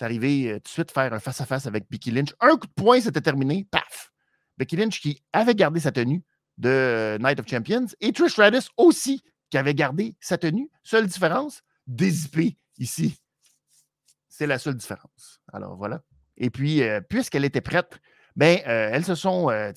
est 0.00 0.04
arrivé 0.04 0.52
euh, 0.52 0.54
tout 0.54 0.62
de 0.62 0.68
suite 0.68 0.90
faire 0.90 1.12
un 1.12 1.20
face-à-face 1.20 1.66
avec 1.66 1.88
Becky 1.90 2.10
Lynch. 2.10 2.34
Un 2.40 2.56
coup 2.56 2.66
de 2.66 2.72
poing, 2.72 3.00
c'était 3.00 3.20
terminé. 3.20 3.66
Paf! 3.70 4.10
Becky 4.56 4.76
Lynch 4.76 5.00
qui 5.00 5.22
avait 5.34 5.54
gardé 5.54 5.80
sa 5.80 5.92
tenue 5.92 6.22
de 6.56 6.68
euh, 6.68 7.18
Night 7.18 7.38
of 7.40 7.46
Champions 7.46 7.86
et 8.00 8.12
Trish 8.12 8.32
Stratus 8.32 8.70
aussi 8.78 9.22
qui 9.50 9.58
avait 9.58 9.74
gardé 9.74 10.16
sa 10.20 10.38
tenue. 10.38 10.70
Seule 10.82 11.06
différence, 11.06 11.62
dézippée 11.86 12.56
ici. 12.78 13.16
C'est 14.28 14.46
la 14.46 14.58
seule 14.58 14.76
différence. 14.76 15.40
Alors 15.52 15.76
voilà. 15.76 16.02
Et 16.36 16.50
puis, 16.50 16.82
euh, 16.82 17.00
puisqu'elle 17.00 17.44
était 17.44 17.60
prête, 17.60 18.00
ben, 18.36 18.58
euh, 18.66 18.90
elles 18.92 19.04
se 19.04 19.14
sont 19.14 19.50
euh, 19.50 19.72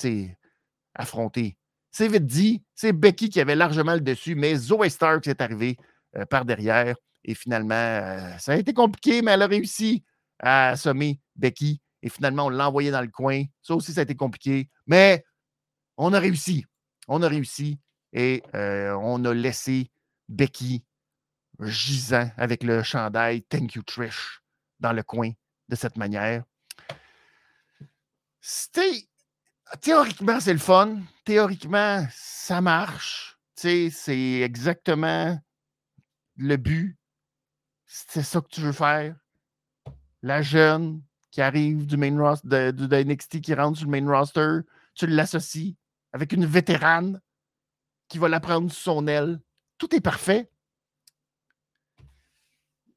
affrontées. 0.96 1.58
C'est 1.92 2.08
vite 2.08 2.26
dit, 2.26 2.64
c'est 2.76 2.94
Becky 2.94 3.30
qui 3.30 3.40
avait 3.40 3.56
largement 3.56 3.94
le 3.94 4.02
dessus, 4.02 4.36
mais 4.36 4.56
Zoe 4.56 4.90
Stark 4.90 5.28
est 5.28 5.42
arrivée 5.42 5.78
par 6.30 6.46
derrière. 6.46 6.96
Et 7.24 7.34
finalement, 7.34 8.38
ça 8.40 8.54
a 8.54 8.56
été 8.56 8.74
compliqué, 8.74 9.22
mais 9.22 9.32
elle 9.32 9.42
a 9.42 9.48
réussi 9.48 10.04
à 10.40 10.70
assommer 10.70 11.20
Becky. 11.36 11.82
Et 12.04 12.10
finalement, 12.10 12.46
on 12.46 12.50
l'a 12.50 12.68
envoyé 12.68 12.92
dans 12.92 13.02
le 13.02 13.08
coin. 13.08 13.44
Ça 13.64 13.74
aussi, 13.74 13.94
ça 13.94 14.02
a 14.02 14.04
été 14.04 14.16
compliqué. 14.16 14.70
Mais 14.86 15.26
on 15.98 16.14
a 16.14 16.20
réussi. 16.20 16.66
On 17.08 17.24
a 17.24 17.28
réussi. 17.28 17.80
Et 18.14 18.44
on 18.54 19.24
a 19.26 19.34
laissé 19.34 19.90
Becky 20.30 20.84
gisant 21.62 22.30
avec 22.38 22.64
le 22.64 22.84
chandail 22.84 23.42
Thank 23.44 23.76
you, 23.76 23.82
Trish 23.84 24.42
dans 24.80 24.94
le 24.94 25.02
coin 25.02 25.32
de 25.70 25.76
cette 25.76 25.98
manière. 25.98 26.44
C'était. 28.42 29.08
Théoriquement, 29.82 30.40
c'est 30.40 30.54
le 30.54 30.60
fun. 30.60 31.02
Théoriquement, 31.26 32.08
ça 32.12 32.62
marche. 32.62 33.38
C'est 33.56 33.92
exactement 34.42 35.40
le 36.38 36.56
but. 36.56 36.98
C'est 37.86 38.24
ça 38.24 38.40
que 38.40 38.48
tu 38.50 38.62
veux 38.62 38.72
faire. 38.72 39.16
La 40.22 40.42
jeune 40.42 41.02
qui 41.32 41.42
arrive 41.42 41.86
du 41.86 41.98
main 41.98 42.18
roster, 42.18 42.72
de 42.72 43.04
NXT 43.04 43.42
qui 43.42 43.54
rentre 43.54 43.80
sur 43.80 43.90
le 43.90 44.02
main 44.02 44.10
roster, 44.10 44.60
tu 44.94 45.08
l'associes 45.08 45.76
avec 46.14 46.32
une 46.34 46.46
vétérane 46.46 47.20
qui 48.08 48.18
va 48.18 48.30
la 48.30 48.40
prendre 48.40 48.72
sous 48.72 48.82
son 48.82 49.08
aile. 49.08 49.40
Tout 49.78 49.94
est 49.96 50.02
parfait. 50.02 50.50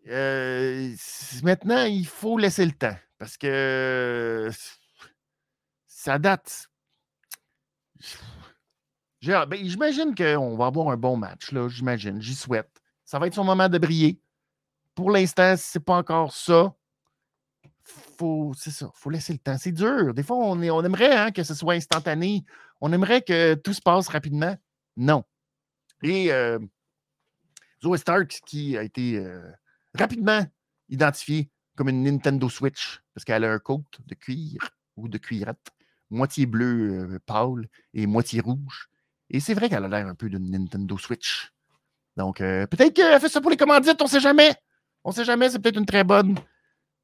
Euh, 0.08 0.94
maintenant, 1.42 1.84
il 1.84 2.06
faut 2.06 2.38
laisser 2.38 2.64
le 2.64 2.72
temps 2.72 2.96
parce 3.18 3.36
que 3.36 4.50
ça 5.86 6.18
date. 6.18 6.66
Ben, 9.22 9.58
J'imagine 9.62 10.14
qu'on 10.14 10.56
va 10.56 10.66
avoir 10.66 10.88
un 10.88 10.96
bon 10.96 11.16
match. 11.16 11.52
J'imagine. 11.68 12.20
J'y 12.22 12.34
souhaite. 12.34 12.70
Ça 13.04 13.18
va 13.18 13.26
être 13.26 13.34
son 13.34 13.44
moment 13.44 13.68
de 13.68 13.78
briller. 13.78 14.18
Pour 14.94 15.10
l'instant, 15.10 15.54
c'est 15.56 15.80
pas 15.84 15.96
encore 15.96 16.32
ça. 16.32 16.74
C'est 18.56 18.70
ça, 18.70 18.90
faut 18.94 19.08
laisser 19.10 19.32
le 19.32 19.38
temps. 19.38 19.56
C'est 19.58 19.72
dur. 19.72 20.12
Des 20.14 20.22
fois, 20.22 20.36
on, 20.36 20.60
est- 20.62 20.70
on 20.70 20.84
aimerait 20.84 21.16
hein, 21.16 21.30
que 21.32 21.42
ce 21.42 21.54
soit 21.54 21.74
instantané. 21.74 22.44
On 22.80 22.92
aimerait 22.92 23.22
que 23.22 23.54
tout 23.54 23.72
se 23.72 23.80
passe 23.80 24.08
rapidement. 24.08 24.56
Non. 24.96 25.24
Et 26.02 26.30
euh, 26.32 26.58
Zoe 27.82 27.96
Stark, 27.96 28.40
qui 28.46 28.76
a 28.76 28.82
été 28.82 29.16
euh, 29.16 29.50
rapidement 29.94 30.46
identifiée 30.88 31.50
comme 31.76 31.88
une 31.88 32.02
Nintendo 32.02 32.48
Switch, 32.48 33.00
parce 33.14 33.24
qu'elle 33.24 33.44
a 33.44 33.52
un 33.52 33.58
coat 33.58 33.84
de 34.06 34.14
cuir 34.14 34.70
ou 34.96 35.08
de 35.08 35.18
cuirette, 35.18 35.70
moitié 36.10 36.46
bleu 36.46 37.14
euh, 37.14 37.18
pâle 37.24 37.68
et 37.94 38.06
moitié 38.06 38.40
rouge. 38.40 38.90
Et 39.30 39.40
c'est 39.40 39.54
vrai 39.54 39.68
qu'elle 39.68 39.84
a 39.84 39.88
l'air 39.88 40.06
un 40.06 40.14
peu 40.14 40.28
d'une 40.28 40.50
Nintendo 40.50 40.98
Switch. 40.98 41.52
Donc, 42.16 42.40
euh, 42.40 42.66
peut-être 42.66 42.92
qu'elle 42.92 43.18
fait 43.20 43.28
ça 43.28 43.40
pour 43.40 43.50
les 43.50 43.56
commandites, 43.56 44.02
on 44.02 44.06
sait 44.06 44.20
jamais. 44.20 44.54
On 45.04 45.12
sait 45.12 45.24
jamais, 45.24 45.48
c'est 45.48 45.58
peut-être 45.58 45.78
une 45.78 45.86
très 45.86 46.04
bonne, 46.04 46.34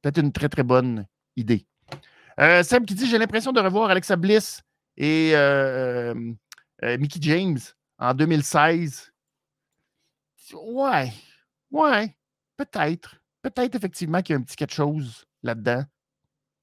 peut-être 0.01 0.19
une 0.19 0.31
très, 0.31 0.49
très 0.49 0.63
bonne 0.63 1.07
idée. 1.35 1.65
Euh, 2.39 2.61
Sam 2.61 2.85
qui 2.85 2.93
dit 2.93 3.07
J'ai 3.07 3.17
l'impression 3.17 3.51
de 3.51 3.59
revoir 3.59 3.89
Alexa 3.89 4.15
Bliss 4.15 4.61
et 4.95 5.33
Mickey 6.83 7.19
James 7.21 7.57
en 7.97 8.13
2016. 8.13 9.11
Ouais, 10.53 11.11
ouais, 11.71 12.16
peut-être. 12.57 13.15
Peut-être 13.41 13.75
effectivement 13.75 14.21
qu'il 14.21 14.33
y 14.33 14.37
a 14.37 14.39
un 14.39 14.43
petit 14.43 14.55
quelque 14.55 14.73
chose 14.73 15.25
là-dedans. 15.43 15.83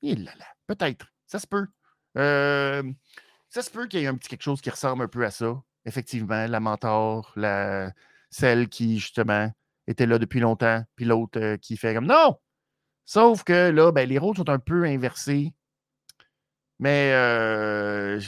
Et 0.02 0.16
là 0.16 0.32
là, 0.38 0.46
peut-être. 0.66 1.06
Ça 1.26 1.38
se 1.38 1.46
peut. 1.46 1.66
Ça 2.14 3.62
se 3.62 3.70
peut 3.70 3.86
qu'il 3.86 4.00
y 4.00 4.04
ait 4.04 4.08
un 4.08 4.16
petit 4.16 4.28
quelque 4.28 4.42
chose 4.42 4.60
qui 4.60 4.70
ressemble 4.70 5.04
un 5.04 5.08
peu 5.08 5.24
à 5.24 5.30
ça. 5.30 5.62
Effectivement, 5.86 6.46
la 6.46 6.60
mentor, 6.60 7.34
celle 8.30 8.68
qui, 8.68 8.98
justement, 8.98 9.50
était 9.86 10.06
là 10.06 10.18
depuis 10.18 10.40
longtemps, 10.40 10.82
puis 10.96 11.04
l'autre 11.04 11.38
euh, 11.40 11.56
qui 11.56 11.76
fait 11.76 11.94
comme 11.94 12.06
non! 12.06 12.38
Sauf 13.04 13.44
que 13.44 13.70
là, 13.70 13.92
ben, 13.92 14.08
les 14.08 14.18
rôles 14.18 14.36
sont 14.36 14.48
un 14.48 14.58
peu 14.58 14.84
inversés. 14.84 15.52
Mais 16.78 17.12
euh, 17.12 18.20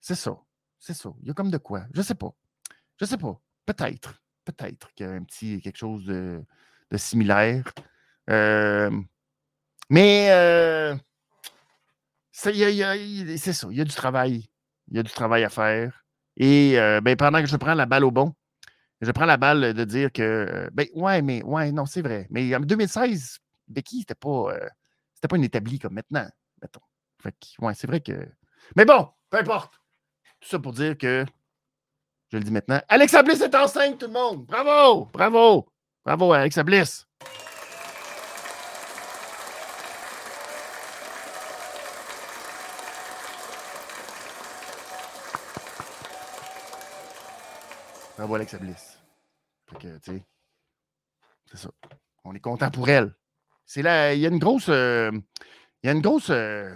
c'est 0.00 0.14
ça. 0.14 0.38
C'est 0.78 0.94
ça. 0.94 1.10
Il 1.22 1.28
y 1.28 1.30
a 1.30 1.34
comme 1.34 1.50
de 1.50 1.58
quoi. 1.58 1.84
Je 1.92 2.02
sais 2.02 2.14
pas. 2.14 2.32
Je 3.00 3.04
sais 3.04 3.18
pas. 3.18 3.40
Peut-être. 3.66 4.22
Peut-être 4.48 4.94
qu'il 4.94 5.06
y 5.06 5.08
a 5.08 5.12
un 5.12 5.22
petit 5.24 5.60
quelque 5.60 5.76
chose 5.76 6.06
de, 6.06 6.42
similaire. 6.96 7.64
Mais 9.90 10.28
c'est 12.32 12.54
ça. 13.52 13.68
Il 13.70 13.76
y 13.76 13.80
a 13.80 13.84
du 13.84 13.94
travail. 13.94 14.48
Il 14.90 14.96
y 14.96 15.00
a 15.00 15.02
du 15.02 15.10
travail 15.10 15.44
à 15.44 15.50
faire. 15.50 16.04
Et 16.38 16.76
ben, 17.02 17.14
pendant 17.16 17.40
que 17.40 17.46
je 17.46 17.56
prends 17.56 17.74
la 17.74 17.84
balle 17.84 18.04
au 18.04 18.10
bon, 18.10 18.32
je 19.02 19.10
prends 19.10 19.26
la 19.26 19.36
balle 19.36 19.74
de 19.74 19.84
dire 19.84 20.10
que 20.12 20.70
ben 20.72 20.86
ouais, 20.94 21.20
mais 21.20 21.42
ouais, 21.42 21.70
non, 21.70 21.84
c'est 21.84 22.02
vrai. 22.02 22.26
Mais 22.30 22.54
en 22.56 22.60
2016, 22.60 23.38
Becky, 23.68 24.00
c'était 24.00 24.14
pas, 24.14 24.54
c'était 25.14 25.28
pas 25.28 25.36
une 25.36 25.44
établie 25.44 25.78
comme 25.78 25.94
maintenant, 25.94 26.26
mettons. 26.62 26.80
Ouais, 27.60 27.74
c'est 27.74 27.86
vrai 27.86 28.00
que. 28.00 28.26
Mais 28.76 28.86
bon, 28.86 29.08
peu 29.28 29.38
importe. 29.38 29.74
Tout 30.40 30.48
ça 30.48 30.58
pour 30.58 30.72
dire 30.72 30.96
que, 30.96 31.26
je 32.30 32.36
le 32.36 32.44
dis 32.44 32.50
maintenant, 32.50 32.80
Alexa 32.88 33.22
Bliss 33.22 33.40
est 33.40 33.54
enceinte, 33.54 33.98
tout 33.98 34.06
le 34.06 34.12
monde. 34.12 34.46
Bravo! 34.46 35.06
Bravo! 35.12 35.68
Bravo, 36.04 36.32
Alexa 36.32 36.62
Bliss. 36.62 37.06
Bravo, 48.16 48.34
Alexa 48.34 48.58
Bliss. 48.58 48.98
Fait 49.70 49.78
que, 49.78 49.98
tu 49.98 50.12
sais, 50.12 50.24
c'est 51.46 51.56
ça. 51.58 51.70
On 52.24 52.34
est 52.34 52.40
content 52.40 52.70
pour 52.70 52.88
elle. 52.88 53.14
C'est 53.64 53.82
là, 53.82 54.14
il 54.14 54.20
y 54.20 54.26
a 54.26 54.28
une 54.28 54.38
grosse. 54.38 54.68
euh, 54.68 55.10
il 55.82 55.86
y 55.86 55.90
a 55.90 55.92
une 55.92 56.00
grosse. 56.00 56.30
euh, 56.30 56.74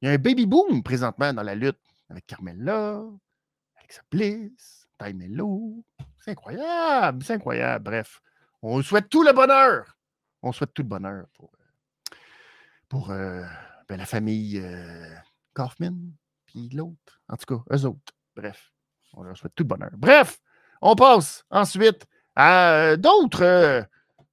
il 0.00 0.08
y 0.08 0.10
a 0.10 0.14
un 0.14 0.18
baby 0.18 0.46
boom 0.46 0.82
présentement 0.82 1.32
dans 1.32 1.42
la 1.42 1.54
lutte 1.54 1.80
avec 2.10 2.26
Carmella, 2.26 3.02
Alexa 3.84 4.02
Bliss, 4.10 4.88
Mello. 5.14 5.84
C'est 6.18 6.30
incroyable, 6.30 7.22
c'est 7.22 7.34
incroyable. 7.34 7.84
Bref, 7.84 8.22
on 8.62 8.80
souhaite 8.82 9.10
tout 9.10 9.22
le 9.22 9.32
bonheur. 9.32 9.98
On 10.42 10.52
souhaite 10.52 10.72
tout 10.72 10.82
le 10.82 10.88
bonheur 10.88 11.26
pour, 11.34 11.50
euh, 11.52 12.14
pour 12.88 13.10
euh, 13.10 13.42
ben, 13.86 13.98
la 13.98 14.06
famille 14.06 14.58
euh, 14.58 15.14
Kaufman, 15.52 15.96
puis 16.46 16.70
l'autre. 16.70 17.20
En 17.28 17.36
tout 17.36 17.44
cas, 17.44 17.62
eux 17.74 17.84
autres. 17.84 18.14
Bref, 18.34 18.72
on 19.12 19.22
leur 19.22 19.36
souhaite 19.36 19.54
tout 19.54 19.64
le 19.64 19.68
bonheur. 19.68 19.90
Bref, 19.98 20.38
on 20.80 20.96
passe 20.96 21.44
ensuite 21.50 22.06
à 22.36 22.96
d'autres 22.96 23.86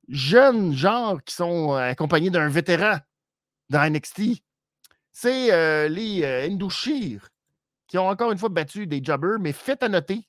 jeunes 0.08 0.72
genres 0.74 1.22
qui 1.24 1.36
sont 1.36 1.74
accompagnés 1.74 2.30
d'un 2.30 2.48
vétéran 2.48 3.00
dans 3.70 3.92
NXT. 3.92 4.44
C'est 5.12 5.90
les 5.90 6.24
euh, 6.24 6.50
Ndushir 6.50 7.31
qui 7.92 7.98
ont 7.98 8.08
encore 8.08 8.32
une 8.32 8.38
fois 8.38 8.48
battu 8.48 8.88
des 8.88 9.04
jobbers, 9.04 9.38
mais 9.38 9.52
faites 9.52 9.84
à 9.84 9.90
noter 9.90 10.26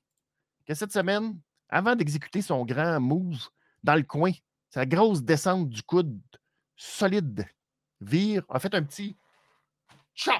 que 0.66 0.75
cette 0.75 0.90
semaine, 0.90 1.40
avant 1.68 1.94
d'exécuter 1.94 2.42
son 2.42 2.64
grand 2.64 2.98
move 2.98 3.38
dans 3.85 3.94
le 3.94 4.03
coin, 4.03 4.33
sa 4.68 4.85
grosse 4.85 5.22
descente 5.22 5.68
du 5.68 5.81
coude 5.85 6.20
solide, 6.75 7.46
Vire 8.01 8.42
a 8.48 8.59
fait 8.59 8.75
un 8.75 8.83
petit 8.83 9.16
chop, 10.12 10.35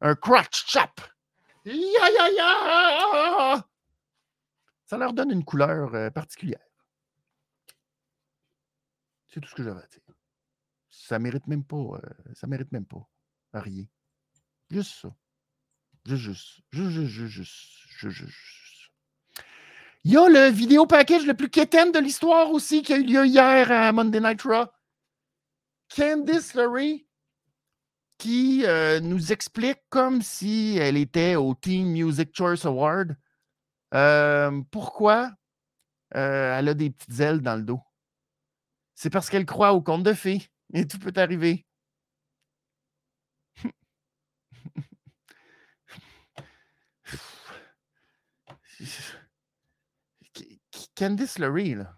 un 0.00 0.14
crotch 0.14 0.64
chop. 0.66 0.98
Ya, 1.66 1.74
ya, 1.74 2.30
ya! 2.30 3.68
Ça 4.86 4.96
leur 4.96 5.12
donne 5.12 5.30
une 5.30 5.44
couleur 5.44 5.94
euh, 5.94 6.08
particulière. 6.08 6.64
C'est 9.28 9.40
tout 9.42 9.48
ce 9.50 9.54
que 9.54 9.62
j'avais 9.62 9.82
à 9.82 9.86
dire. 9.88 10.00
Ça 10.88 11.18
mérite 11.18 11.46
même 11.48 11.64
pas. 11.64 11.76
euh, 11.76 12.00
ça 12.32 12.46
mérite 12.46 12.72
même 12.72 12.86
pas. 12.86 13.06
Rien. 13.52 13.84
Juste 14.70 15.02
ça. 15.02 15.14
Juste, 16.06 16.22
juste. 16.22 16.60
Juste, 16.72 16.90
juste, 16.90 17.34
juste. 17.36 18.10
juste. 18.10 18.90
Il 20.04 20.12
y 20.12 20.16
a 20.18 20.28
le 20.28 20.50
vidéo 20.50 20.86
package 20.86 21.24
le 21.24 21.34
plus 21.34 21.48
quétaine 21.48 21.90
de 21.90 21.98
l'histoire 21.98 22.50
aussi 22.50 22.82
qui 22.82 22.92
a 22.92 22.98
eu 22.98 23.04
lieu 23.04 23.26
hier 23.26 23.72
à 23.72 23.90
Monday 23.92 24.20
Night 24.20 24.42
Raw. 24.42 24.66
Candice 25.94 26.54
LeRae 26.54 27.06
qui 28.18 28.64
euh, 28.66 29.00
nous 29.00 29.32
explique 29.32 29.80
comme 29.88 30.20
si 30.20 30.76
elle 30.78 30.96
était 30.96 31.36
au 31.36 31.54
Team 31.54 31.88
Music 31.88 32.30
Choice 32.34 32.64
Award 32.66 33.16
euh, 33.94 34.60
pourquoi? 34.70 35.32
Euh, 36.16 36.58
elle 36.58 36.68
a 36.68 36.74
des 36.74 36.90
petites 36.90 37.20
ailes 37.20 37.40
dans 37.40 37.56
le 37.56 37.62
dos. 37.62 37.80
C'est 38.94 39.10
parce 39.10 39.30
qu'elle 39.30 39.46
croit 39.46 39.72
au 39.72 39.80
conte 39.80 40.02
de 40.02 40.12
fées 40.12 40.42
et 40.72 40.86
tout 40.86 40.98
peut 40.98 41.12
arriver. 41.16 41.64
Candice 50.96 51.38
LeRae, 51.38 51.76
là. 51.76 51.96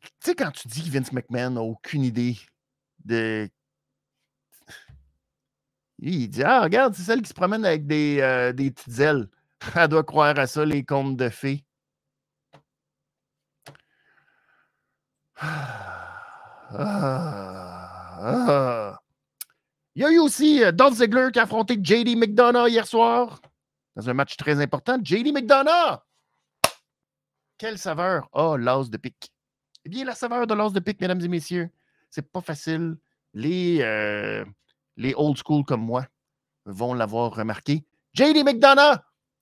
Tu 0.00 0.30
sais, 0.30 0.34
quand 0.34 0.50
tu 0.50 0.68
dis 0.68 0.84
que 0.84 0.90
Vince 0.90 1.12
McMahon 1.12 1.50
n'a 1.50 1.62
aucune 1.62 2.02
idée 2.02 2.38
de. 3.04 3.48
Il 5.98 6.28
dit 6.28 6.42
Ah, 6.42 6.62
regarde, 6.62 6.94
c'est 6.94 7.02
celle 7.02 7.22
qui 7.22 7.28
se 7.28 7.34
promène 7.34 7.64
avec 7.64 7.86
des, 7.86 8.18
euh, 8.20 8.52
des 8.52 8.70
petites 8.70 8.98
ailes. 9.00 9.28
Elle 9.74 9.88
doit 9.88 10.04
croire 10.04 10.38
à 10.38 10.46
ça, 10.46 10.64
les 10.64 10.84
contes 10.84 11.16
de 11.16 11.28
fées. 11.28 11.64
Ah, 16.70 19.00
Il 19.94 20.02
y 20.02 20.04
a 20.04 20.10
eu 20.10 20.18
aussi 20.18 20.62
euh, 20.62 20.72
Dolph 20.72 20.96
Ziggler 20.98 21.28
qui 21.32 21.38
a 21.38 21.44
affronté 21.44 21.78
JD 21.82 22.16
McDonough 22.16 22.68
hier 22.68 22.86
soir 22.86 23.40
dans 23.98 24.08
un 24.08 24.14
match 24.14 24.36
très 24.36 24.60
important. 24.60 24.96
JD 25.02 25.32
McDonough! 25.34 25.98
Quelle 27.58 27.78
saveur 27.78 28.28
oh, 28.32 28.56
l'os 28.56 28.88
de 28.90 28.96
pique? 28.96 29.32
Eh 29.84 29.88
bien, 29.88 30.04
la 30.04 30.14
saveur 30.14 30.46
de 30.46 30.54
l'os 30.54 30.72
de 30.72 30.78
pique, 30.78 31.00
mesdames 31.00 31.20
et 31.20 31.28
messieurs, 31.28 31.68
c'est 32.08 32.30
pas 32.30 32.40
facile. 32.40 32.96
Les, 33.34 33.80
euh, 33.82 34.44
les 34.96 35.14
old 35.16 35.36
school 35.36 35.64
comme 35.64 35.82
moi 35.82 36.06
vont 36.64 36.94
l'avoir 36.94 37.34
remarqué. 37.34 37.84
JD 38.14 38.44
McDonough 38.44 39.00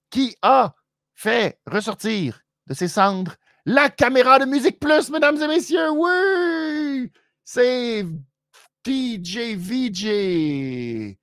qui 0.08 0.34
a 0.40 0.74
fait 1.12 1.60
ressortir 1.66 2.40
de 2.66 2.72
ses 2.72 2.88
cendres 2.88 3.36
la 3.66 3.90
caméra 3.90 4.38
de 4.38 4.46
Musique 4.46 4.80
Plus, 4.80 5.10
mesdames 5.10 5.40
et 5.42 5.48
messieurs. 5.48 5.90
Oui! 5.90 7.12
C'est 7.44 8.06
DJ 8.86 9.54
VJ. 9.54 11.18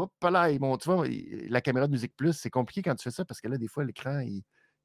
Hop 0.00 0.12
là, 0.22 0.48
tu 0.78 1.48
la 1.48 1.60
caméra 1.60 1.86
de 1.86 1.92
Musique 1.92 2.16
Plus, 2.16 2.32
c'est 2.32 2.50
compliqué 2.50 2.82
quand 2.82 2.94
tu 2.94 3.02
fais 3.02 3.10
ça 3.10 3.24
parce 3.24 3.40
que 3.40 3.48
là, 3.48 3.58
des 3.58 3.68
fois, 3.68 3.84
l'écran, 3.84 4.24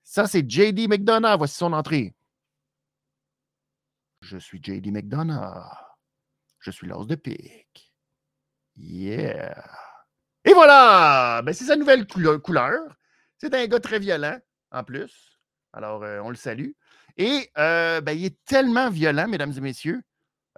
ça, 0.04 0.28
c'est 0.28 0.49
JD 0.49 0.89
McDonough. 0.89 1.38
Voici 1.38 1.56
son 1.56 1.73
entrée. 1.73 2.13
Je 4.21 4.38
suis 4.38 4.62
JD 4.62 4.91
McDonough. 4.91 5.63
Je 6.60 6.71
suis 6.71 6.88
l'os 6.88 7.08
de 7.08 7.15
pique. 7.15 7.93
Yeah. 8.75 9.56
Et 10.43 10.54
voilà! 10.54 11.41
Ben, 11.43 11.54
c'est 11.54 11.65
sa 11.65 11.75
nouvelle 11.75 12.06
couleur. 12.08 12.95
C'est 13.38 13.54
un 13.54 13.65
gars 13.67 13.80
très 13.80 13.99
violent, 13.99 14.38
en 14.71 14.84
plus. 14.84 15.39
Alors, 15.73 16.04
euh, 16.04 16.19
on 16.23 16.30
le 16.30 16.36
salue. 16.36 16.71
Et 17.17 17.49
euh, 17.58 18.01
ben, 18.01 18.12
il 18.12 18.25
est 18.25 18.43
tellement 18.45 18.89
violent, 18.89 19.28
mesdames 19.28 19.54
et 19.56 19.62
messieurs. 19.62 20.01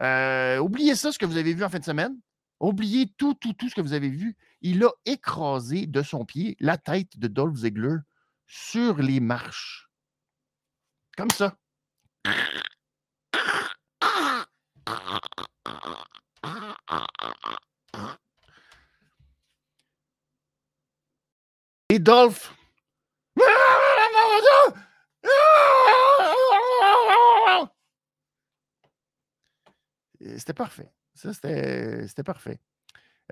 Euh, 0.01 0.57
oubliez 0.59 0.95
ça, 0.95 1.11
ce 1.11 1.19
que 1.19 1.25
vous 1.25 1.37
avez 1.37 1.53
vu 1.53 1.63
en 1.63 1.69
fin 1.69 1.79
de 1.79 1.83
semaine. 1.83 2.17
Oubliez 2.59 3.13
tout, 3.17 3.33
tout, 3.35 3.53
tout 3.53 3.69
ce 3.69 3.75
que 3.75 3.81
vous 3.81 3.93
avez 3.93 4.09
vu. 4.09 4.35
Il 4.61 4.83
a 4.83 4.91
écrasé 5.05 5.85
de 5.85 6.01
son 6.01 6.25
pied 6.25 6.57
la 6.59 6.77
tête 6.77 7.17
de 7.17 7.27
Dolph 7.27 7.57
Ziggler 7.57 7.97
sur 8.45 8.97
les 8.97 9.19
marches. 9.19 9.89
Comme 11.15 11.29
ça. 11.31 11.57
Et 21.89 21.99
Dolph 21.99 22.53
C'était 30.19 30.53
parfait. 30.53 30.91
Ça, 31.13 31.33
c'était 31.33 32.23
parfait. 32.23 32.59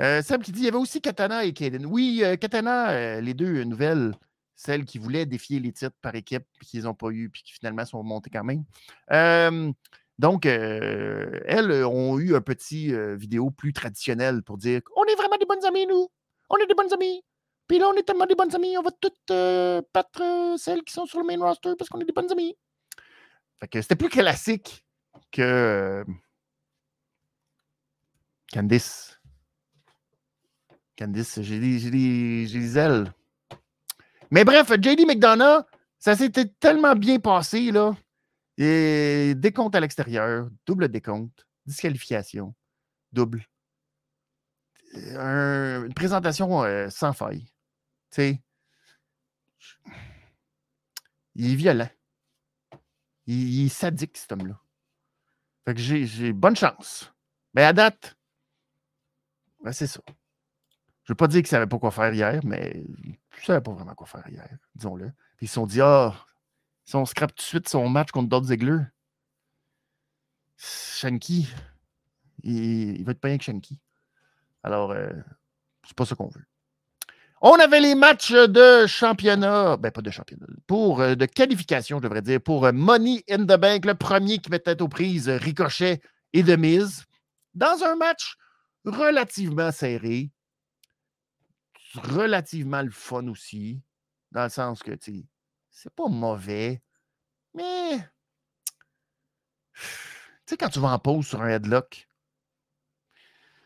Euh, 0.02 0.22
Sam 0.22 0.42
qui 0.42 0.52
dit 0.52 0.62
il 0.62 0.66
y 0.66 0.68
avait 0.68 0.78
aussi 0.78 1.02
Katana 1.02 1.46
et 1.46 1.54
Kaden. 1.54 1.86
Oui, 1.86 2.22
euh, 2.24 2.36
Katana, 2.36 2.92
euh, 2.92 3.22
les 3.22 3.34
deux 3.34 3.64
nouvelles, 3.64 4.14
celles 4.56 4.86
qui 4.86 4.98
voulaient 4.98 5.26
défier 5.26 5.60
les 5.60 5.72
titres 5.72 5.96
par 6.02 6.16
équipe, 6.16 6.46
puis 6.58 6.68
qu'ils 6.68 6.84
n'ont 6.84 6.94
pas 6.94 7.10
eu, 7.10 7.30
puis 7.30 7.44
qui 7.44 7.54
finalement 7.54 7.86
sont 7.86 8.04
montées 8.04 8.30
quand 8.30 8.44
même. 8.44 8.64
donc, 10.20 10.46
elles 10.46 11.86
ont 11.86 12.20
eu 12.20 12.36
un 12.36 12.42
petit 12.42 12.94
vidéo 13.16 13.52
plus 13.52 13.74
traditionnel 13.74 14.44
pour 14.44 14.58
dire 14.58 14.82
on 14.96 15.04
est 15.06 15.16
vraiment 15.16 15.38
des 15.38 15.46
bonnes 15.46 15.66
amies, 15.66 15.88
nous. 15.88 16.08
On 16.50 16.58
est 16.58 16.68
des 16.68 16.76
bonnes 16.76 16.94
amies. 16.94 17.24
Puis 17.68 17.80
là, 17.80 17.90
on 17.90 17.94
est 17.96 18.04
tellement 18.04 18.28
des 18.28 18.36
bonnes 18.36 18.54
amies, 18.56 18.78
on 18.78 18.84
va 18.84 18.92
toutes 18.92 19.28
battre 19.94 20.56
celles 20.58 20.84
qui 20.84 20.94
sont 20.94 21.06
sur 21.06 21.20
le 21.20 21.26
main 21.26 21.44
roster 21.44 21.74
parce 21.78 21.90
qu'on 21.90 22.00
est 22.00 22.06
des 22.06 22.14
bonnes 22.14 22.32
amies. 22.32 22.56
Fait 23.60 23.68
que 23.68 23.82
c'était 23.82 23.96
plus 23.96 24.10
classique 24.10 24.86
que 25.32 26.06
Candice. 28.54 29.15
Candice, 30.98 31.42
j'ai 31.42 31.60
des, 31.60 32.78
ailes. 32.78 33.14
Mais 34.32 34.46
bref, 34.46 34.72
JD 34.72 35.06
McDonough, 35.06 35.66
ça 36.00 36.16
s'était 36.16 36.46
tellement 36.46 36.96
bien 36.96 37.20
passé, 37.20 37.72
là. 37.72 37.96
Et 38.58 39.34
décompte 39.36 39.76
à 39.76 39.82
l'extérieur, 39.82 40.50
double 40.66 40.88
décompte, 40.88 41.46
disqualification, 41.66 42.56
double. 43.12 43.46
une 44.94 45.94
présentation 45.94 46.64
euh, 46.64 46.90
sans 46.90 47.12
faille. 47.12 47.44
Tu 48.12 48.22
sais, 48.22 48.42
il 51.36 51.52
est 51.52 51.56
violent. 51.56 51.90
Il, 53.28 53.66
est 53.66 53.70
sadique, 53.70 54.18
cet 54.18 54.32
homme-là. 54.32 54.60
Fait 55.66 55.74
que 55.74 55.82
j'ai 55.82 56.32
bonne 56.32 56.56
chance. 56.56 57.12
Mais 57.54 57.64
à 57.64 57.74
date, 57.74 58.16
ben, 59.64 59.72
c'est 59.72 59.88
ça. 59.88 60.02
Je 61.06 61.12
ne 61.12 61.14
veux 61.14 61.18
pas 61.18 61.28
dire 61.28 61.42
qu'ils 61.42 61.46
ne 61.46 61.50
savaient 61.50 61.68
pas 61.68 61.78
quoi 61.78 61.92
faire 61.92 62.12
hier, 62.12 62.42
mais 62.44 62.84
ils 63.04 63.12
ne 63.12 63.44
savaient 63.46 63.62
pas 63.62 63.72
vraiment 63.72 63.94
quoi 63.94 64.08
faire 64.08 64.28
hier, 64.28 64.50
disons-le. 64.74 65.12
Ils 65.40 65.48
se 65.48 65.54
sont 65.54 65.68
dit, 65.68 65.80
ah, 65.80 66.16
si 66.84 66.96
on 66.96 67.06
scrape 67.06 67.36
tout 67.36 67.44
de 67.44 67.48
suite 67.48 67.70
son 67.70 67.88
match 67.90 68.10
contre 68.10 68.30
Dolph 68.30 68.46
Ziggler, 68.48 68.80
Shanky, 70.58 71.48
il, 72.42 73.04
va 73.04 73.12
être 73.12 73.20
pas 73.20 73.28
rien 73.28 73.38
que 73.38 73.44
Shanky. 73.44 73.80
Alors, 74.64 74.92
euh, 74.92 75.12
c'est 75.86 75.96
pas 75.96 76.06
ça 76.06 76.16
qu'on 76.16 76.30
veut. 76.30 76.46
On 77.42 77.60
avait 77.60 77.82
les 77.82 77.94
matchs 77.94 78.32
de 78.32 78.88
championnat, 78.88 79.78
ben 79.78 79.92
pas 79.92 80.02
de 80.02 80.10
championnat, 80.10 80.48
pour 80.66 81.02
euh, 81.02 81.14
de 81.14 81.28
qualification, 81.28 81.98
je 81.98 82.04
devrais 82.04 82.24
dire, 82.24 82.42
pour 82.42 82.66
euh, 82.66 82.72
Money 82.72 83.24
in 83.30 83.44
the 83.44 83.60
Bank, 83.60 83.86
le 83.86 83.94
premier 83.94 84.40
qui 84.40 84.50
mettait 84.50 84.82
aux 84.82 84.88
prises 84.88 85.30
Ricochet 85.30 86.02
et 86.34 86.42
de 86.42 86.56
mise, 86.56 87.06
dans 87.54 87.84
un 87.84 87.96
match 87.96 88.38
relativement 88.86 89.72
serré, 89.72 90.32
relativement 91.98 92.82
le 92.82 92.92
fun 92.92 93.28
aussi, 93.28 93.82
dans 94.32 94.44
le 94.44 94.50
sens 94.50 94.84
que, 94.84 94.92
tu 94.92 95.26
c'est 95.70 95.94
pas 95.94 96.08
mauvais, 96.08 96.82
mais, 97.54 97.98
tu 99.74 99.82
sais, 100.46 100.58
quand 100.58 100.70
tu 100.70 100.80
vas 100.80 100.94
en 100.94 101.00
pause 101.00 101.28
sur 101.28 101.42
un 101.42 101.50
headlock, 101.50 102.08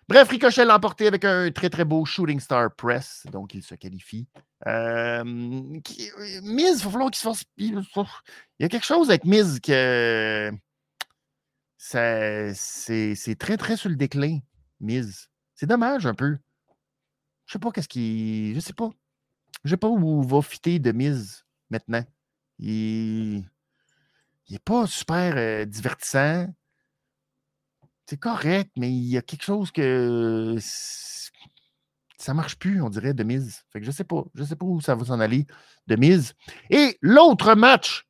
Bref, 0.09 0.27
Ricochet 0.29 0.65
l'a 0.65 0.75
emporté 0.75 1.05
avec 1.05 1.23
un 1.23 1.51
très 1.51 1.69
très 1.69 1.85
beau 1.85 2.03
Shooting 2.03 2.39
Star 2.39 2.73
Press, 2.73 3.27
donc 3.31 3.53
il 3.53 3.61
se 3.61 3.75
qualifie. 3.75 4.27
Euh, 4.65 5.23
Miz, 5.23 5.83
il 6.43 6.83
va 6.83 6.89
falloir 6.89 7.11
qu'il 7.11 7.19
se 7.19 7.29
fasse. 7.29 7.43
Il 7.57 7.75
y 8.59 8.63
a 8.63 8.69
quelque 8.69 8.87
chose 8.87 9.09
avec 9.09 9.23
Miz 9.23 9.59
que 9.59 10.51
c'est 11.77 13.35
très 13.37 13.57
très 13.57 13.77
sur 13.77 13.89
le 13.89 13.95
déclin. 13.95 14.39
Mise. 14.79 15.29
C'est 15.53 15.67
dommage 15.67 16.07
un 16.07 16.15
peu. 16.15 16.39
Je 17.49 17.53
sais 17.53 17.59
pas 17.59 17.71
qu'est-ce 17.71 17.87
qui. 17.87 18.53
Je 18.53 18.59
sais 18.59 18.73
pas. 18.73 18.91
Je 19.63 19.71
sais 19.71 19.77
pas 19.77 19.87
où 19.87 20.21
va 20.21 20.39
fitter 20.43 20.77
de 20.77 20.91
mise 20.91 21.43
maintenant. 21.71 22.05
Il. 22.59 23.43
Il 24.47 24.55
est 24.55 24.63
pas 24.63 24.85
super 24.85 25.33
euh, 25.35 25.65
divertissant. 25.65 26.47
C'est 28.05 28.19
correct, 28.19 28.69
mais 28.77 28.91
il 28.91 29.05
y 29.05 29.17
a 29.17 29.23
quelque 29.23 29.43
chose 29.43 29.71
que 29.71 30.57
ça 32.19 32.33
marche 32.35 32.57
plus, 32.57 32.83
on 32.83 32.89
dirait, 32.89 33.15
de 33.15 33.23
mise. 33.23 33.63
Fait 33.73 33.79
que 33.79 33.85
je 33.87 33.91
sais 33.91 34.03
pas. 34.03 34.23
Je 34.35 34.43
sais 34.43 34.55
pas 34.55 34.65
où 34.67 34.79
ça 34.79 34.93
va 34.93 35.05
s'en 35.05 35.19
aller 35.19 35.47
de 35.87 35.95
mise. 35.95 36.35
Et 36.69 36.99
l'autre 37.01 37.55
match 37.55 38.05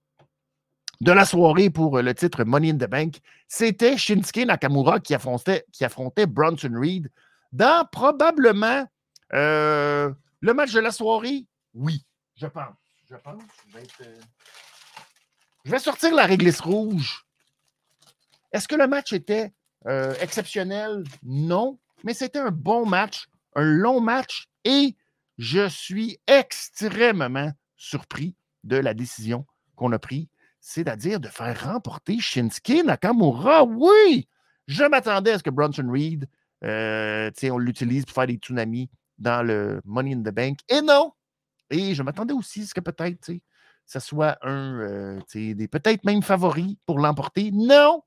de 0.99 1.13
la 1.13 1.23
soirée 1.23 1.69
pour 1.69 1.97
euh, 1.97 2.01
le 2.01 2.13
titre 2.13 2.43
Money 2.43 2.71
in 2.71 2.77
the 2.77 2.89
Bank, 2.89 3.19
c'était 3.47 3.95
Shinsuke 3.95 4.45
Nakamura 4.45 4.99
qui 4.99 5.15
affrontait, 5.15 5.63
qui 5.71 5.85
affrontait 5.85 6.25
Bronson 6.27 6.73
Reed 6.73 7.09
dans 7.53 7.87
probablement 7.89 8.85
Euh, 9.33 10.11
le 10.41 10.53
match 10.53 10.71
de 10.71 10.79
la 10.79 10.91
soirée, 10.91 11.45
oui, 11.73 12.03
je 12.35 12.47
pense. 12.47 12.75
Je 13.09 13.15
pense. 13.15 13.41
Je 13.67 13.77
vais, 13.77 15.75
euh, 15.75 15.79
sortir 15.79 16.13
la 16.13 16.25
réglisse 16.25 16.59
rouge. 16.59 17.25
Est-ce 18.51 18.67
que 18.67 18.75
le 18.75 18.87
match 18.87 19.13
était 19.13 19.51
euh, 19.87 20.15
exceptionnel? 20.21 21.03
Non, 21.23 21.79
mais 22.03 22.13
c'était 22.13 22.39
un 22.39 22.51
bon 22.51 22.85
match, 22.85 23.27
un 23.55 23.63
long 23.63 24.01
match 24.01 24.47
et 24.63 24.95
je 25.37 25.67
suis 25.67 26.19
extrêmement 26.27 27.51
surpris 27.77 28.35
de 28.63 28.77
la 28.77 28.93
décision 28.93 29.45
qu'on 29.75 29.91
a 29.91 29.99
prise, 29.99 30.27
c'est-à-dire 30.59 31.19
de 31.19 31.29
faire 31.29 31.71
remporter 31.71 32.19
Shinsuke 32.19 32.83
Nakamura. 32.83 33.63
Oui! 33.63 34.27
Je 34.67 34.83
m'attendais 34.83 35.31
à 35.31 35.37
ce 35.37 35.43
que 35.43 35.49
Bronson 35.49 35.89
Reed, 35.89 36.27
on 36.61 37.57
l'utilise 37.57 38.05
pour 38.05 38.13
faire 38.13 38.27
des 38.27 38.35
tsunamis 38.35 38.89
dans 39.19 39.45
le 39.45 39.81
Money 39.85 40.15
in 40.15 40.21
the 40.21 40.33
Bank. 40.33 40.59
Et 40.69 40.81
non! 40.81 41.11
Et 41.69 41.93
je 41.93 42.01
m'attendais 42.01 42.33
aussi 42.33 42.61
à 42.61 42.65
ce 42.65 42.73
que 42.73 42.79
peut-être 42.79 43.31
ce 43.85 43.99
soit 43.99 44.37
un 44.43 44.79
euh, 44.79 45.19
des 45.33 45.67
peut-être 45.67 46.03
même 46.03 46.21
favoris 46.21 46.75
pour 46.85 46.99
l'emporter. 46.99 47.51
Non! 47.51 48.03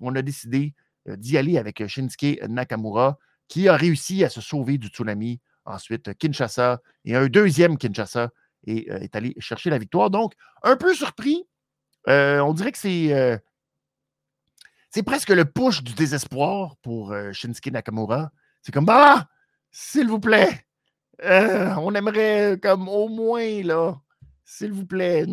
On 0.00 0.14
a 0.14 0.22
décidé 0.22 0.74
euh, 1.08 1.16
d'y 1.16 1.36
aller 1.36 1.58
avec 1.58 1.86
Shinsuke 1.86 2.40
Nakamura, 2.48 3.18
qui 3.48 3.68
a 3.68 3.76
réussi 3.76 4.24
à 4.24 4.30
se 4.30 4.40
sauver 4.40 4.78
du 4.78 4.88
tsunami. 4.88 5.40
Ensuite, 5.64 6.16
Kinshasa 6.18 6.80
et 7.04 7.16
un 7.16 7.26
deuxième 7.26 7.78
Kinshasa 7.78 8.30
est 8.66 9.16
allé 9.16 9.34
chercher 9.38 9.70
la 9.70 9.78
victoire. 9.78 10.10
Donc, 10.10 10.34
un 10.62 10.76
peu 10.76 10.94
surpris. 10.94 11.46
on 12.06 12.52
dirait 12.54 12.72
que 12.72 12.78
c'est 12.78 13.42
c'est 14.90 15.02
presque 15.02 15.30
le 15.30 15.44
push 15.46 15.82
du 15.82 15.94
désespoir 15.94 16.76
pour 16.82 17.14
Shinsuke 17.32 17.72
Nakamura. 17.72 18.30
C'est 18.62 18.72
comme, 18.72 18.84
bah, 18.84 19.26
s'il 19.76 20.06
vous 20.06 20.20
plaît, 20.20 20.64
on 21.20 21.92
aimerait 21.94 22.58
comme 22.62 22.88
au 22.88 23.08
moins, 23.08 23.62
là, 23.62 24.00
s'il 24.44 24.72
vous 24.72 24.86
plaît. 24.86 25.26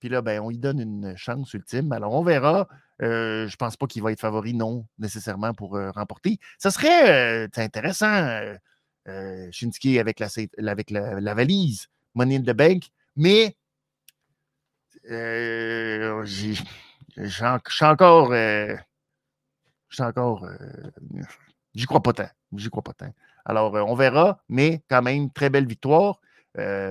Puis 0.00 0.08
là, 0.08 0.22
ben, 0.22 0.40
on 0.40 0.48
lui 0.48 0.58
donne 0.58 0.80
une 0.80 1.14
chance 1.16 1.52
ultime. 1.52 1.92
Alors, 1.92 2.14
on 2.14 2.22
verra. 2.22 2.66
je 3.00 3.44
ne 3.44 3.56
pense 3.56 3.76
pas 3.76 3.86
qu'il 3.86 4.02
va 4.02 4.10
être 4.10 4.20
favori, 4.20 4.54
non, 4.54 4.86
nécessairement, 4.98 5.52
pour 5.52 5.78
remporter. 5.94 6.38
Ça 6.58 6.70
serait 6.70 7.46
intéressant, 7.56 8.40
Shinsuke 9.50 9.98
avec, 9.98 10.20
la, 10.20 11.34
valise 11.34 11.88
Money 12.14 12.36
in 12.36 12.42
the 12.42 12.56
Bank, 12.56 12.84
mais 13.16 13.54
j'ai 16.24 16.54
je 17.16 17.28
suis 17.68 17.84
encore. 17.84 18.32
Euh, 18.32 18.74
je 19.88 19.96
suis 19.96 20.02
encore. 20.02 20.48
Euh, 21.74 21.80
j'y 21.80 21.86
crois 21.86 22.02
pas 22.02 22.12
tant. 22.12 22.28
J'y 22.56 22.70
crois 22.70 22.82
pas 22.82 22.92
tant. 22.92 23.12
Alors, 23.44 23.74
euh, 23.76 23.82
on 23.82 23.94
verra, 23.94 24.42
mais 24.48 24.82
quand 24.88 25.02
même, 25.02 25.30
très 25.30 25.50
belle 25.50 25.66
victoire. 25.66 26.20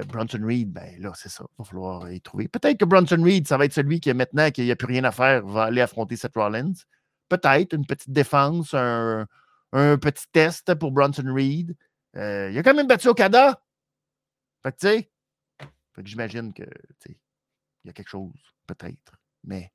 Bronson 0.08 0.42
Reed, 0.44 0.74
ben 0.74 1.02
là, 1.02 1.14
c'est 1.16 1.30
ça. 1.30 1.46
Il 1.52 1.56
va 1.60 1.64
falloir 1.64 2.12
y 2.12 2.20
trouver. 2.20 2.50
Peut-être 2.50 2.78
que 2.78 2.84
Bronson 2.84 3.24
Reed, 3.24 3.48
ça 3.48 3.56
va 3.56 3.64
être 3.64 3.72
celui 3.72 4.02
qui, 4.02 4.14
maintenant 4.14 4.52
qu'il 4.52 4.66
n'y 4.66 4.72
a 4.72 4.76
plus 4.76 4.88
rien 4.88 5.06
à 5.06 5.12
faire, 5.12 5.46
va 5.46 5.64
aller 5.64 5.80
affronter 5.80 6.18
Seth 6.18 6.36
Rollins. 6.36 6.74
Peut-être 7.30 7.74
une 7.74 7.86
petite 7.86 8.12
défense, 8.12 8.74
un, 8.74 9.26
petit 9.72 10.26
test 10.34 10.76
pour 10.76 10.92
Bronson 10.92 11.34
Reed. 11.34 11.78
il 12.14 12.58
a 12.58 12.62
quand 12.62 12.74
même 12.74 12.88
battu 12.88 13.08
Okada. 13.08 13.64
Fait 14.64 14.72
que, 14.74 14.78
tu 14.80 14.88
sais, 14.88 15.12
j'imagine 16.04 16.54
que, 16.54 16.64
il 17.08 17.16
y 17.86 17.90
a 17.90 17.94
quelque 17.94 18.10
chose, 18.10 18.34
peut-être. 18.68 19.14
Mais 19.46 19.72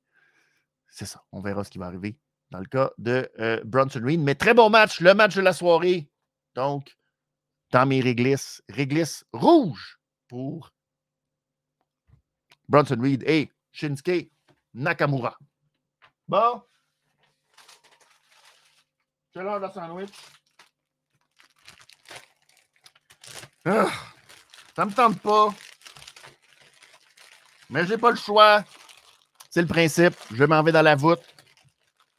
c'est 0.87 1.05
ça. 1.05 1.23
On 1.31 1.41
verra 1.41 1.63
ce 1.63 1.71
qui 1.71 1.79
va 1.79 1.87
arriver 1.87 2.15
dans 2.51 2.59
le 2.59 2.65
cas 2.65 2.91
de 2.97 3.29
euh, 3.39 3.61
Bronson 3.63 4.01
Reed. 4.03 4.19
Mais 4.19 4.35
très 4.35 4.53
bon 4.53 4.69
match, 4.69 4.99
le 4.99 5.13
match 5.13 5.35
de 5.35 5.41
la 5.41 5.53
soirée. 5.53 6.09
Donc, 6.55 6.95
dans 7.71 7.85
mes 7.85 8.01
réglisses, 8.01 8.61
réglisse 8.69 9.23
rouge 9.33 9.99
pour 10.27 10.71
Bronson 12.67 12.97
Reed 12.99 13.23
et 13.27 13.51
Shinsuke 13.71 14.31
Nakamura. 14.73 15.37
Bon. 16.27 16.61
C'est 19.33 19.43
l'heure 19.43 19.59
de 19.59 19.71
sandwich? 19.71 20.09
Ah, 23.65 23.91
ça 24.75 24.85
me 24.85 24.91
tente 24.91 25.19
pas. 25.19 25.53
Mais 27.69 27.85
j'ai 27.85 27.97
pas 27.97 28.09
le 28.09 28.17
choix. 28.17 28.63
C'est 29.51 29.61
le 29.61 29.67
principe. 29.67 30.15
Je 30.31 30.43
m'en 30.43 30.63
vais 30.63 30.71
dans 30.71 30.81
la 30.81 30.95
voûte 30.95 31.21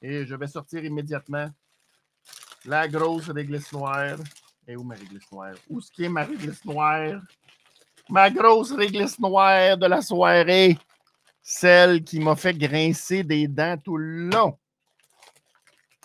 et 0.02 0.24
je 0.26 0.34
vais 0.34 0.46
sortir 0.46 0.84
immédiatement 0.84 1.50
la 2.64 2.88
grosse 2.88 3.28
réglisse 3.28 3.72
noire. 3.72 4.16
Et 4.66 4.76
où 4.76 4.84
ma 4.84 4.94
réglisse 4.94 5.30
noire? 5.32 5.54
Où 5.68 5.78
est-ce 5.78 5.90
qui 5.90 6.04
est 6.04 6.08
ma 6.08 6.24
réglisse 6.24 6.64
noire? 6.64 7.20
Ma 8.08 8.30
grosse 8.30 8.72
réglisse 8.72 9.18
noire 9.18 9.76
de 9.76 9.86
la 9.86 10.02
soirée. 10.02 10.78
Celle 11.42 12.04
qui 12.04 12.20
m'a 12.20 12.36
fait 12.36 12.54
grincer 12.54 13.24
des 13.24 13.48
dents 13.48 13.78
tout 13.78 13.96
le 13.96 14.28
long. 14.28 14.58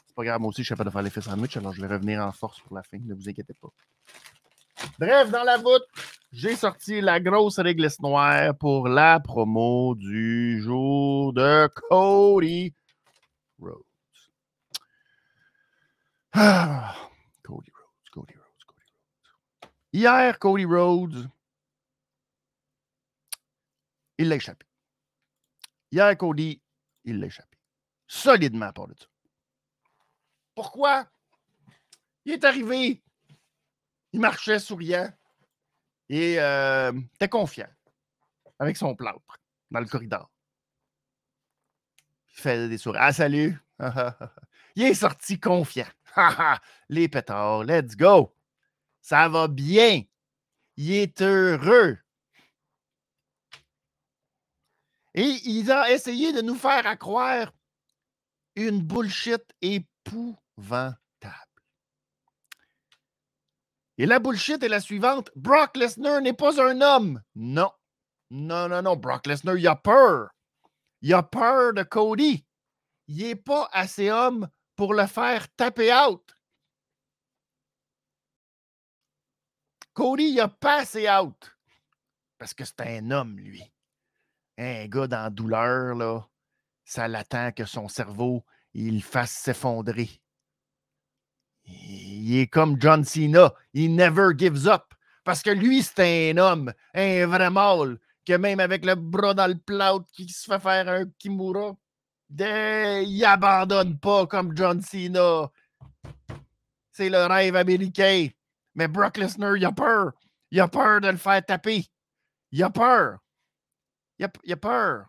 C'est 0.08 0.16
pas 0.16 0.24
grave, 0.24 0.40
moi 0.40 0.50
aussi, 0.50 0.62
je 0.62 0.68
suis 0.68 0.70
capable 0.70 0.90
de 0.90 0.94
faire 0.94 1.02
l'effet 1.02 1.22
sandwich, 1.22 1.58
alors 1.58 1.74
je 1.74 1.82
vais 1.82 1.88
revenir 1.94 2.22
en 2.22 2.32
force 2.32 2.60
pour 2.62 2.76
la 2.76 2.84
fin. 2.84 2.98
Ne 3.04 3.14
vous 3.14 3.30
inquiétez 3.30 3.54
pas. 3.54 3.68
Bref, 4.98 5.30
dans 5.30 5.44
la 5.44 5.58
voûte, 5.58 5.86
j'ai 6.32 6.56
sorti 6.56 7.02
la 7.02 7.20
grosse 7.20 7.60
réglisse 7.60 8.00
noire 8.00 8.56
pour 8.58 8.88
la 8.88 9.20
promo 9.20 9.94
du 9.96 10.62
jour 10.62 11.34
de 11.34 11.68
Cody 11.90 12.74
Rhodes. 13.60 13.84
Cody 17.44 17.72
Rhodes, 17.72 18.10
Cody 18.12 18.34
Rhodes, 18.34 18.64
Cody 18.68 18.82
Rhodes. 18.92 19.72
Hier, 19.94 20.40
Cody 20.40 20.66
Rhodes, 20.66 21.30
il 24.18 24.30
l'a 24.30 24.36
échappé. 24.36 24.66
Hier, 25.92 26.18
Cody, 26.18 26.62
il 27.04 27.20
l'a 27.20 27.28
échappé. 27.28 27.58
Solidement 28.08 28.72
pour 28.74 28.88
le 28.88 28.96
ça. 28.96 29.08
Pourquoi? 30.54 31.08
Il 32.26 32.34
est 32.34 32.44
arrivé 32.44 33.02
il 34.16 34.22
marchait 34.22 34.60
souriant 34.60 35.12
et 36.08 36.40
euh, 36.40 36.94
était 37.16 37.28
confiant 37.28 37.68
avec 38.60 38.78
son 38.78 38.96
plâtre 38.96 39.20
dans 39.70 39.82
le 39.82 39.86
corridor. 39.86 40.32
Il 42.36 42.42
fait 42.42 42.68
des 42.68 42.78
sourires. 42.78 43.02
Ah, 43.02 43.14
salut! 43.14 43.58
il 44.76 44.84
est 44.84 44.94
sorti 44.94 45.40
confiant. 45.40 45.88
Les 46.90 47.08
pétards, 47.08 47.64
let's 47.64 47.96
go! 47.96 48.36
Ça 49.02 49.30
va 49.30 49.48
bien. 49.48 50.04
Il 50.78 50.92
est 50.92 51.22
heureux. 51.22 51.98
Et 55.14 55.40
il 55.46 55.72
a 55.72 55.92
essayé 55.92 56.34
de 56.34 56.42
nous 56.42 56.56
faire 56.56 56.98
croire 56.98 57.54
une 58.56 58.82
bullshit 58.82 59.44
épouvantable. 59.62 61.06
Et 63.98 64.06
la 64.06 64.20
bullshit 64.20 64.62
est 64.62 64.68
la 64.68 64.82
suivante. 64.82 65.32
Brock 65.36 65.78
Lesnar 65.78 66.22
n'est 66.22 66.34
pas 66.34 66.62
un 66.62 66.82
homme. 66.82 67.22
Non. 67.36 67.72
Non, 68.30 68.68
non, 68.68 68.82
non. 68.82 68.98
Brock 68.98 69.26
Lesnar, 69.26 69.56
il 69.56 69.68
a 69.68 69.76
peur. 69.76 70.35
Il 71.06 71.14
a 71.14 71.22
peur 71.22 71.72
de 71.72 71.84
Cody. 71.84 72.44
Il 73.06 73.18
n'est 73.18 73.36
pas 73.36 73.70
assez 73.72 74.10
homme 74.10 74.50
pour 74.76 74.96
le 74.96 75.06
faire 75.06 75.48
taper 75.56 75.94
out. 75.94 76.36
Cody, 79.94 80.24
il 80.24 80.40
a 80.40 80.48
pas 80.48 80.80
assez 80.80 81.08
out. 81.08 81.56
Parce 82.40 82.56
que 82.56 82.66
c'est 82.66 82.82
un 82.82 83.12
homme, 83.12 83.38
lui. 83.38 83.72
Un 84.58 84.88
gars 84.88 85.06
dans 85.06 85.26
la 85.26 85.30
douleur, 85.30 85.94
là, 85.94 86.28
ça 86.86 87.08
l'attend 87.08 87.52
que 87.52 87.66
son 87.66 87.88
cerveau 87.88 88.44
il 88.74 89.04
fasse 89.04 89.32
s'effondrer. 89.32 90.10
Il 91.66 92.36
est 92.36 92.48
comme 92.48 92.82
John 92.82 93.04
Cena. 93.04 93.54
Il 93.74 93.94
never 93.94 94.30
gives 94.36 94.68
up. 94.68 94.96
Parce 95.24 95.44
que 95.44 95.52
lui, 95.52 95.84
c'est 95.84 96.32
un 96.32 96.38
homme, 96.38 96.74
un 96.96 97.28
vrai 97.28 97.52
mâle, 97.52 98.00
que 98.26 98.38
même 98.38 98.60
avec 98.60 98.86
le 98.86 98.96
bras 98.96 99.34
dans 99.34 99.48
le 99.48 99.58
plâtre 99.58 100.06
qui 100.14 100.28
se 100.30 100.46
fait 100.46 100.60
faire 100.60 100.88
un 100.90 101.06
Kimura, 101.20 101.76
il 102.30 103.24
abandonne 103.26 104.00
pas 104.00 104.26
comme 104.28 104.56
John 104.56 104.82
Cena. 104.82 105.52
C'est 106.92 107.10
le 107.10 107.26
rêve 107.26 107.56
américain. 107.56 108.30
Mais 108.74 108.88
Brock 108.88 109.18
Lesnar, 109.18 109.58
il 109.58 109.66
a 109.66 109.72
peur. 109.72 110.14
Il 110.52 110.60
a 110.60 110.68
peur 110.68 111.02
de 111.02 111.10
le 111.10 111.18
faire 111.18 111.46
taper. 111.46 111.86
Il 112.52 112.64
a 112.64 112.70
peur. 112.70 113.20
Il 114.18 114.26
a, 114.26 114.58
peur. 114.58 115.08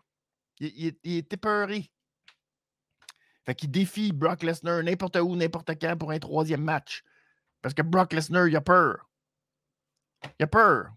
Il, 0.59 0.67
il, 0.67 0.97
il 1.03 1.17
est 1.17 1.33
épeuré. 1.33 1.89
Fait 3.45 3.55
qu'il 3.55 3.71
défie 3.71 4.11
Brock 4.11 4.43
Lesnar 4.43 4.83
n'importe 4.83 5.15
où, 5.15 5.35
n'importe 5.35 5.79
quand 5.79 5.97
pour 5.97 6.11
un 6.11 6.19
troisième 6.19 6.63
match. 6.63 7.03
Parce 7.61 7.73
que 7.73 7.81
Brock 7.81 8.13
Lesnar, 8.13 8.47
il 8.47 8.55
a 8.55 8.61
peur. 8.61 9.09
Il 10.39 10.43
a 10.43 10.47
peur. 10.47 10.91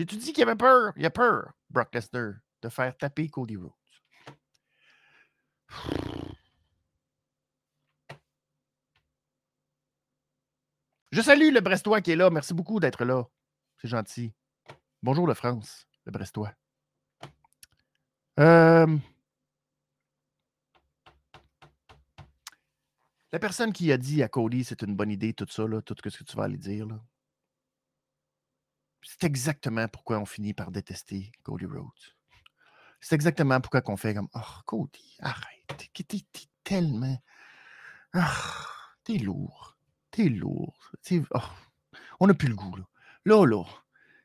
J'ai-tu 0.00 0.16
dit 0.16 0.32
qu'il 0.32 0.44
avait 0.44 0.56
peur? 0.56 0.94
Il 0.96 1.04
a 1.04 1.10
peur, 1.10 1.52
Brock 1.68 1.94
Lesnar, 1.94 2.36
de 2.62 2.70
faire 2.70 2.96
taper 2.96 3.28
Cody 3.28 3.58
Rhodes. 3.58 3.70
Je 11.12 11.20
salue 11.20 11.52
le 11.52 11.60
Brestois 11.60 12.00
qui 12.00 12.12
est 12.12 12.16
là. 12.16 12.30
Merci 12.30 12.54
beaucoup 12.54 12.80
d'être 12.80 13.04
là. 13.04 13.24
C'est 13.76 13.88
gentil. 13.88 14.32
Bonjour, 15.02 15.26
le 15.26 15.34
France, 15.34 15.86
le 16.06 16.12
Brestois. 16.12 16.54
Euh, 18.38 18.96
la 23.32 23.38
personne 23.38 23.74
qui 23.74 23.92
a 23.92 23.98
dit 23.98 24.22
à 24.22 24.28
Cody 24.28 24.64
c'est 24.64 24.80
une 24.80 24.96
bonne 24.96 25.10
idée, 25.10 25.34
tout 25.34 25.46
ça, 25.50 25.66
là, 25.66 25.82
tout 25.82 25.94
ce 25.94 26.00
que 26.00 26.24
tu 26.24 26.36
vas 26.38 26.44
aller 26.44 26.56
dire, 26.56 26.86
c'est 29.02 29.24
exactement 29.24 29.88
pourquoi 29.88 30.18
on 30.18 30.26
finit 30.26 30.54
par 30.54 30.70
détester 30.70 31.32
Cody 31.42 31.66
Rhodes. 31.66 32.14
C'est 33.00 33.14
exactement 33.14 33.60
pourquoi 33.60 33.82
on 33.86 33.96
fait 33.96 34.14
comme 34.14 34.28
Oh, 34.34 34.60
Cody, 34.66 35.16
arrête. 35.20 35.90
T'es 35.94 36.22
tellement. 36.64 37.18
Oh, 38.14 38.20
t'es 39.04 39.18
lourd. 39.18 39.78
T'es 40.10 40.28
lourd. 40.28 40.92
Oh, 41.34 41.38
on 42.20 42.26
n'a 42.26 42.34
plus 42.34 42.48
le 42.48 42.54
goût, 42.54 42.76
là. 42.76 42.84
Là, 43.24 43.46
là. 43.46 43.64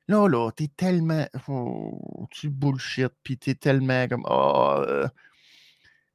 Là, 0.08 0.52
t'es 0.52 0.68
tellement. 0.68 1.28
Oh, 1.48 2.28
tu 2.32 2.50
bullshit, 2.50 3.14
puis 3.24 3.38
t'es 3.38 3.56
tellement 3.56 4.08
comme. 4.08 4.26
Oh, 4.30 4.84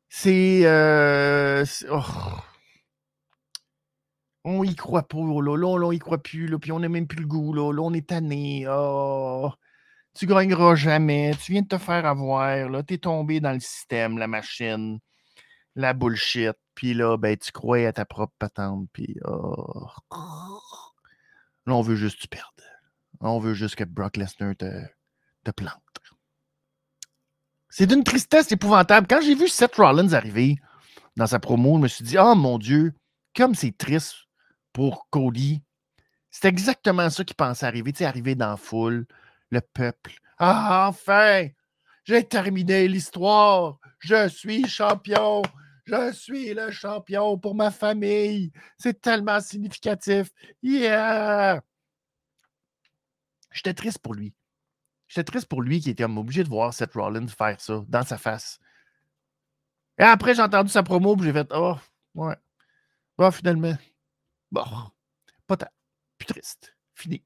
c'est. 0.09 0.63
Euh, 0.65 1.65
oh. 1.91 2.05
On 4.45 4.65
y 4.65 4.75
croit 4.75 5.07
pas, 5.07 5.19
là. 5.19 5.57
Là, 5.57 5.57
là 5.57 5.87
on 5.87 5.93
y 5.93 5.99
croit 5.99 6.23
plus, 6.23 6.47
là. 6.47 6.59
Puis 6.59 6.73
on 6.73 6.81
n'a 6.81 6.89
même 6.89 7.07
plus 7.07 7.21
le 7.21 7.27
goût, 7.27 7.53
là. 7.53 7.73
Là, 7.73 7.83
on 7.83 7.93
est 7.93 8.09
tanné. 8.09 8.67
Oh. 8.69 9.51
Tu 10.15 10.27
gagneras 10.27 10.75
jamais. 10.75 11.33
Tu 11.43 11.53
viens 11.53 11.63
de 11.63 11.69
te 11.69 11.79
faire 11.79 12.07
avoir, 12.07 12.69
là. 12.69 12.83
T'es 12.83 12.99
tombé 12.99 13.41
dans 13.41 13.53
le 13.53 13.61
système, 13.61 14.19
la 14.19 14.27
machine, 14.27 14.99
la 15.77 15.93
bullshit. 15.93 16.57
Puis 16.75 16.95
là, 16.95 17.17
ben, 17.19 17.37
tu 17.37 17.53
crois 17.53 17.87
à 17.87 17.93
ta 17.93 18.05
propre 18.05 18.35
patente. 18.39 18.89
Puis. 18.93 19.17
Oh. 19.25 19.89
Là, 21.67 21.75
on 21.75 21.83
veut 21.83 21.97
juste 21.97 22.17
que 22.17 22.23
tu 22.23 22.29
perdes. 22.29 22.47
On 23.21 23.39
veut 23.39 23.55
juste 23.55 23.77
que 23.77 23.85
Brock 23.85 24.17
Lesnar 24.17 24.57
te, 24.57 24.83
te 25.45 25.51
plante. 25.51 25.75
C'est 27.69 27.87
d'une 27.87 28.03
tristesse 28.03 28.51
épouvantable. 28.51 29.07
Quand 29.07 29.21
j'ai 29.21 29.35
vu 29.35 29.47
Seth 29.47 29.77
Rollins 29.77 30.13
arriver 30.13 30.57
dans 31.17 31.27
sa 31.27 31.39
promo, 31.39 31.77
je 31.77 31.83
me 31.83 31.89
suis 31.89 32.05
dit, 32.05 32.19
oh 32.19 32.35
mon 32.35 32.59
Dieu, 32.59 32.93
comme 33.37 33.55
c'est 33.55 33.77
triste 33.77 34.17
pour 34.73 35.09
Cody. 35.11 35.63
C'est 36.31 36.49
exactement 36.49 37.11
ça 37.11 37.25
qu'il 37.25 37.37
pensait 37.37 37.67
arriver. 37.67 37.93
Tu 37.93 37.99
sais, 37.99 38.05
arriver 38.05 38.35
dans 38.35 38.51
la 38.51 38.57
foule, 38.57 39.07
le 39.51 39.61
peuple. 39.61 40.13
Ah, 40.39 40.87
enfin, 40.89 41.49
j'ai 42.05 42.25
terminé 42.25 42.89
l'histoire. 42.89 43.79
Je 43.99 44.29
suis 44.29 44.67
champion. 44.67 45.43
Je 45.85 46.13
suis 46.13 46.55
le 46.55 46.71
champion 46.71 47.37
pour 47.39 47.55
ma 47.55 47.71
famille. 47.71 48.53
C'est 48.79 49.01
tellement 49.01 49.41
significatif. 49.41 50.29
Yeah! 50.63 51.63
J'étais 53.53 53.75
triste 53.75 53.99
pour 53.99 54.15
lui. 54.15 54.33
J'étais 55.09 55.25
triste 55.25 55.49
pour 55.49 55.63
lui 55.63 55.81
qui 55.81 55.91
était 55.91 56.05
obligé 56.05 56.45
de 56.45 56.49
voir 56.49 56.73
Seth 56.73 56.95
Rollins 56.95 57.27
faire 57.27 57.61
ça 57.61 57.83
dans 57.89 58.05
sa 58.05 58.17
face. 58.17 58.61
Et 59.99 60.05
après, 60.05 60.35
j'ai 60.35 60.43
entendu 60.43 60.71
sa 60.71 60.83
promo, 60.83 61.17
j'ai 61.21 61.33
fait 61.33 61.49
Oh, 61.53 61.77
ouais. 62.15 62.37
Bon, 63.19 63.31
finalement. 63.31 63.77
Bon. 64.51 64.65
Pas 65.47 65.57
tant. 65.57 65.71
Plus 66.19 66.27
triste. 66.27 66.75
Fini. 66.95 67.23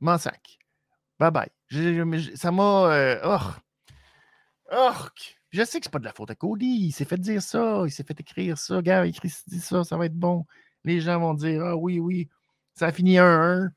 M'en 0.00 0.18
sac. 0.18 0.58
Bye 1.18 1.30
bye. 1.30 1.50
ça 2.36 2.50
m'a. 2.50 3.18
Oh. 3.24 3.38
oh. 4.72 4.92
Je 5.50 5.64
sais 5.64 5.80
que 5.80 5.84
c'est 5.84 5.92
pas 5.92 5.98
de 5.98 6.04
la 6.04 6.12
faute 6.12 6.30
à 6.30 6.34
Cody. 6.34 6.86
Il 6.86 6.92
s'est 6.92 7.04
fait 7.04 7.18
dire 7.18 7.42
ça. 7.42 7.82
Il 7.84 7.90
s'est 7.90 8.04
fait 8.04 8.18
écrire 8.18 8.56
ça. 8.58 8.80
Gars, 8.80 9.06
écrit 9.06 9.32
dit 9.46 9.60
ça. 9.60 9.84
Ça 9.84 9.96
va 9.96 10.06
être 10.06 10.14
bon. 10.14 10.46
Les 10.84 11.00
gens 11.00 11.20
vont 11.20 11.34
dire 11.34 11.62
Ah 11.64 11.76
oui, 11.76 12.00
oui. 12.00 12.28
Ça 12.74 12.86
a 12.86 12.92
fini 12.92 13.16
1-1. 13.16 13.70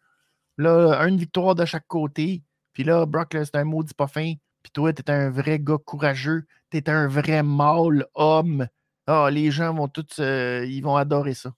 Là, 0.57 1.07
une 1.07 1.17
victoire 1.17 1.55
de 1.55 1.65
chaque 1.65 1.87
côté. 1.87 2.43
Puis 2.73 2.83
là, 2.83 3.05
Brock, 3.05 3.29
c'est 3.31 3.55
un 3.55 3.65
maudit 3.65 3.93
pas 3.93 4.07
fin. 4.07 4.33
Puis 4.63 4.71
toi, 4.71 4.93
t'es 4.93 5.09
un 5.11 5.29
vrai 5.29 5.59
gars 5.59 5.77
courageux. 5.77 6.45
T'es 6.69 6.89
un 6.89 7.07
vrai 7.07 7.43
mâle 7.43 8.07
homme. 8.15 8.67
Ah, 9.07 9.29
les 9.31 9.51
gens 9.51 9.73
vont 9.73 9.87
tous. 9.87 10.19
Euh, 10.19 10.65
ils 10.65 10.81
vont 10.81 10.95
adorer 10.95 11.33
ça. 11.33 11.53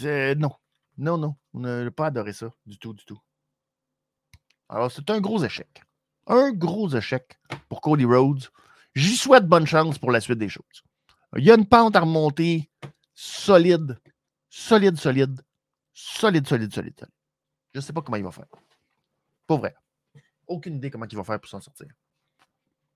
Non. 0.00 0.52
Non, 0.98 1.18
non. 1.18 1.36
On 1.54 1.60
n'a 1.60 1.90
pas 1.90 2.06
adoré 2.06 2.32
ça. 2.32 2.50
Du 2.66 2.78
tout, 2.78 2.92
du 2.94 3.04
tout. 3.04 3.20
Alors, 4.68 4.90
c'est 4.90 5.08
un 5.10 5.20
gros 5.20 5.42
échec. 5.44 5.82
Un 6.26 6.52
gros 6.52 6.88
échec 6.90 7.38
pour 7.68 7.80
Cody 7.80 8.04
Rhodes. 8.04 8.48
J'y 8.94 9.16
souhaite 9.16 9.46
bonne 9.46 9.66
chance 9.66 9.98
pour 9.98 10.10
la 10.10 10.20
suite 10.20 10.38
des 10.38 10.48
choses. 10.48 10.82
Il 11.36 11.44
y 11.44 11.50
a 11.50 11.54
une 11.54 11.66
pente 11.66 11.96
à 11.96 12.00
remonter 12.00 12.70
solide. 13.14 13.98
Solide, 14.50 14.96
solide. 14.98 15.40
Solide, 15.94 16.46
solide, 16.46 16.72
solide, 16.72 16.98
solide. 16.98 17.12
Je 17.72 17.78
ne 17.78 17.82
sais 17.82 17.92
pas 17.92 18.02
comment 18.02 18.16
il 18.16 18.24
va 18.24 18.30
faire. 18.30 18.46
Pas 19.46 19.56
vrai. 19.56 19.74
Aucune 20.46 20.76
idée 20.76 20.90
comment 20.90 21.06
il 21.06 21.16
va 21.16 21.24
faire 21.24 21.40
pour 21.40 21.48
s'en 21.48 21.60
sortir. 21.60 21.88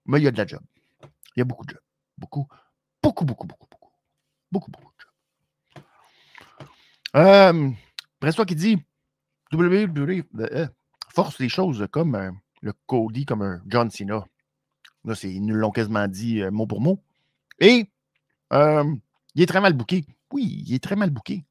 Mais 0.05 0.21
il 0.21 0.25
y 0.25 0.29
a 0.29 0.31
de 0.31 0.37
la 0.37 0.47
job. 0.47 0.63
Il 1.35 1.41
y 1.41 1.43
a 1.43 1.45
beaucoup 1.45 1.65
de 1.65 1.71
job. 1.71 1.81
Beaucoup, 2.19 2.47
beaucoup, 3.03 3.25
beaucoup, 3.25 3.47
beaucoup, 3.47 3.67
beaucoup. 3.71 3.91
Beaucoup, 4.51 4.71
beaucoup 4.71 4.93
de 4.93 5.01
job. 5.03 5.06
Euh, 7.17 7.71
qui 8.47 8.55
dit 8.55 8.79
WWE 9.53 10.23
force 11.15 11.39
les 11.39 11.49
choses 11.49 11.87
comme 11.91 12.15
euh, 12.15 12.31
le 12.61 12.75
Cody, 12.87 13.25
comme 13.25 13.41
un 13.41 13.63
John 13.67 13.91
Cena. 13.91 14.27
Là, 15.05 15.15
ils 15.23 15.45
nous 15.45 15.55
l'ont 15.55 15.71
quasiment 15.71 16.07
dit 16.09 16.43
euh, 16.43 16.51
mot 16.51 16.67
pour 16.67 16.83
mot. 16.83 17.03
Et 17.59 17.91
euh, 18.53 18.95
il 19.35 19.43
est 19.43 19.47
très 19.47 19.63
mal 19.63 19.73
bouqué. 19.73 20.05
Oui, 20.31 20.65
il 20.67 20.75
est 20.75 20.83
très 20.83 20.97
mal 20.97 21.09
bouqué. 21.11 21.47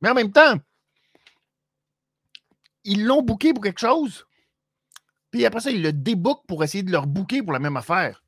Mais 0.00 0.10
en 0.10 0.14
même 0.14 0.30
temps, 0.30 0.56
ils 2.84 3.04
l'ont 3.04 3.22
booké 3.22 3.52
pour 3.52 3.64
quelque 3.64 3.80
chose. 3.80 4.24
Puis 5.32 5.44
après 5.44 5.60
ça, 5.60 5.72
ils 5.72 5.82
le 5.82 5.92
débookent 5.92 6.46
pour 6.46 6.62
essayer 6.62 6.84
de 6.84 6.92
leur 6.92 7.06
booker 7.08 7.42
pour 7.42 7.52
la 7.52 7.58
même 7.58 7.76
affaire. 7.76 8.22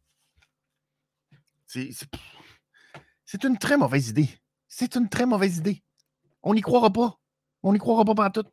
C'est 1.67 3.45
une 3.45 3.59
très 3.59 3.77
mauvaise 3.77 4.09
idée. 4.09 4.29
C'est 4.67 4.97
une 4.97 5.09
très 5.09 5.25
mauvaise 5.25 5.59
idée. 5.59 5.85
On 6.43 6.55
n'y 6.55 6.61
croira 6.61 6.91
pas. 6.91 7.19
On 7.63 7.73
n'y 7.73 7.79
croira 7.79 8.05
pas 8.05 8.31
tout. 8.31 8.47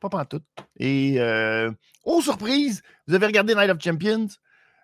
Pas 0.00 0.24
tout. 0.24 0.42
Et 0.78 1.20
euh, 1.20 1.70
oh 2.04 2.20
surprise, 2.20 2.82
vous 3.06 3.14
avez 3.14 3.26
regardé 3.26 3.54
Night 3.54 3.70
of 3.70 3.80
Champions. 3.80 4.28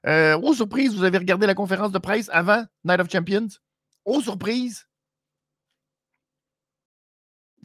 Euh, 0.06 0.54
surprise, 0.54 0.94
vous 0.94 1.04
avez 1.04 1.18
regardé 1.18 1.46
la 1.46 1.54
conférence 1.54 1.92
de 1.92 1.98
presse 1.98 2.28
avant 2.32 2.64
Night 2.84 3.00
of 3.00 3.10
Champions. 3.10 3.48
Oh 4.04 4.20
surprise. 4.20 4.86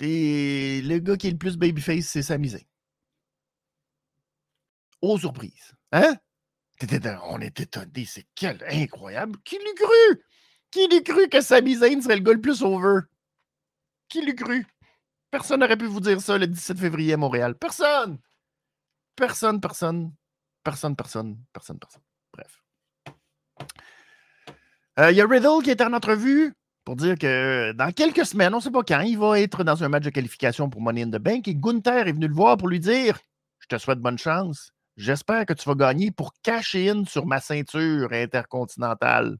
Et 0.01 0.81
le 0.83 0.99
gars 0.99 1.17
qui 1.17 1.27
est 1.27 1.31
le 1.31 1.37
plus 1.37 1.57
babyface, 1.57 2.05
c'est 2.05 2.21
Sami 2.21 2.49
Zayn. 2.49 2.61
Oh, 5.01 5.17
surprise. 5.17 5.73
Hein? 5.91 6.15
On 7.23 7.41
était 7.41 7.63
étonnés. 7.63 8.05
C'est 8.05 8.27
quel 8.35 8.63
incroyable. 8.69 9.39
Qui 9.43 9.57
l'eût 9.57 9.75
cru? 9.75 10.23
Qui 10.71 10.87
l'eût 10.87 11.03
cru 11.03 11.29
que 11.29 11.41
Sami 11.41 11.75
Zayn 11.75 12.01
serait 12.01 12.17
le 12.17 12.21
gars 12.21 12.33
le 12.33 12.41
plus 12.41 12.61
over? 12.61 13.01
Qui 14.09 14.21
l'eût 14.21 14.35
cru? 14.35 14.65
Personne 15.37 15.59
n'aurait 15.59 15.77
pu 15.77 15.85
vous 15.85 15.99
dire 15.99 16.19
ça 16.19 16.35
le 16.35 16.47
17 16.47 16.79
février 16.79 17.13
à 17.13 17.17
Montréal. 17.17 17.53
Personne! 17.53 18.17
Personne, 19.15 19.61
personne, 19.61 20.11
personne, 20.63 20.95
personne, 20.95 21.37
personne, 21.53 21.77
personne. 21.77 22.01
Bref. 22.33 22.63
Euh, 24.97 25.11
il 25.11 25.17
y 25.17 25.21
a 25.21 25.27
Riddle 25.27 25.63
qui 25.63 25.69
est 25.69 25.81
en 25.81 25.93
entrevue 25.93 26.55
pour 26.85 26.95
dire 26.95 27.19
que 27.19 27.71
dans 27.73 27.91
quelques 27.91 28.25
semaines, 28.25 28.51
on 28.55 28.57
ne 28.57 28.63
sait 28.63 28.71
pas 28.71 28.81
quand, 28.81 29.01
il 29.01 29.19
va 29.19 29.39
être 29.39 29.63
dans 29.63 29.83
un 29.83 29.89
match 29.89 30.05
de 30.05 30.09
qualification 30.09 30.71
pour 30.71 30.81
Money 30.81 31.03
in 31.03 31.11
the 31.11 31.21
Bank 31.21 31.47
et 31.47 31.53
Gunther 31.53 32.07
est 32.07 32.13
venu 32.13 32.27
le 32.27 32.33
voir 32.33 32.57
pour 32.57 32.67
lui 32.67 32.79
dire 32.79 33.19
Je 33.59 33.67
te 33.67 33.77
souhaite 33.77 33.99
bonne 33.99 34.17
chance. 34.17 34.71
J'espère 34.95 35.45
que 35.45 35.53
tu 35.53 35.69
vas 35.69 35.75
gagner 35.75 36.09
pour 36.09 36.33
cacher 36.41 36.89
in 36.89 37.05
sur 37.05 37.27
ma 37.27 37.41
ceinture 37.41 38.11
intercontinentale. 38.11 39.37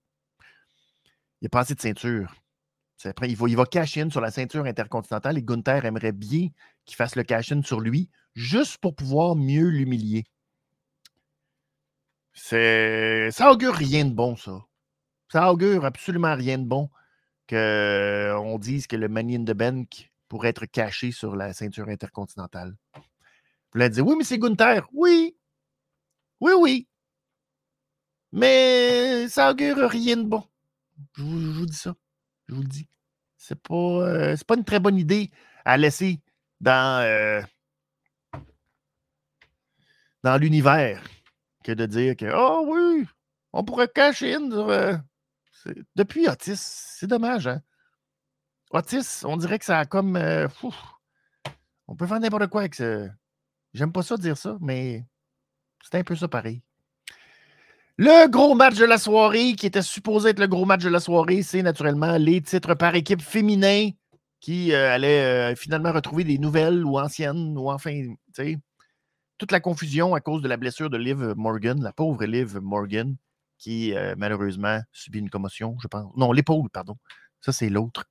Il 1.41 1.45
n'y 1.45 1.47
a 1.47 1.49
pas 1.49 1.61
assez 1.61 1.73
de 1.73 1.81
ceinture. 1.81 2.35
Il 3.05 3.35
va, 3.35 3.47
il 3.47 3.55
va 3.55 3.65
cash 3.65 3.97
in 3.97 4.09
sur 4.09 4.21
la 4.21 4.31
ceinture 4.31 4.65
intercontinentale 4.65 5.37
et 5.37 5.43
Gunther 5.43 5.85
aimerait 5.85 6.11
bien 6.11 6.49
qu'il 6.85 6.95
fasse 6.95 7.15
le 7.15 7.23
cash 7.23 7.51
in 7.51 7.61
sur 7.61 7.79
lui, 7.79 8.09
juste 8.35 8.77
pour 8.77 8.95
pouvoir 8.95 9.35
mieux 9.35 9.67
l'humilier. 9.67 10.25
Ça 12.33 13.51
augure 13.51 13.73
rien 13.73 14.05
de 14.05 14.13
bon, 14.13 14.35
ça. 14.35 14.65
Ça 15.31 15.51
augure 15.51 15.85
absolument 15.85 16.35
rien 16.35 16.57
de 16.57 16.65
bon 16.65 16.89
qu'on 17.49 18.57
dise 18.59 18.87
que 18.87 18.95
le 18.95 19.09
Money 19.09 19.37
in 19.37 19.43
the 19.43 19.53
Bank 19.53 20.11
pourrait 20.27 20.49
être 20.49 20.65
caché 20.65 21.11
sur 21.11 21.35
la 21.35 21.53
ceinture 21.53 21.89
intercontinentale. 21.89 22.75
Vous 23.73 23.81
allez 23.81 23.89
dire, 23.89 24.05
oui, 24.05 24.15
mais 24.17 24.23
c'est 24.23 24.39
Gunther. 24.39 24.87
Oui, 24.93 25.37
oui, 26.39 26.51
oui. 26.57 26.87
Mais 28.31 29.27
ça 29.29 29.51
augure 29.51 29.89
rien 29.89 30.17
de 30.17 30.23
bon. 30.23 30.43
Je 31.13 31.23
vous, 31.23 31.65
dis 31.65 31.75
ça. 31.75 31.95
Je 32.47 32.55
vous 32.55 32.61
le 32.61 32.67
dis. 32.67 32.87
C'est 33.37 33.61
pas, 33.61 33.75
euh, 33.75 34.35
pas 34.47 34.55
une 34.55 34.63
très 34.63 34.79
bonne 34.79 34.97
idée 34.97 35.31
à 35.65 35.77
laisser 35.77 36.21
dans, 36.59 37.01
euh, 37.03 37.41
l'univers 40.39 41.01
que 41.63 41.71
de 41.71 41.85
dire 41.85 42.15
que 42.17 42.25
Oh 42.33 42.65
oui, 42.67 43.07
on 43.53 43.63
pourrait 43.63 43.87
cacher 43.87 44.35
une. 44.35 44.51
Euh, 44.53 44.97
depuis 45.95 46.27
Otis, 46.27 46.57
c'est 46.57 47.07
dommage, 47.07 47.47
hein? 47.47 47.61
Otis, 48.71 49.23
on 49.23 49.37
dirait 49.37 49.59
que 49.59 49.65
ça 49.65 49.79
a 49.79 49.85
comme. 49.85 50.17
on 51.87 51.95
peut 51.95 52.07
faire 52.07 52.19
n'importe 52.19 52.47
quoi 52.47 52.61
avec 52.61 52.75
ça. 52.75 53.05
J'aime 53.73 53.91
pas 53.91 54.03
ça 54.03 54.17
dire 54.17 54.37
ça, 54.37 54.57
mais 54.59 55.05
c'est 55.83 55.95
un 55.95 56.03
peu 56.03 56.15
ça 56.15 56.27
pareil. 56.27 56.61
Le 57.99 58.29
gros 58.29 58.53
match 58.53 58.75
de 58.75 58.85
la 58.85 58.99
soirée, 58.99 59.55
qui 59.55 59.65
était 59.65 59.81
supposé 59.81 60.29
être 60.29 60.39
le 60.39 60.45
gros 60.45 60.65
match 60.65 60.83
de 60.83 60.89
la 60.89 60.99
soirée, 60.99 61.41
c'est 61.41 61.63
naturellement 61.63 62.15
les 62.17 62.41
titres 62.41 62.75
par 62.75 62.93
équipe 62.93 63.23
féminin 63.23 63.89
qui 64.39 64.71
euh, 64.71 64.93
allaient 64.93 65.53
euh, 65.53 65.55
finalement 65.55 65.91
retrouver 65.91 66.23
des 66.23 66.37
nouvelles 66.37 66.85
ou 66.85 66.99
anciennes, 66.99 67.57
ou 67.57 67.71
enfin, 67.71 67.91
tu 67.91 68.17
sais, 68.33 68.57
toute 69.39 69.51
la 69.51 69.59
confusion 69.59 70.13
à 70.13 70.21
cause 70.21 70.43
de 70.43 70.47
la 70.47 70.57
blessure 70.57 70.91
de 70.91 70.97
Liv 70.97 71.33
Morgan, 71.35 71.81
la 71.81 71.91
pauvre 71.91 72.23
Liv 72.25 72.59
Morgan, 72.61 73.15
qui 73.57 73.95
euh, 73.95 74.13
malheureusement 74.15 74.79
subit 74.91 75.17
une 75.17 75.31
commotion, 75.31 75.75
je 75.81 75.87
pense. 75.87 76.15
Non, 76.15 76.31
l'épaule, 76.31 76.69
pardon. 76.69 76.97
Ça, 77.41 77.51
c'est 77.51 77.69
l'autre. 77.69 78.05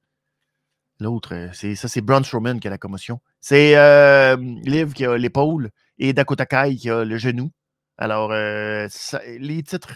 L'autre, 0.98 1.32
euh, 1.32 1.48
c'est 1.52 1.76
ça, 1.76 1.86
c'est 1.86 2.00
Braun 2.00 2.24
Strowman 2.24 2.58
qui 2.58 2.66
a 2.66 2.70
la 2.70 2.78
commotion. 2.78 3.20
C'est 3.40 3.76
Liv 4.64 4.94
qui 4.94 5.04
a 5.06 5.16
l'épaule 5.16 5.70
et 5.98 6.12
Dakota 6.12 6.44
Kai 6.44 6.74
qui 6.74 6.90
a 6.90 7.04
le 7.04 7.18
genou. 7.18 7.52
Alors, 7.98 8.30
euh, 8.32 8.88
les 9.38 9.62
titres, 9.62 9.94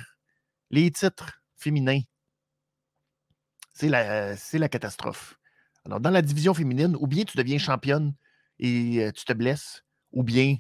les 0.71 0.91
titres 0.91 1.43
féminins, 1.57 2.01
c'est 3.75 3.89
la, 3.89 4.69
catastrophe. 4.69 5.39
Alors, 5.85 6.01
dans 6.01 6.11
la 6.11 6.23
division 6.23 6.55
féminine, 6.55 6.97
ou 6.99 7.07
bien 7.07 7.25
tu 7.25 7.37
deviens 7.37 7.59
championne 7.59 8.15
et 8.59 9.05
euh, 9.05 9.13
tu 9.13 9.25
te 9.25 9.33
blesses, 9.33 9.85
ou 10.13 10.23
bien 10.23 10.57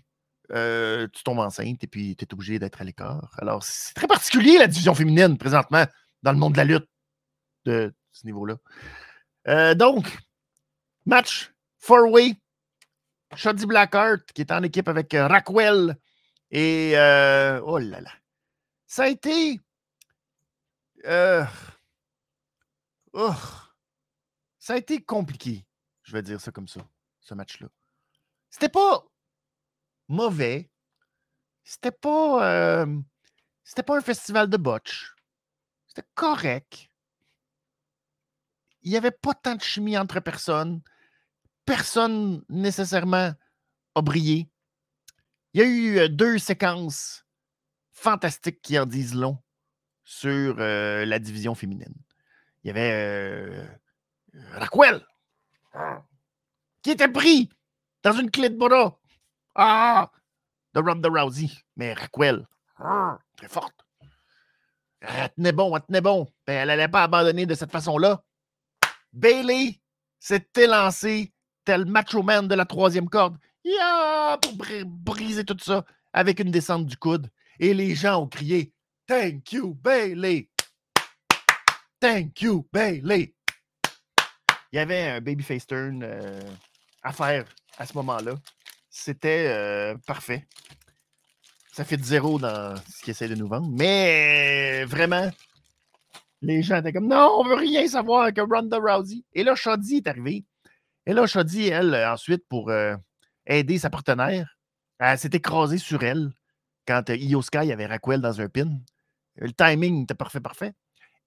euh, 0.53 1.07
tu 1.13 1.23
tombes 1.23 1.39
enceinte 1.39 1.83
et 1.85 1.87
puis 1.87 2.17
tu 2.17 2.25
es 2.25 2.35
obligé 2.35 2.59
d'être 2.59 2.81
à 2.81 2.85
l'écart. 2.85 3.31
Alors, 3.39 3.63
c'est 3.63 3.95
très 3.95 4.07
particulier 4.07 4.59
la 4.59 4.67
division 4.67 4.95
féminine 4.95 5.39
présentement 5.39 5.87
dans 6.23 6.33
le 6.33 6.39
monde 6.39 6.53
de 6.53 6.59
la 6.59 6.65
lutte 6.65 6.89
de 7.65 7.95
ce 8.13 8.27
niveau-là. 8.27 8.57
Donc, 9.75 10.19
match 11.07 11.53
four-way. 11.79 12.35
Shoddy 13.35 13.65
Blackheart 13.65 14.33
qui 14.35 14.43
est 14.43 14.51
en 14.51 14.63
équipe 14.63 14.89
avec 14.89 15.13
Raquel 15.13 15.97
et 16.51 16.93
euh, 16.97 17.61
oh 17.65 17.79
là 17.79 18.01
là. 18.01 18.13
Ça 18.87 19.05
a 19.05 19.09
été 19.09 19.61
euh, 21.07 21.45
oh, 23.13 23.35
ça 24.59 24.75
a 24.75 24.77
été 24.77 25.01
compliqué, 25.01 25.65
je 26.03 26.13
vais 26.13 26.23
dire 26.23 26.41
ça 26.41 26.53
comme 26.53 26.69
ça, 26.69 26.81
ce 27.21 27.35
match-là. 27.35 27.69
C'était 28.51 28.69
pas 28.69 29.05
mauvais. 30.09 30.71
C'était 31.65 31.93
pas 31.93 32.45
euh, 32.45 33.01
c'était 33.65 33.83
pas 33.85 33.97
un 33.97 34.03
festival 34.03 34.51
de 34.51 34.57
botch. 34.57 35.15
C'était 35.87 36.07
correct. 36.15 36.91
Il 38.83 38.91
n'y 38.91 38.97
avait 38.97 39.11
pas 39.11 39.35
tant 39.35 39.55
de 39.55 39.63
chimie 39.63 39.97
entre 39.97 40.21
personnes. 40.21 40.83
Personne 41.65 42.45
nécessairement 42.49 43.33
a 43.95 44.03
brillé. 44.03 44.50
Il 45.53 45.61
y 45.61 45.63
a 45.63 45.67
eu 45.67 46.09
deux 46.09 46.39
séquences 46.39 47.25
fantastiques 47.93 48.63
qui 48.63 48.79
en 48.79 48.87
disent 48.87 49.15
long 49.15 49.39
sur 50.05 50.57
la 50.57 51.19
division 51.19 51.55
féminine. 51.55 51.95
Il 52.63 52.69
y 52.69 52.71
avait 52.71 53.67
Raquel 54.53 55.05
qui 56.83 56.91
était 56.91 57.09
pris 57.09 57.51
dans 58.03 58.13
une 58.13 58.31
clé 58.31 58.49
de 58.49 58.57
bras 58.57 58.99
ah, 59.55 60.11
de 60.75 60.81
Ronda 60.81 61.09
Rousey. 61.09 61.51
Mais 61.77 61.93
Raquel, 61.95 62.47
ah, 62.79 63.19
très 63.37 63.49
forte. 63.49 63.75
Elle 65.01 65.31
tenait 65.35 65.53
bon, 65.53 65.75
elle 65.77 65.83
tenait 65.83 66.01
bon. 66.01 66.31
Ben, 66.47 66.55
elle 66.55 66.69
n'allait 66.69 66.89
pas 66.89 67.05
abandonner 67.05 67.47
de 67.47 67.55
cette 67.55 67.73
façon-là. 67.73 68.23
Bailey 69.13 69.81
s'était 70.19 70.67
lancé 70.67 71.33
tel 71.65 71.85
macho 71.87 72.23
man 72.23 72.47
de 72.47 72.55
la 72.55 72.65
troisième 72.65 73.09
corde. 73.09 73.37
Ya! 73.65 74.39
Pour 74.41 74.53
bri- 74.55 74.85
briser 74.85 75.45
tout 75.45 75.57
ça 75.61 75.85
avec 76.13 76.41
une 76.41 76.51
descente 76.51 76.87
du 76.87 76.97
coude. 76.97 77.31
Et 77.59 77.75
les 77.75 77.95
gens 77.95 78.23
ont 78.23 78.29
crié 78.29 78.73
Thank 79.07 79.53
you, 79.53 79.75
Bailey! 79.75 80.49
Thank 82.01 82.41
you, 82.43 82.67
Bailey! 82.73 83.35
Il 84.73 84.77
y 84.77 84.79
avait 84.79 85.09
un 85.09 85.21
babyface 85.21 85.67
turn 85.67 86.03
euh, 86.05 86.41
à 87.03 87.13
faire 87.13 87.45
à 87.77 87.87
ce 87.87 87.95
moment-là. 87.95 88.35
C'était 88.89 89.47
euh, 89.49 89.97
parfait. 90.07 90.47
Ça 91.73 91.85
fait 91.85 91.97
de 91.97 92.05
zéro 92.05 92.39
dans 92.39 92.77
ce 92.89 93.03
qu'ils 93.03 93.11
essaient 93.11 93.29
de 93.29 93.35
nous 93.35 93.49
vendre. 93.49 93.69
Mais 93.71 94.85
vraiment, 94.85 95.31
les 96.41 96.63
gens 96.63 96.79
étaient 96.79 96.93
comme 96.93 97.09
non, 97.09 97.37
on 97.39 97.45
veut 97.45 97.55
rien 97.57 97.87
savoir 97.87 98.33
que 98.33 98.41
Ronda 98.41 98.79
Rousey. 98.79 99.25
Et 99.33 99.43
là, 99.43 99.55
Shoddy 99.55 99.97
est 99.97 100.07
arrivé. 100.09 100.45
Et 101.07 101.13
là, 101.13 101.27
Shoddy, 101.27 101.69
elle, 101.69 101.95
euh, 101.95 102.13
ensuite, 102.13 102.45
pour 102.49 102.71
aider 103.51 103.79
sa 103.79 103.91
partenaire, 103.91 104.57
elle 104.99 105.19
s'est 105.19 105.31
écrasée 105.33 105.79
sur 105.79 106.03
elle 106.03 106.33
quand 106.87 107.11
euh, 107.11 107.17
Io 107.17 107.43
Sky 107.43 107.73
avait 107.73 107.87
Raquel 107.87 108.21
dans 108.21 108.41
un 108.41 108.49
pin. 108.49 108.79
Le 109.37 109.53
timing 109.53 110.05
était 110.05 110.15
parfait, 110.15 110.41
parfait. 110.41 110.73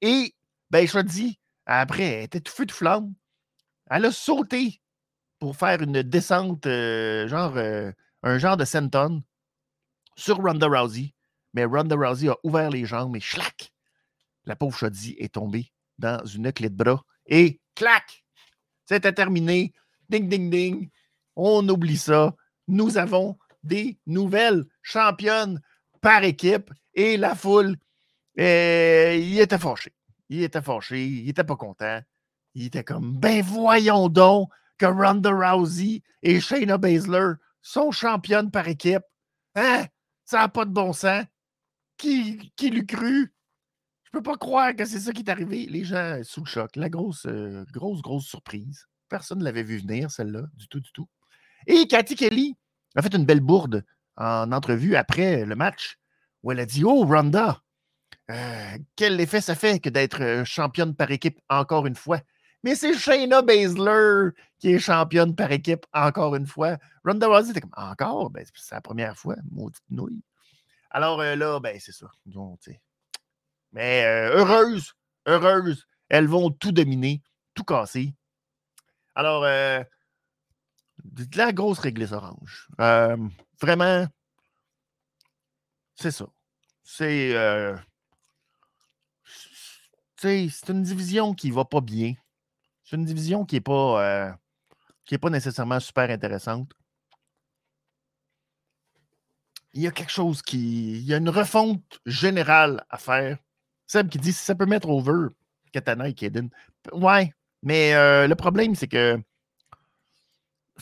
Et, 0.01 0.35
ben, 0.69 0.87
Shoddy, 0.87 1.39
après, 1.65 2.03
elle 2.03 2.23
était 2.23 2.41
tout 2.41 2.51
feu 2.51 2.65
de 2.65 2.71
flamme. 2.71 3.13
Elle 3.89 4.05
a 4.05 4.11
sauté 4.11 4.81
pour 5.39 5.55
faire 5.55 5.81
une 5.81 6.01
descente, 6.03 6.65
euh, 6.65 7.27
genre, 7.27 7.57
euh, 7.57 7.91
un 8.23 8.37
genre 8.37 8.57
de 8.57 8.65
senton 8.65 9.21
sur 10.15 10.37
Ronda 10.37 10.67
Rousey. 10.67 11.13
Mais 11.53 11.65
Ronda 11.65 11.95
Rousey 11.95 12.29
a 12.29 12.37
ouvert 12.43 12.69
les 12.69 12.85
jambes 12.85 13.15
et 13.15 13.19
schlac! 13.19 13.71
La 14.45 14.55
pauvre 14.55 14.77
Shoddy 14.77 15.15
est 15.19 15.33
tombée 15.33 15.71
dans 15.97 16.25
une 16.25 16.51
clé 16.51 16.69
de 16.69 16.75
bras 16.75 17.03
et 17.25 17.59
clac! 17.75 18.23
C'était 18.85 19.13
terminé. 19.13 19.73
Ding, 20.09 20.27
ding, 20.27 20.49
ding. 20.49 20.89
On 21.35 21.67
oublie 21.69 21.97
ça. 21.97 22.35
Nous 22.67 22.97
avons 22.97 23.37
des 23.63 23.97
nouvelles 24.05 24.65
championnes 24.81 25.59
par 26.01 26.23
équipe 26.23 26.71
et 26.93 27.17
la 27.17 27.35
foule, 27.35 27.77
euh, 28.39 29.15
il 29.15 29.39
était 29.39 29.57
fâché. 29.57 29.93
Il 30.29 30.43
était 30.43 30.61
fâché. 30.61 31.05
Il 31.05 31.29
était 31.29 31.43
pas 31.43 31.55
content. 31.55 32.01
Il 32.55 32.65
était 32.65 32.83
comme, 32.83 33.17
ben 33.17 33.41
voyons 33.41 34.09
donc 34.09 34.49
que 34.77 34.85
Ronda 34.85 35.31
Rousey 35.31 36.03
et 36.21 36.39
Shayna 36.39 36.77
Baszler 36.77 37.33
sont 37.61 37.91
championnes 37.91 38.51
par 38.51 38.67
équipe. 38.67 39.03
Hein? 39.55 39.85
Ça 40.25 40.39
n'a 40.39 40.49
pas 40.49 40.65
de 40.65 40.71
bon 40.71 40.93
sens. 40.93 41.25
Qui, 41.97 42.51
qui 42.55 42.69
l'eût 42.69 42.85
cru? 42.85 43.33
Je 44.03 44.11
peux 44.11 44.23
pas 44.23 44.37
croire 44.37 44.75
que 44.75 44.85
c'est 44.85 44.99
ça 44.99 45.11
qui 45.11 45.21
est 45.21 45.29
arrivé. 45.29 45.65
Les 45.65 45.83
gens 45.83 46.19
sous 46.23 46.41
le 46.41 46.45
choc. 46.45 46.75
La 46.75 46.89
grosse, 46.89 47.25
euh, 47.25 47.65
grosse, 47.71 48.01
grosse 48.01 48.25
surprise. 48.25 48.87
Personne 49.09 49.39
ne 49.39 49.43
l'avait 49.43 49.63
vu 49.63 49.77
venir, 49.77 50.11
celle-là, 50.11 50.43
du 50.55 50.67
tout, 50.67 50.79
du 50.79 50.91
tout. 50.91 51.07
Et 51.67 51.87
Cathy 51.87 52.15
Kelly 52.15 52.55
a 52.95 53.01
fait 53.01 53.13
une 53.13 53.25
belle 53.25 53.39
bourde 53.39 53.83
en 54.17 54.51
entrevue 54.51 54.95
après 54.95 55.45
le 55.45 55.55
match 55.55 55.97
où 56.43 56.51
elle 56.51 56.59
a 56.59 56.65
dit 56.65 56.83
Oh, 56.83 57.05
Ronda, 57.05 57.61
euh, 58.31 58.77
quel 58.95 59.19
effet 59.19 59.41
ça 59.41 59.55
fait 59.55 59.79
que 59.79 59.89
d'être 59.89 60.21
euh, 60.21 60.45
championne 60.45 60.95
par 60.95 61.11
équipe 61.11 61.39
encore 61.49 61.87
une 61.87 61.95
fois? 61.95 62.19
Mais 62.63 62.75
c'est 62.75 62.97
Shayna 62.97 63.41
Baszler 63.41 64.29
qui 64.59 64.73
est 64.73 64.79
championne 64.79 65.35
par 65.35 65.51
équipe 65.51 65.85
encore 65.93 66.35
une 66.35 66.47
fois. 66.47 66.77
Ronda 67.03 67.27
Rousey 67.27 67.51
était 67.51 67.61
comme 67.61 67.73
encore? 67.75 68.29
Ben, 68.29 68.45
c'est 68.53 68.75
la 68.75 68.81
première 68.81 69.17
fois, 69.17 69.35
maudite 69.51 69.83
nouille. 69.89 70.23
Alors 70.91 71.19
euh, 71.21 71.35
là, 71.35 71.59
ben, 71.59 71.77
c'est 71.79 71.91
ça. 71.91 72.07
Mais 73.73 74.05
euh, 74.05 74.37
heureuse, 74.37 74.93
heureuse, 75.25 75.85
elles 76.09 76.27
vont 76.27 76.51
tout 76.51 76.71
dominer, 76.71 77.21
tout 77.53 77.63
casser. 77.63 78.13
Alors, 79.15 79.45
de 81.03 81.37
la 81.37 81.51
grosse 81.51 81.79
réglisse 81.79 82.11
orange. 82.11 82.67
Euh, 82.79 83.17
vraiment, 83.61 84.07
c'est 85.95 86.11
ça. 86.11 86.25
C'est. 86.83 87.35
euh, 87.35 87.75
sais, 90.17 90.47
c'est 90.49 90.69
une 90.69 90.83
division 90.83 91.33
qui 91.33 91.51
va 91.51 91.65
pas 91.65 91.81
bien. 91.81 92.13
C'est 92.83 92.95
une 92.95 93.05
division 93.05 93.45
qui 93.45 93.55
n'est 93.55 93.61
pas, 93.61 94.03
euh, 94.03 94.31
qui 95.05 95.17
pas 95.17 95.29
nécessairement 95.29 95.79
super 95.79 96.09
intéressante. 96.09 96.71
Il 99.73 99.81
y 99.81 99.87
a 99.87 99.91
quelque 99.91 100.11
chose 100.11 100.41
qui. 100.41 100.99
Il 100.99 101.05
y 101.05 101.13
a 101.13 101.17
une 101.17 101.29
refonte 101.29 101.99
générale 102.05 102.85
à 102.89 102.97
faire. 102.97 103.37
Seb 103.87 104.09
qui 104.09 104.17
dit 104.17 104.33
si 104.33 104.43
ça 104.43 104.55
peut 104.55 104.65
mettre 104.65 104.89
over 104.89 105.27
Katana 105.71 106.07
et 106.07 106.13
Kaden. 106.13 106.49
Ouais, 106.93 107.33
mais 107.63 107.93
le 108.27 108.35
problème, 108.35 108.75
c'est 108.75 108.87
que 108.87 109.21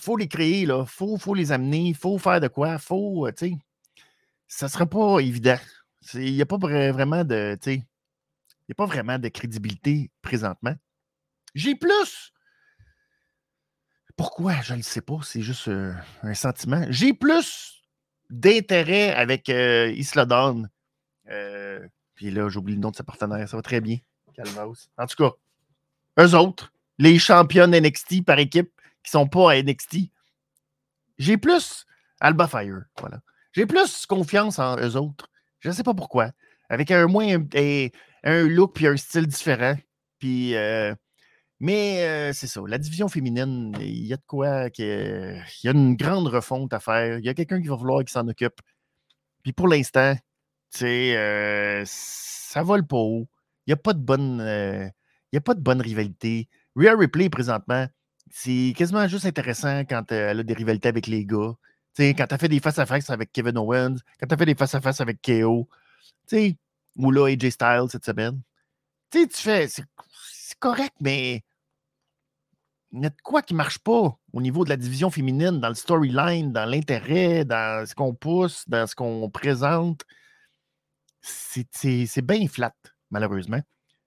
faut 0.02 0.18
les 0.18 0.28
créer, 0.28 0.66
là. 0.66 0.86
Faut, 0.86 1.18
faut 1.18 1.34
les 1.34 1.52
amener, 1.52 1.90
il 1.90 1.96
faut 1.96 2.18
faire 2.18 2.40
de 2.42 2.48
quoi, 2.48 2.78
faut, 2.78 3.28
euh, 3.28 3.32
tu 3.32 3.50
sais. 3.50 3.58
Ça 4.48 4.68
sera 4.68 4.86
pas 4.86 5.20
évident. 5.20 5.60
Il 6.14 6.34
n'y 6.34 6.42
a 6.42 6.46
pas 6.46 6.58
vra- 6.58 6.92
vraiment 6.92 7.24
de, 7.24 7.58
tu 7.62 7.72
sais, 7.72 7.76
il 7.76 8.66
n'y 8.70 8.74
a 8.74 8.76
pas 8.76 8.86
vraiment 8.86 9.20
de 9.20 9.28
crédibilité 9.30 10.10
présentement. 10.22 10.76
J'ai 11.54 11.76
plus. 11.76 12.34
Pourquoi? 14.18 14.62
Je 14.62 14.74
ne 14.74 14.82
sais 14.82 15.02
pas. 15.02 15.20
C'est 15.24 15.42
juste 15.42 15.68
euh, 15.68 15.94
un 16.24 16.34
sentiment. 16.34 16.86
J'ai 16.90 17.14
plus 17.14 17.82
d'intérêt 18.30 19.14
avec 19.14 19.50
euh, 19.50 19.92
Isla. 19.92 20.26
Euh, 21.30 21.88
puis 22.16 22.32
là, 22.32 22.50
j'oublie 22.50 22.76
le 22.76 22.80
nom 22.80 22.92
de 22.92 22.96
sa 22.96 23.04
partenaire. 23.04 23.48
Ça 23.48 23.58
va 23.58 23.64
très 23.64 23.82
bien. 23.82 23.98
Calvados. 24.34 24.90
En 24.98 25.06
tout 25.06 25.16
cas, 25.18 25.32
eux 26.24 26.36
autres, 26.36 26.72
les 26.98 27.20
championnes 27.20 27.76
NXT 27.76 28.24
par 28.26 28.40
équipe 28.40 28.72
qui 29.04 29.12
sont 29.12 29.28
pas 29.28 29.52
à 29.52 29.62
NXT. 29.62 29.98
J'ai 31.18 31.38
plus 31.38 31.86
Alba 32.20 32.48
Fire, 32.48 32.84
voilà. 33.00 33.22
J'ai 33.54 33.66
plus 33.66 34.06
confiance 34.06 34.60
en 34.60 34.78
eux 34.78 34.96
autres. 34.96 35.30
Je 35.60 35.70
ne 35.70 35.74
sais 35.74 35.84
pas 35.84 35.94
pourquoi. 35.94 36.32
Avec 36.70 36.92
un 36.92 37.08
moins 37.08 37.38
un, 38.24 38.48
look 38.48 38.76
puis 38.76 38.88
un 38.88 38.98
style 38.98 39.28
différent. 39.28 39.76
Puis 40.20 40.56
euh, 40.56 40.96
mais 41.60 42.04
euh, 42.08 42.34
c'est 42.34 42.48
ça, 42.48 42.62
la 42.66 42.80
division 42.80 43.08
féminine, 43.08 43.76
il 43.80 44.08
y 44.08 44.14
a 44.14 44.18
de 44.18 44.24
quoi, 44.26 44.68
il 44.80 45.44
y 45.64 45.68
a 45.68 45.72
une 45.72 45.96
grande 45.96 46.28
refonte 46.28 46.74
à 46.74 46.80
faire. 46.80 47.20
Il 47.20 47.26
y 47.26 47.30
a 47.30 47.36
quelqu'un 47.36 47.62
qui 47.62 47.68
va 47.68 47.76
vouloir 47.76 48.04
qui 48.04 48.12
s'en 48.12 48.28
occupe. 48.28 48.62
Puis 49.44 49.54
pour 49.54 49.68
l'instant, 49.68 50.16
sais, 50.72 51.16
euh, 51.18 51.84
ça 51.86 52.64
vole 52.64 52.86
pas 52.88 52.98
haut. 52.98 53.28
Il 53.68 53.72
n'y 53.72 53.74
a 53.74 53.78
pas 53.78 53.94
de 53.94 54.00
bonne. 54.00 54.42
Euh, 54.42 54.90
il 55.32 55.38
a 55.38 55.42
pas 55.42 55.54
de 55.54 55.62
bonne 55.62 55.82
rivalité. 55.82 56.50
Rhea 56.76 56.96
Ripley, 56.96 57.30
présentement, 57.30 57.88
c'est 58.32 58.74
quasiment 58.76 59.08
juste 59.08 59.26
intéressant 59.26 59.80
quand 59.82 60.12
elle 60.12 60.40
a 60.40 60.44
des 60.44 60.54
rivalités 60.54 60.90
avec 60.90 61.08
les 61.08 61.26
gars. 61.26 61.54
quand 61.98 62.28
tu 62.28 62.34
as 62.34 62.38
fait 62.38 62.48
des 62.48 62.60
face-à-face 62.60 63.10
avec 63.10 63.32
Kevin 63.32 63.58
Owens, 63.58 63.98
quand 64.20 64.28
tu 64.28 64.34
as 64.34 64.38
fait 64.38 64.46
des 64.46 64.56
face-à-face 64.56 65.02
avec 65.02 65.22
KO, 65.22 65.68
ou 66.98 67.12
là, 67.12 67.28
AJ 67.28 67.50
Styles 67.50 67.88
cette 67.90 68.06
semaine. 68.06 68.42
tu 69.12 69.28
fais. 69.32 69.68
C'est 69.68 70.60
correct, 70.60 70.96
mais 71.00 71.44
il 72.92 73.04
y 73.04 73.06
a 73.06 73.10
de 73.10 73.22
quoi 73.24 73.42
qui 73.42 73.54
marche 73.54 73.80
pas 73.80 74.18
au 74.34 74.42
niveau 74.42 74.66
de 74.66 74.70
la 74.70 74.78
division 74.78 75.10
féminine, 75.10 75.60
dans 75.60 75.70
le 75.70 75.76
storyline, 75.76 76.52
dans 76.52 76.66
l'intérêt, 76.66 77.46
dans 77.46 77.86
ce 77.86 77.96
qu'on 77.96 78.14
pousse, 78.14 78.68
dans 78.68 78.86
ce 78.88 78.96
qu'on 78.96 79.30
présente 79.30 80.04
c'est 81.22 82.26
bien 82.26 82.48
flat, 82.48 82.76
malheureusement. 83.10 83.62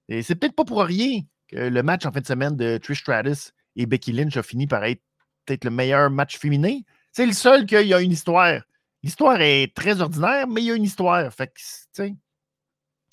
Et 0.09 0.23
c'est 0.23 0.35
peut-être 0.35 0.55
pas 0.55 0.65
pour 0.65 0.83
rien 0.83 1.21
que 1.49 1.57
le 1.57 1.83
match 1.83 2.05
en 2.07 2.13
fin 2.13 2.21
de 2.21 2.27
semaine 2.27 2.57
de 2.57 2.79
Trish 2.79 3.01
Stratus 3.01 3.53
et 3.77 3.87
Becky 3.87 4.13
Lynch 4.13 4.37
a 4.37 4.43
fini 4.43 4.67
par 4.67 4.85
être 4.85 5.03
peut-être 5.45 5.65
le 5.65 5.71
meilleur 5.71 6.11
match 6.11 6.39
féminin. 6.39 6.81
C'est 7.13 7.27
le 7.27 7.33
seul 7.33 7.67
qu'il 7.67 7.87
y 7.87 7.95
a 7.95 8.01
une 8.01 8.13
histoire. 8.13 8.61
L'histoire 9.03 9.41
est 9.41 9.75
très 9.75 10.01
ordinaire, 10.01 10.47
mais 10.49 10.63
il 10.63 10.67
y 10.67 10.71
a 10.71 10.75
une 10.75 10.85
histoire. 10.85 11.33
Fait 11.33 11.49
que, 11.49 11.61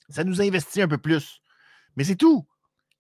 ça 0.10 0.24
nous 0.24 0.42
investit 0.42 0.82
un 0.82 0.88
peu 0.88 0.98
plus. 0.98 1.42
Mais 1.96 2.04
c'est 2.04 2.16
tout. 2.16 2.48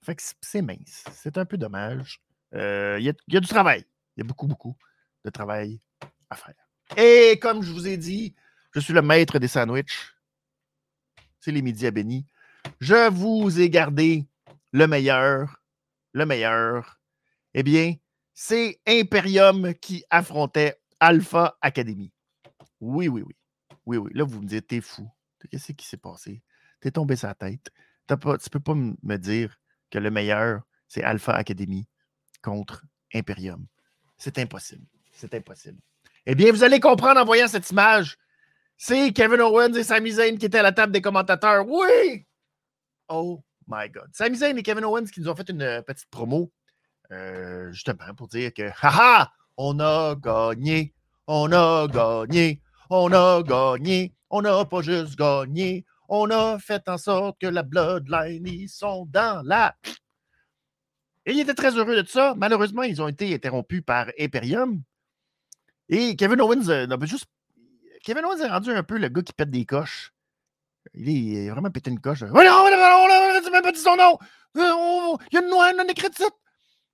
Fait 0.03 0.15
que 0.15 0.23
c'est 0.41 0.61
mince. 0.61 1.03
C'est 1.13 1.37
un 1.37 1.45
peu 1.45 1.57
dommage. 1.57 2.21
Euh, 2.53 2.97
il 2.99 3.05
y, 3.05 3.37
a 3.37 3.39
du 3.39 3.47
travail. 3.47 3.85
Il 4.17 4.21
y 4.21 4.23
a 4.23 4.27
beaucoup, 4.27 4.47
beaucoup 4.47 4.75
de 5.23 5.29
travail 5.29 5.79
à 6.29 6.35
faire. 6.35 6.55
Et 6.97 7.39
comme 7.39 7.61
je 7.63 7.71
vous 7.71 7.87
ai 7.87 7.95
dit, 7.95 8.35
je 8.73 8.79
suis 8.79 8.93
le 8.93 9.01
maître 9.01 9.39
des 9.39 9.47
sandwichs 9.47 10.13
c'est 11.41 11.51
les 11.51 11.61
médias 11.61 11.91
bénis. 11.91 12.25
Je 12.79 13.09
vous 13.09 13.59
ai 13.59 13.69
gardé 13.69 14.25
le 14.71 14.87
meilleur, 14.87 15.61
le 16.13 16.25
meilleur. 16.25 17.00
Eh 17.53 17.63
bien, 17.63 17.95
c'est 18.33 18.79
Imperium 18.87 19.73
qui 19.75 20.03
affrontait 20.09 20.79
Alpha 20.99 21.57
Academy. 21.61 22.11
Oui, 22.79 23.07
oui, 23.07 23.21
oui. 23.21 23.35
Oui, 23.85 23.97
oui. 23.97 24.11
Là, 24.13 24.23
vous 24.23 24.41
me 24.41 24.47
dites, 24.47 24.67
t'es 24.67 24.81
fou. 24.81 25.09
Qu'est-ce 25.49 25.71
qui 25.73 25.85
s'est 25.85 25.97
passé? 25.97 26.43
T'es 26.79 26.91
tombé 26.91 27.15
sa 27.15 27.33
tête. 27.33 27.69
tu 28.07 28.13
ne 28.15 28.49
peux 28.49 28.59
pas 28.59 28.75
me 28.75 29.17
dire 29.17 29.57
que 29.89 29.99
le 29.99 30.11
meilleur, 30.11 30.61
c'est 30.87 31.03
Alpha 31.03 31.33
Academy 31.33 31.87
contre 32.41 32.83
Imperium. 33.13 33.65
C'est 34.17 34.37
impossible. 34.37 34.85
C'est 35.11 35.33
impossible. 35.33 35.79
Eh 36.25 36.35
bien, 36.35 36.51
vous 36.51 36.63
allez 36.63 36.79
comprendre 36.79 37.19
en 37.19 37.25
voyant 37.25 37.47
cette 37.47 37.69
image 37.71 38.17
c'est 38.83 39.13
Kevin 39.13 39.41
Owens 39.41 39.75
et 39.75 39.83
Sami 39.83 40.09
Zayn 40.09 40.39
qui 40.39 40.47
étaient 40.47 40.57
à 40.57 40.63
la 40.63 40.71
table 40.71 40.91
des 40.91 41.01
commentateurs. 41.01 41.67
Oui! 41.67 42.25
Oh 43.09 43.43
my 43.67 43.87
God. 43.87 44.09
Sami 44.11 44.37
Zayn 44.37 44.57
et 44.57 44.63
Kevin 44.63 44.83
Owens 44.85 45.05
qui 45.05 45.21
nous 45.21 45.29
ont 45.29 45.35
fait 45.35 45.47
une 45.49 45.61
euh, 45.61 45.81
petite 45.83 46.09
promo, 46.09 46.51
euh, 47.11 47.71
justement, 47.71 48.13
pour 48.15 48.27
dire 48.27 48.53
que, 48.53 48.69
haha, 48.81 49.31
on 49.57 49.79
a 49.79 50.15
gagné, 50.15 50.93
on 51.27 51.51
a 51.51 51.87
gagné, 51.87 52.61
on 52.89 53.11
a 53.11 53.43
gagné, 53.43 54.13
on 54.29 54.41
n'a 54.41 54.65
pas 54.65 54.81
juste 54.81 55.17
gagné, 55.17 55.85
on 56.07 56.29
a 56.29 56.59
fait 56.59 56.87
en 56.87 56.97
sorte 56.97 57.39
que 57.39 57.47
la 57.47 57.63
Bloodline, 57.63 58.47
ils 58.47 58.69
sont 58.69 59.05
dans 59.05 59.45
la... 59.45 59.75
Et 61.25 61.33
ils 61.33 61.39
étaient 61.41 61.53
très 61.53 61.71
heureux 61.77 62.01
de 62.01 62.07
ça. 62.07 62.33
Malheureusement, 62.35 62.83
ils 62.83 63.01
ont 63.01 63.07
été 63.07 63.33
interrompus 63.33 63.83
par 63.85 64.07
Imperium. 64.19 64.81
Et 65.87 66.15
Kevin 66.15 66.41
Owens 66.41 66.69
euh, 66.69 66.87
juste 67.03 67.27
Kevin 68.03 68.25
Owens 68.25 68.39
est 68.39 68.47
rendu 68.47 68.71
un 68.71 68.83
peu 68.83 68.97
le 68.97 69.09
gars 69.09 69.21
qui 69.21 69.33
pète 69.33 69.51
des 69.51 69.65
coches. 69.65 70.13
Il 70.93 71.37
est 71.37 71.49
vraiment 71.49 71.69
pété 71.69 71.91
une 71.91 71.99
coche. 71.99 72.23
Ouais, 72.23 72.45
non, 72.45 72.65
on 72.65 73.07
n'a 73.07 73.41
même 73.51 73.61
pas 73.61 73.71
dit 73.71 73.79
son 73.79 73.95
nom. 73.95 74.17
Euh, 74.57 75.17
il 75.31 75.35
y 75.35 75.37
a 75.37 75.41
une 75.41 75.49
noix 75.49 75.71
non 75.73 75.85
écrite. 75.87 76.23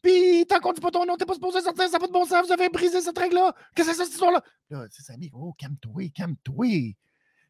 Puis 0.01 0.45
tant 0.47 0.59
qu'on 0.59 0.73
dit 0.73 0.81
pas 0.81 0.91
ton 0.91 1.05
nom, 1.05 1.17
t'es 1.17 1.25
pas 1.25 1.33
supposé 1.33 1.61
sortir, 1.61 1.85
ça 1.85 1.91
n'a 1.91 1.99
pas 1.99 2.07
de 2.07 2.11
bon 2.11 2.25
sens, 2.25 2.45
vous 2.45 2.51
avez 2.51 2.69
brisé 2.69 3.01
cette 3.01 3.17
règle-là. 3.17 3.53
Qu'est-ce 3.75 3.89
que 3.89 3.95
c'est 3.95 4.03
cette 4.03 4.13
histoire-là? 4.13 4.43
Là, 4.69 4.85
c'est 4.89 5.03
Samy. 5.03 5.29
Oh, 5.33 5.53
calme-toi, 5.57 6.09
calme-toi. 6.13 6.95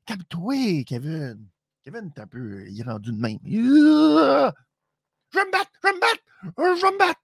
Calme-toi, 0.06 0.84
Kevin. 0.86 1.48
Kevin, 1.84 2.12
t'es 2.14 2.22
un 2.22 2.28
peu. 2.28 2.68
Il 2.70 2.80
est 2.80 2.84
rendu 2.84 3.12
de 3.12 3.18
même. 3.18 3.40
Je 3.44 5.40
vais 5.40 5.46
me 5.46 5.52
battre, 5.52 5.72
je 5.84 5.88
vais 5.88 5.94
me 5.94 6.00
battre, 6.00 6.24
je 6.58 6.82
vais 6.82 6.92
me 6.92 6.98
battre. 6.98 7.22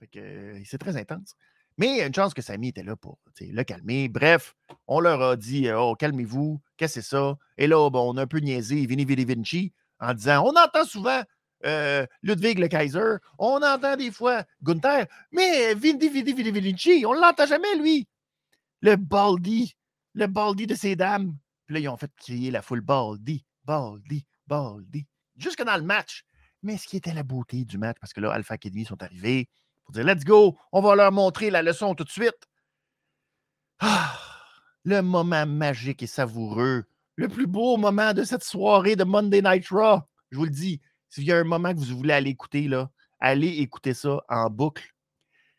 Fait 0.00 0.06
que 0.08 0.62
c'est 0.64 0.78
très 0.78 0.96
intense. 0.96 1.34
Mais 1.78 2.06
une 2.06 2.14
chance 2.14 2.32
que 2.32 2.42
Samy 2.42 2.68
était 2.68 2.82
là 2.82 2.96
pour 2.96 3.18
le 3.40 3.62
calmer. 3.62 4.08
Bref, 4.08 4.54
on 4.86 4.98
leur 5.00 5.20
a 5.22 5.36
dit 5.36 5.68
Oh, 5.70 5.94
calmez-vous, 5.98 6.60
qu'est-ce 6.76 6.96
que 6.96 7.00
c'est 7.02 7.08
ça? 7.08 7.36
Et 7.58 7.66
là, 7.66 7.90
bon, 7.90 8.12
on 8.12 8.16
a 8.16 8.22
un 8.22 8.26
peu 8.26 8.38
niaisé 8.38 8.86
Vini 8.86 9.04
Vinci 9.04 9.72
en 10.00 10.14
disant 10.14 10.44
On 10.44 10.56
entend 10.56 10.84
souvent 10.84 11.22
euh, 11.64 12.06
Ludwig 12.22 12.58
le 12.58 12.68
Kaiser, 12.68 13.16
on 13.38 13.62
entend 13.62 13.96
des 13.96 14.10
fois 14.10 14.44
Gunther, 14.62 15.06
mais 15.32 15.74
Vini 15.74 16.08
Vini 16.08 16.32
Vini 16.32 16.50
Vinci, 16.50 17.04
on 17.06 17.14
ne 17.14 17.20
l'entend 17.20 17.46
jamais, 17.46 17.76
lui. 17.76 18.06
Le 18.82 18.96
Baldi, 18.96 19.76
le 20.14 20.26
Baldi 20.26 20.66
de 20.66 20.74
ces 20.74 20.96
dames. 20.96 21.36
Puis 21.66 21.74
là, 21.74 21.80
ils 21.80 21.88
ont 21.88 21.96
fait 21.96 22.12
crier 22.16 22.50
la 22.50 22.62
foule 22.62 22.82
Baldi, 22.82 23.44
Baldi, 23.64 24.26
Baldi, 24.46 25.06
jusque 25.36 25.64
dans 25.64 25.76
le 25.76 25.82
match. 25.82 26.24
Mais 26.62 26.76
ce 26.76 26.86
qui 26.86 26.96
était 26.96 27.14
la 27.14 27.22
beauté 27.22 27.64
du 27.64 27.78
match, 27.78 27.96
parce 28.00 28.12
que 28.12 28.20
là, 28.20 28.32
Alpha 28.32 28.54
Academy 28.54 28.84
sont 28.84 29.02
arrivés, 29.02 29.48
pour 29.84 29.92
dire 29.92 30.04
Let's 30.04 30.24
go, 30.24 30.58
on 30.72 30.80
va 30.80 30.94
leur 30.94 31.12
montrer 31.12 31.50
la 31.50 31.62
leçon 31.62 31.94
tout 31.94 32.04
de 32.04 32.10
suite. 32.10 32.48
Ah, 33.78 34.18
le 34.84 35.02
moment 35.02 35.46
magique 35.46 36.02
et 36.02 36.06
savoureux, 36.06 36.84
le 37.16 37.28
plus 37.28 37.46
beau 37.46 37.76
moment 37.76 38.12
de 38.12 38.24
cette 38.24 38.44
soirée 38.44 38.96
de 38.96 39.04
Monday 39.04 39.42
Night 39.42 39.68
Raw. 39.68 40.00
Je 40.30 40.38
vous 40.38 40.44
le 40.44 40.50
dis, 40.50 40.80
s'il 41.08 41.24
y 41.24 41.32
a 41.32 41.38
un 41.38 41.44
moment 41.44 41.72
que 41.72 41.78
vous 41.78 41.96
voulez 41.96 42.14
aller 42.14 42.30
écouter, 42.30 42.68
là, 42.68 42.90
allez 43.20 43.58
écouter 43.58 43.94
ça 43.94 44.20
en 44.28 44.50
boucle. 44.50 44.88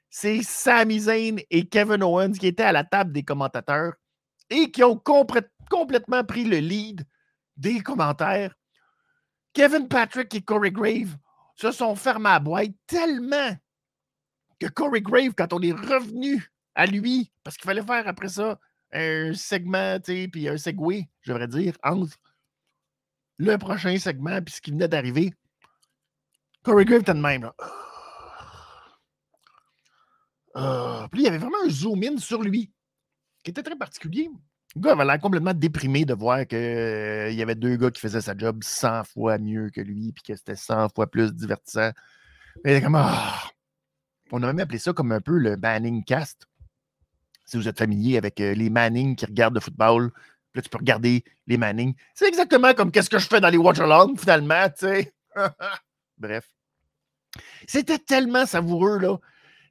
C'est 0.10 0.42
Sami 0.44 1.00
Zayn 1.00 1.38
et 1.50 1.68
Kevin 1.68 2.04
Owens 2.04 2.34
qui 2.34 2.48
étaient 2.48 2.64
à 2.64 2.72
la 2.72 2.84
table 2.84 3.12
des 3.12 3.24
commentateurs 3.24 3.94
et 4.50 4.72
qui 4.72 4.84
ont 4.84 4.98
complètement 4.98 6.24
pris 6.24 6.46
le 6.46 6.58
lead 6.58 7.06
des 7.58 7.82
commentaires. 7.82 8.56
Kevin 9.54 9.88
Patrick 9.88 10.34
et 10.36 10.42
Corey 10.42 10.72
Grave 10.72 11.18
se 11.56 11.72
sont 11.72 11.96
fermés 11.96 12.30
à 12.30 12.40
boîte 12.40 12.72
tellement 12.86 13.56
que 14.60 14.68
Corey 14.68 15.02
Grave, 15.02 15.34
quand 15.36 15.54
on 15.54 15.62
est 15.62 15.72
revenu 15.72 16.52
à 16.76 16.86
lui, 16.86 17.32
parce 17.44 17.58
qu'il 17.58 17.66
fallait 17.66 17.82
faire 17.82 18.08
après 18.08 18.30
ça 18.30 18.60
un 18.94 19.34
segment, 19.34 20.00
puis 20.00 20.48
un 20.48 20.58
segway, 20.58 21.10
je 21.22 21.32
devrais 21.32 21.48
dire, 21.48 21.76
entre 21.84 22.16
le 23.38 23.58
prochain 23.58 23.98
segment 23.98 24.42
puis 24.42 24.56
ce 24.56 24.62
qui 24.62 24.72
venait 24.72 24.88
d'arriver. 24.88 25.34
Corey 26.64 26.86
Grave 26.86 27.02
était 27.02 27.14
de 27.14 27.20
même. 27.20 27.44
Là. 27.44 27.56
Euh, 30.58 31.08
puis 31.10 31.22
il 31.22 31.24
y 31.26 31.28
avait 31.28 31.38
vraiment 31.38 31.58
un 31.66 31.70
zoom-in 31.70 32.18
sur 32.18 32.42
lui 32.42 32.72
qui 33.44 33.52
était 33.52 33.64
très 33.64 33.76
particulier. 33.76 34.30
Le 34.76 34.82
gars 34.82 34.92
avait 34.94 35.06
l'air 35.06 35.20
complètement 35.20 35.54
déprimé 35.54 36.04
de 36.04 36.14
voir 36.14 36.46
qu'il 36.48 36.58
euh, 36.58 37.32
y 37.32 37.42
avait 37.42 37.56
deux 37.56 37.78
gars 37.78 37.92
qui 37.92 38.02
faisaient 38.02 38.22
sa 38.22 38.36
job 38.36 38.64
100 38.64 39.04
fois 39.06 39.38
mieux 39.38 39.70
que 39.70 39.82
lui, 39.82 40.12
puis 40.12 40.24
que 40.24 40.36
c'était 40.36 40.56
100 40.56 40.90
fois 40.90 41.08
plus 41.08 41.34
divertissant. 41.34 41.92
il 42.66 42.82
comme, 42.82 42.96
ah, 42.96 43.44
on 44.32 44.44
a 44.44 44.48
même 44.48 44.60
appelé 44.60 44.80
ça 44.80 44.94
comme 44.94 45.12
un 45.12 45.22
peu 45.22 45.38
le 45.38 45.58
Manning 45.58 46.04
Cast. 46.04 46.48
Si 47.46 47.56
vous 47.56 47.68
êtes 47.68 47.78
familier 47.78 48.18
avec 48.18 48.42
euh, 48.42 48.54
les 48.54 48.70
Manning 48.70 49.16
qui 49.16 49.26
regardent 49.26 49.56
le 49.56 49.62
football, 49.62 50.12
là, 50.54 50.62
tu 50.62 50.70
peux 50.70 50.78
regarder 50.78 51.24
les 51.46 51.58
Manning. 51.58 51.94
C'est 52.14 52.28
exactement 52.28 52.74
comme 52.74 52.92
qu'est-ce 52.92 53.10
que 53.10 53.20
je 53.20 53.28
fais 53.28 53.40
dans 53.40 53.50
les 53.50 53.58
Watch 53.58 53.80
Along, 53.80 54.18
finalement, 54.18 54.68
tu 54.70 54.88
sais. 54.88 55.14
Bref. 56.18 56.50
C'était 57.68 58.00
tellement 58.00 58.46
savoureux, 58.46 59.00
là. 59.00 59.18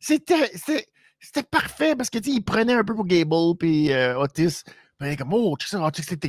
C'était, 0.01 0.53
c'était 0.55 1.43
parfait 1.43 1.97
parce 1.97 2.11
que, 2.11 2.19
tu 2.19 2.31
sais, 2.31 2.37
il 2.37 2.45
prenait 2.45 2.75
un 2.75 2.85
peu 2.85 2.95
pour 2.95 3.07
Gable 3.07 3.57
puis 3.59 3.93
euh, 3.93 4.19
Otis. 4.19 4.63
Ben, 4.99 5.15
comme, 5.15 5.35
oh, 5.35 5.55
tu 5.59 5.69
sais, 5.69 5.77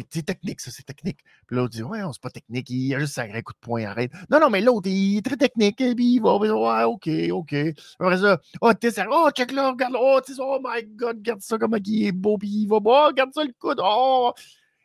c'est 0.10 0.26
technique, 0.26 0.60
ça, 0.60 0.72
c'est 0.72 0.84
technique. 0.84 1.20
Puis 1.48 1.56
l'autre 1.56 1.70
dit, 1.70 1.84
ouais, 1.84 2.02
c'est 2.12 2.22
pas 2.22 2.30
technique, 2.30 2.70
il 2.70 2.94
a 2.96 3.00
juste 3.00 3.18
un 3.18 3.42
coup 3.42 3.54
de 3.54 3.60
poing, 3.62 3.86
arrête. 3.86 4.12
Non, 4.30 4.42
non, 4.42 4.50
mais 4.50 4.60
l'autre, 4.60 4.90
il 4.90 5.18
est 5.18 5.22
très 5.26 5.38
technique, 5.38 5.80
et 5.80 5.96
puis 5.96 6.16
il 6.16 6.20
va, 6.20 6.36
ouais, 6.36 6.84
ok, 6.84 7.10
ok. 7.32 7.56
Après 8.00 8.18
ça, 8.18 8.42
oh, 8.60 8.74
t'es 8.74 8.92
oh, 9.10 9.30
check 9.34 9.52
là, 9.54 9.70
regarde, 9.72 9.96
oh, 9.98 10.20
oh 10.40 10.60
my 10.62 10.84
god, 10.84 11.18
regarde 11.18 11.42
ça, 11.42 11.58
comment 11.58 11.78
il 11.86 12.08
est 12.08 12.12
beau, 12.12 12.38
puis 12.38 12.50
il 12.50 12.68
va, 12.68 12.78
oh, 12.84 13.08
regarde 13.08 13.32
ça, 13.34 13.44
le 13.44 13.54
coude, 13.58 13.80
oh. 13.82 14.34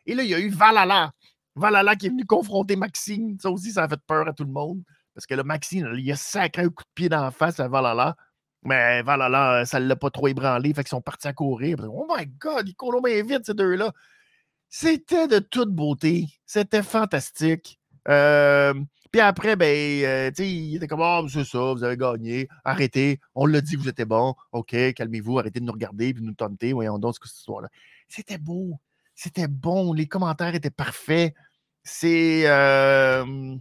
Et 0.05 0.15
là, 0.15 0.23
il 0.23 0.29
y 0.29 0.35
a 0.35 0.39
eu 0.39 0.49
Valala. 0.49 1.11
Valala 1.55 1.95
qui 1.95 2.07
est 2.07 2.09
venu 2.09 2.25
confronter 2.25 2.75
Maxime, 2.77 3.37
ça 3.39 3.51
aussi, 3.51 3.71
ça 3.73 3.83
a 3.83 3.89
fait 3.89 3.99
peur 4.07 4.27
à 4.27 4.33
tout 4.33 4.43
le 4.45 4.51
monde. 4.51 4.81
Parce 5.13 5.25
que 5.25 5.35
là, 5.35 5.43
Maxine, 5.43 5.89
il 5.97 6.11
a 6.11 6.15
sacré 6.15 6.63
un 6.63 6.69
coup 6.69 6.83
de 6.83 6.89
pied 6.95 7.09
dans 7.09 7.21
la 7.21 7.31
face 7.31 7.59
à 7.59 7.67
Valhalla. 7.67 8.15
Mais 8.65 9.01
Valhalla, 9.03 9.65
ça 9.65 9.79
ne 9.79 9.87
l'a 9.87 9.95
pas 9.95 10.09
trop 10.09 10.27
ébranlé. 10.27 10.73
Fait 10.73 10.83
qu'ils 10.83 10.89
sont 10.89 11.01
partis 11.01 11.27
à 11.27 11.33
courir. 11.33 11.77
Oh 11.87 12.07
my 12.09 12.25
God, 12.25 12.67
ils 12.67 12.75
courent 12.75 13.01
bien 13.01 13.23
vite, 13.23 13.45
ces 13.45 13.53
deux-là. 13.53 13.91
C'était 14.69 15.27
de 15.27 15.39
toute 15.39 15.69
beauté. 15.69 16.27
C'était 16.45 16.83
fantastique. 16.83 17.79
Euh, 18.07 18.73
puis 19.11 19.21
après, 19.21 19.55
ben, 19.55 19.67
euh, 19.67 20.31
il 20.39 20.77
était 20.77 20.87
comme, 20.87 21.01
oh, 21.01 21.27
c'est 21.29 21.43
ça, 21.43 21.73
vous 21.73 21.83
avez 21.83 21.97
gagné. 21.97 22.47
Arrêtez. 22.63 23.19
On 23.35 23.45
l'a 23.45 23.61
dit, 23.61 23.75
vous 23.75 23.87
étiez 23.87 24.05
bon. 24.05 24.33
OK, 24.51 24.75
calmez-vous, 24.95 25.37
arrêtez 25.37 25.59
de 25.59 25.65
nous 25.65 25.71
regarder 25.71 26.13
puis 26.13 26.23
de 26.23 26.27
nous 26.27 26.33
tenter. 26.33 26.73
Voyons 26.73 26.97
donc 26.97 27.13
ce 27.13 27.19
que 27.19 27.27
cette 27.27 27.37
histoire-là. 27.37 27.69
C'était 28.07 28.39
beau. 28.39 28.79
C'était 29.13 29.47
bon. 29.47 29.93
Les 29.93 30.07
commentaires 30.07 30.55
étaient 30.55 30.71
parfaits. 30.71 31.35
C'est. 31.83 32.47
Euh, 32.47 33.55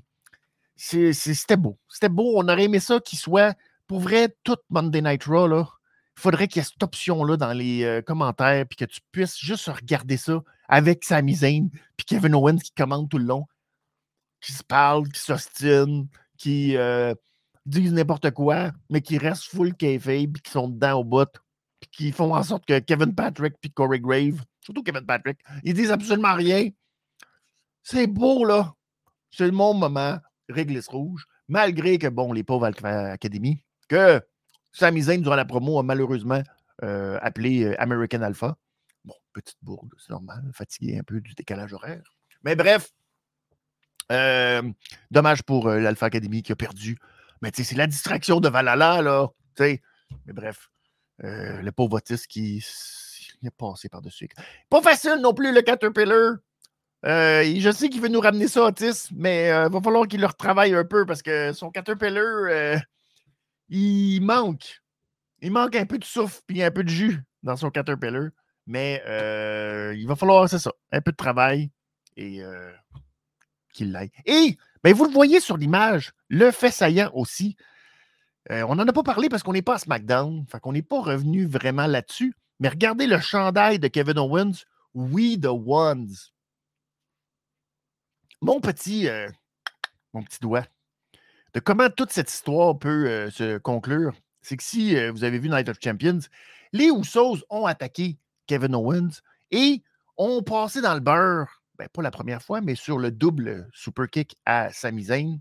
c'était 0.77 1.57
beau. 1.57 1.79
C'était 1.89 2.09
beau. 2.09 2.33
On 2.37 2.49
aurait 2.49 2.65
aimé 2.65 2.81
ça 2.81 2.99
qu'il 3.01 3.19
soit, 3.19 3.55
pour 3.93 4.01
vrai, 4.01 4.35
tout 4.43 4.57
Monday 4.71 5.03
Night 5.03 5.25
Raw, 5.25 5.47
là. 5.47 5.69
Il 6.17 6.23
faudrait 6.23 6.49
qu'il 6.49 6.61
y 6.61 6.65
ait 6.65 6.67
cette 6.67 6.83
option-là 6.83 7.37
dans 7.37 7.53
les 7.53 7.85
euh, 7.85 8.01
commentaires, 8.01 8.65
puis 8.67 8.79
que 8.79 8.87
tu 8.87 9.03
puisses 9.13 9.39
juste 9.39 9.67
regarder 9.67 10.17
ça 10.17 10.43
avec 10.67 11.05
Sami 11.05 11.35
Zayn, 11.35 11.69
puis 11.99 12.07
Kevin 12.07 12.35
Owens 12.35 12.57
qui 12.57 12.73
commande 12.73 13.11
tout 13.11 13.19
le 13.19 13.27
long, 13.27 13.47
qui 14.41 14.53
se 14.53 14.65
parle, 14.65 15.07
qui 15.11 15.21
s'ostine, 15.21 16.09
qui 16.39 16.75
euh, 16.79 17.15
disent 17.67 17.93
n'importe 17.93 18.31
quoi, 18.31 18.73
mais 18.89 19.03
qui 19.03 19.19
restent 19.19 19.45
full 19.45 19.75
kayfabe, 19.75 20.33
puis 20.33 20.43
qui 20.43 20.51
sont 20.51 20.69
dedans 20.69 21.01
au 21.01 21.05
bout, 21.05 21.29
puis 21.79 21.91
qui 21.93 22.13
font 22.13 22.35
en 22.35 22.43
sorte 22.43 22.65
que 22.65 22.79
Kevin 22.79 23.15
Patrick 23.15 23.57
puis 23.61 23.71
Corey 23.71 24.01
Grave, 24.01 24.43
surtout 24.63 24.83
Kevin 24.83 25.05
Patrick, 25.05 25.39
ils 25.65 25.75
disent 25.75 25.93
absolument 25.93 26.33
rien. 26.33 26.71
C'est 27.83 28.07
beau, 28.07 28.47
là. 28.47 28.73
C'est 29.31 29.45
le 29.45 29.51
bon 29.51 29.75
moment 29.75 30.19
réglisse 30.49 30.89
rouge, 30.89 31.27
malgré 31.47 31.99
que, 31.99 32.07
bon, 32.07 32.33
les 32.33 32.43
pauvres 32.43 32.65
Academy, 32.65 33.63
que 33.93 34.23
Sami 34.73 35.03
Zayn, 35.03 35.21
durant 35.21 35.37
la 35.37 35.45
promo, 35.45 35.79
a 35.79 35.83
malheureusement 35.83 36.43
euh, 36.83 37.19
appelé 37.21 37.65
euh, 37.65 37.75
American 37.79 38.23
Alpha. 38.23 38.57
Bon, 39.05 39.15
petite 39.35 39.59
bourde, 39.61 39.93
c'est 39.99 40.09
normal, 40.09 40.43
fatigué 40.55 40.99
un 40.99 41.03
peu 41.03 41.21
du 41.21 41.35
décalage 41.35 41.75
horaire. 41.75 42.03
Mais 42.43 42.57
bref, 42.57 42.91
euh, 44.11 44.63
dommage 45.11 45.43
pour 45.43 45.69
l'Alpha 45.69 46.07
Academy 46.07 46.43
qui 46.43 46.53
a 46.53 46.57
perdu. 46.57 46.97
Mais 47.43 47.51
tu 47.51 47.63
sais, 47.63 47.71
c'est 47.71 47.77
la 47.77 47.87
distraction 47.87 48.41
de 48.41 48.49
Valhalla, 48.49 49.03
là. 49.03 49.29
Mais 49.59 49.79
bref, 50.27 50.71
le 51.19 51.71
pauvre 51.71 51.99
Otis 51.99 52.27
qui 52.27 52.65
est 53.45 53.51
passé 53.51 53.91
par-dessus. 53.91 54.29
Pas 54.71 54.81
facile 54.81 55.19
non 55.21 55.35
plus, 55.35 55.53
le 55.53 55.61
Caterpillar. 55.61 56.37
Je 57.05 57.73
sais 57.77 57.91
qu'il 57.91 58.01
veut 58.01 58.09
nous 58.09 58.21
ramener 58.21 58.49
ça, 58.49 58.65
Otis, 58.65 59.09
mais 59.15 59.49
il 59.49 59.71
va 59.71 59.81
falloir 59.83 60.09
qu'il 60.09 60.21
le 60.21 60.27
retravaille 60.27 60.75
un 60.75 60.85
peu 60.85 61.05
parce 61.05 61.21
que 61.21 61.53
son 61.53 61.71
Caterpillar, 61.71 62.81
il 63.79 64.21
manque. 64.21 64.83
Il 65.41 65.51
manque 65.51 65.77
un 65.77 65.87
peu 65.87 65.99
de 65.99 66.05
souffle 66.05 66.41
et 66.55 66.65
un 66.65 66.71
peu 66.71 66.85
de 66.85 66.89
jus 66.89 67.21
dans 67.43 67.57
son 67.57 67.71
Caterpillar. 67.71 68.29
Mais 68.67 69.03
il 69.97 70.07
va 70.07 70.15
falloir, 70.17 70.49
c'est 70.49 70.59
ça, 70.59 70.73
un 70.93 71.01
peu 71.01 71.11
de 71.13 71.17
travail 71.17 71.71
et 72.17 72.43
qu'il 73.73 73.93
l'aille. 73.93 74.11
Et 74.27 74.57
ben, 74.85 74.95
vous 74.95 75.05
le 75.05 75.11
voyez 75.11 75.41
sur 75.41 75.57
l'image, 75.57 76.13
le 76.29 76.51
fait 76.51 76.71
saillant 76.71 77.11
aussi. 77.15 77.57
on 78.51 78.75
n'en 78.75 78.87
a 78.87 78.93
pas 78.93 79.03
parlé 79.03 79.29
parce 79.29 79.43
qu'on 79.43 79.53
n'est 79.53 79.63
pas 79.63 79.75
à 79.75 79.79
SmackDown. 79.79 80.45
Fait 80.47 80.61
qu'on 80.61 80.73
n'est 80.73 80.83
pas 80.83 81.01
revenu 81.01 81.47
vraiment 81.47 81.87
là-dessus. 81.87 82.35
Mais 82.61 82.69
regardez 82.69 83.07
le 83.07 83.19
chandail 83.19 83.79
de 83.79 83.89
Kevin 83.89 84.19
Owens. 84.19 84.65
We 84.95 85.41
the 85.41 85.47
Ones. 85.47 86.15
Mon 88.41 88.61
petit, 88.61 89.09
euh, 89.09 89.29
mon 90.13 90.23
petit 90.23 90.41
doigt, 90.41 90.67
de 91.55 91.61
comment 91.61 91.91
toute 91.91 92.13
cette 92.13 92.31
histoire 92.31 92.79
peut 92.79 93.07
euh, 93.09 93.31
se 93.31 93.59
conclure, 93.59 94.15
c'est 94.41 94.57
que 94.57 94.63
si 94.63 94.97
euh, 94.97 95.13
vous 95.13 95.25
avez 95.25 95.39
vu 95.39 95.49
Night 95.49 95.69
of 95.69 95.79
Champions, 95.83 96.21
les 96.73 96.87
Usos 96.87 97.45
ont 97.51 97.67
attaqué 97.67 98.19
Kevin 98.47 98.75
Owens 98.75 99.21
et 99.51 99.83
ont 100.17 100.43
passé 100.43 100.81
dans 100.81 100.95
le 100.95 101.01
beurre, 101.01 101.63
ben, 101.79 101.89
pas 101.89 102.03
la 102.03 102.11
première 102.11 102.43
fois, 102.43 102.61
mais 102.61 102.75
sur 102.75 102.99
le 102.99 103.11
double 103.11 103.69
super 103.73 104.09
kick 104.09 104.37
à 104.47 104.73
Sami 104.73 105.05
Zayn. 105.05 105.39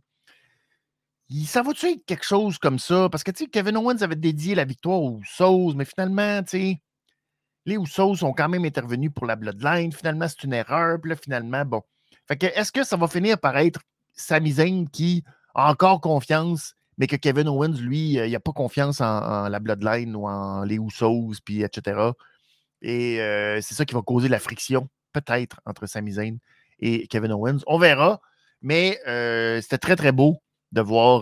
Ça 1.45 1.61
va-tu 1.61 1.85
être 1.87 2.05
quelque 2.05 2.25
chose 2.25 2.57
comme 2.57 2.77
ça? 2.77 3.07
Parce 3.09 3.23
que 3.23 3.31
Kevin 3.45 3.77
Owens 3.77 4.01
avait 4.01 4.17
dédié 4.17 4.53
la 4.53 4.65
victoire 4.65 5.01
aux 5.01 5.19
Usos, 5.21 5.73
mais 5.75 5.85
finalement, 5.85 6.41
les 6.51 7.75
Usos 7.75 8.23
ont 8.25 8.33
quand 8.33 8.49
même 8.49 8.65
intervenu 8.65 9.09
pour 9.09 9.25
la 9.25 9.37
Bloodline. 9.37 9.93
Finalement, 9.93 10.27
c'est 10.27 10.43
une 10.43 10.53
erreur. 10.53 10.97
Là, 11.05 11.15
finalement, 11.15 11.63
bon, 11.63 11.81
est-ce 12.29 12.73
que 12.73 12.83
ça 12.83 12.97
va 12.97 13.07
finir 13.07 13.39
par 13.39 13.57
être 13.57 13.79
Sami 14.13 14.51
Zayn 14.51 14.89
qui 14.89 15.23
encore 15.53 16.01
confiance, 16.01 16.75
mais 16.97 17.07
que 17.07 17.15
Kevin 17.15 17.47
Owens, 17.47 17.79
lui, 17.79 18.19
euh, 18.19 18.27
il 18.27 18.31
n'a 18.31 18.39
pas 18.39 18.51
confiance 18.51 19.01
en, 19.01 19.49
la 19.49 19.59
Bloodline 19.59 20.15
ou 20.15 20.27
en 20.27 20.63
les 20.63 20.75
Usos, 20.75 21.39
puis 21.43 21.63
etc. 21.63 22.11
Et 22.81 23.21
euh, 23.21 23.59
c'est 23.61 23.75
ça 23.75 23.85
qui 23.85 23.93
va 23.93 24.01
causer 24.01 24.27
la 24.27 24.39
friction, 24.39 24.89
peut-être, 25.13 25.59
entre 25.65 25.87
Sami 25.87 26.13
Zayn 26.13 26.37
et 26.79 27.07
Kevin 27.07 27.31
Owens. 27.31 27.59
On 27.67 27.77
verra, 27.77 28.21
mais 28.61 28.99
euh, 29.07 29.61
c'était 29.61 29.77
très, 29.77 29.95
très 29.95 30.11
beau 30.11 30.41
de 30.71 30.81
voir 30.81 31.21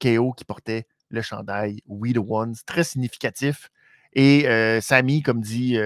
KO 0.00 0.32
qui 0.32 0.44
portait 0.44 0.86
le 1.08 1.20
chandail 1.20 1.80
We 1.86 2.14
the 2.14 2.20
Ones, 2.26 2.54
très 2.64 2.84
significatif. 2.84 3.70
Et 4.14 4.46
Sami, 4.80 5.22
comme 5.22 5.42
dit 5.42 5.76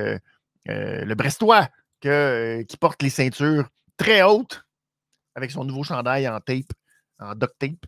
le 0.67 1.15
Brestois, 1.15 1.69
qui 2.01 2.77
porte 2.79 3.03
les 3.03 3.11
ceintures 3.11 3.69
très 3.97 4.23
haute 4.23 4.65
avec 5.35 5.51
son 5.51 5.65
nouveau 5.65 5.83
chandail 5.83 6.29
en 6.29 6.39
tape, 6.41 6.73
en 7.21 7.35
duct 7.35 7.57
tape. 7.59 7.87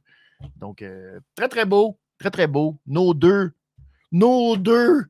Donc, 0.57 0.83
euh, 0.83 1.21
très, 1.35 1.49
très 1.49 1.65
beau. 1.65 1.99
Très, 2.19 2.31
très 2.31 2.47
beau. 2.47 2.81
Nos 2.87 3.15
deux, 3.15 3.53
nos 4.13 4.57
deux 4.57 5.07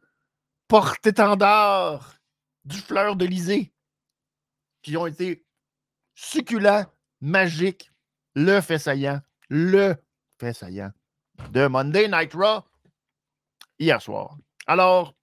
porte-étendards 0.68 2.14
du 2.64 2.78
fleur 2.78 3.16
de 3.16 3.26
lysée 3.26 3.72
qui 4.82 4.96
ont 4.96 5.06
été 5.06 5.44
succulents, 6.14 6.86
magiques, 7.20 7.90
le 8.34 8.60
fait 8.60 8.78
saillant, 8.78 9.20
le 9.48 9.94
fait 10.38 10.52
saillant 10.52 10.92
de 11.50 11.66
Monday 11.66 12.08
Night 12.08 12.32
Raw 12.34 12.62
hier 13.78 14.00
soir. 14.00 14.36
Alors, 14.66 15.14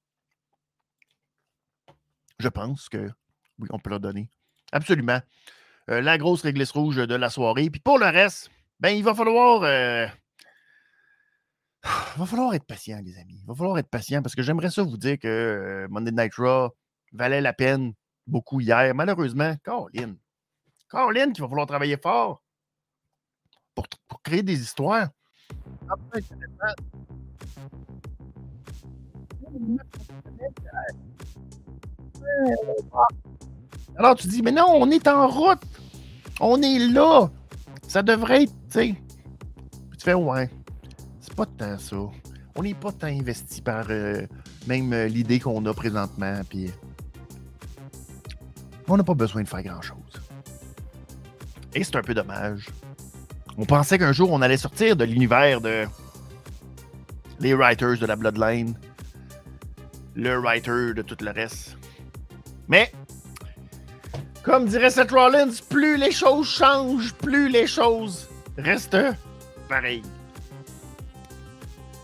je 2.40 2.48
pense 2.48 2.90
que 2.90 3.10
oui, 3.60 3.68
on 3.72 3.80
peut 3.80 3.90
leur 3.90 4.00
donner. 4.00 4.30
Absolument. 4.72 5.22
Euh, 5.90 6.02
la 6.02 6.18
grosse 6.18 6.44
réglisse 6.44 6.72
rouge 6.72 6.96
de 6.96 7.16
la 7.16 7.30
soirée. 7.30 7.70
Puis 7.70 7.82
pour 7.82 7.98
le 7.98 8.06
reste, 8.06 8.50
ben, 8.80 8.90
il 8.90 9.04
va 9.04 9.14
falloir. 9.14 9.64
Euh, 9.64 10.08
va 12.18 12.26
falloir 12.26 12.54
être 12.54 12.66
patient, 12.66 13.00
les 13.04 13.18
amis. 13.18 13.40
Il 13.42 13.48
va 13.48 13.56
falloir 13.56 13.78
être 13.78 13.90
patient 13.90 14.22
parce 14.22 14.36
que 14.36 14.42
j'aimerais 14.42 14.72
ça 14.72 14.84
vous 14.84 14.98
dire 14.98 15.18
que 15.20 15.28
euh, 15.28 15.88
Monday 15.90 16.12
Night 16.12 16.36
Raw 16.36 16.70
valait 17.14 17.42
la 17.42 17.54
peine 17.54 17.94
beaucoup 18.28 18.60
hier. 18.60 18.94
Malheureusement, 18.96 19.56
Caroline. 19.64 20.18
Caroline 20.90 21.34
qui 21.34 21.42
va 21.42 21.48
falloir 21.48 21.68
travailler 21.68 21.98
fort 21.98 22.42
pour, 23.76 23.86
pour 24.08 24.22
créer 24.22 24.44
des 24.44 24.60
histoires. 24.62 25.10
Alors 33.98 34.16
tu 34.16 34.28
dis, 34.28 34.42
mais 34.42 34.52
non, 34.52 34.68
on 34.70 34.90
est 34.90 35.08
en 35.08 35.28
route. 35.28 35.62
On 36.40 36.62
est 36.62 36.80
là. 36.80 37.30
Ça 37.88 38.04
devrait 38.04 38.44
être, 38.44 38.54
tu 38.70 38.80
sais. 38.80 38.96
tu 39.98 40.04
fais, 40.04 40.14
ouais, 40.14 40.50
c'est 41.20 41.34
pas 41.34 41.46
tant 41.46 41.78
ça. 41.78 41.98
On 42.56 42.64
n'est 42.64 42.74
pas 42.74 42.92
tant 42.92 43.08
investi 43.08 43.62
par 43.62 43.86
euh, 43.90 44.26
même 44.68 44.92
euh, 44.94 45.08
l'idée 45.08 45.40
qu'on 45.40 45.66
a 45.66 45.74
présentement. 45.74 46.42
Puis 46.50 46.72
on 48.88 48.98
n'a 48.98 49.04
pas 49.04 49.14
besoin 49.14 49.44
de 49.44 49.48
faire 49.48 49.64
grand-chose. 49.64 50.22
Et 51.74 51.84
c'est 51.84 51.96
un 51.96 52.02
peu 52.02 52.14
dommage. 52.14 52.70
On 53.58 53.66
pensait 53.66 53.98
qu'un 53.98 54.14
jour, 54.14 54.32
on 54.32 54.42
allait 54.42 54.58
sortir 54.58 54.96
de 54.96 55.04
l'univers 55.04 55.62
de 55.62 55.86
les 57.40 57.54
writers 57.54 57.98
de 57.98 58.06
la 58.06 58.16
Bloodline, 58.16 58.74
le 60.16 60.38
writer 60.40 60.94
de 60.94 61.02
tout 61.02 61.18
le 61.22 61.32
reste. 61.32 61.78
Mais 62.68 62.92
comme 64.44 64.66
dirait 64.66 64.90
Seth 64.90 65.12
Rollins, 65.12 65.52
plus 65.70 65.98
les 65.98 66.12
choses 66.12 66.48
changent, 66.48 67.14
plus 67.14 67.50
les 67.50 67.68
choses 67.68 68.28
restent 68.58 68.98
pareilles. 69.68 70.04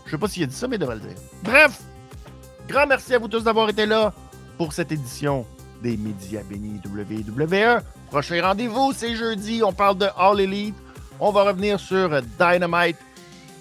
Je 0.04 0.12
sais 0.12 0.18
pas 0.18 0.28
s'il 0.28 0.44
a 0.44 0.46
dit 0.46 0.54
ça, 0.54 0.68
mais 0.68 0.76
il 0.76 0.78
devrait 0.78 0.96
le 0.96 1.00
dire. 1.00 1.18
Bref, 1.42 1.80
grand 2.68 2.86
merci 2.86 3.14
à 3.14 3.18
vous 3.18 3.28
tous 3.28 3.42
d'avoir 3.42 3.68
été 3.68 3.86
là 3.86 4.12
pour 4.56 4.72
cette 4.72 4.92
édition 4.92 5.44
des 5.82 5.96
Médias 5.96 6.42
Bénis 6.42 6.80
WWE. 6.84 7.82
Prochain 8.10 8.40
rendez-vous, 8.42 8.92
c'est 8.94 9.16
jeudi. 9.16 9.62
On 9.62 9.72
parle 9.72 9.98
de 9.98 10.06
All 10.16 10.40
Elite. 10.40 10.76
On 11.18 11.32
va 11.32 11.44
revenir 11.44 11.80
sur 11.80 12.22
Dynamite 12.38 12.96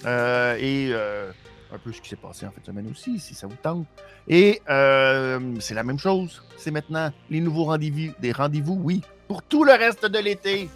euh, 0.05 0.55
et 0.59 0.89
euh, 0.91 1.31
un 1.75 1.79
peu 1.79 1.91
ce 1.91 2.01
qui 2.01 2.09
s'est 2.09 2.15
passé 2.15 2.45
en 2.45 2.51
fait 2.51 2.65
semaine 2.65 2.87
aussi, 2.89 3.19
si 3.19 3.35
ça 3.35 3.47
vous 3.47 3.55
tente. 3.61 3.85
Et 4.27 4.61
euh, 4.69 5.39
c'est 5.59 5.73
la 5.73 5.83
même 5.83 5.99
chose. 5.99 6.41
C'est 6.57 6.71
maintenant 6.71 7.11
les 7.29 7.41
nouveaux 7.41 7.65
rendez-vous, 7.65 8.13
des 8.19 8.31
rendez-vous, 8.31 8.79
oui, 8.81 9.01
pour 9.27 9.43
tout 9.43 9.63
le 9.63 9.73
reste 9.73 10.05
de 10.05 10.19
l'été. 10.19 10.69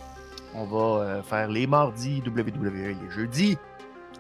On 0.54 0.66
va 0.66 1.04
euh, 1.04 1.24
faire 1.24 1.48
les 1.48 1.68
mardis 1.68 2.22
WWE, 2.26 2.96
les 3.02 3.12
jeudis 3.12 3.58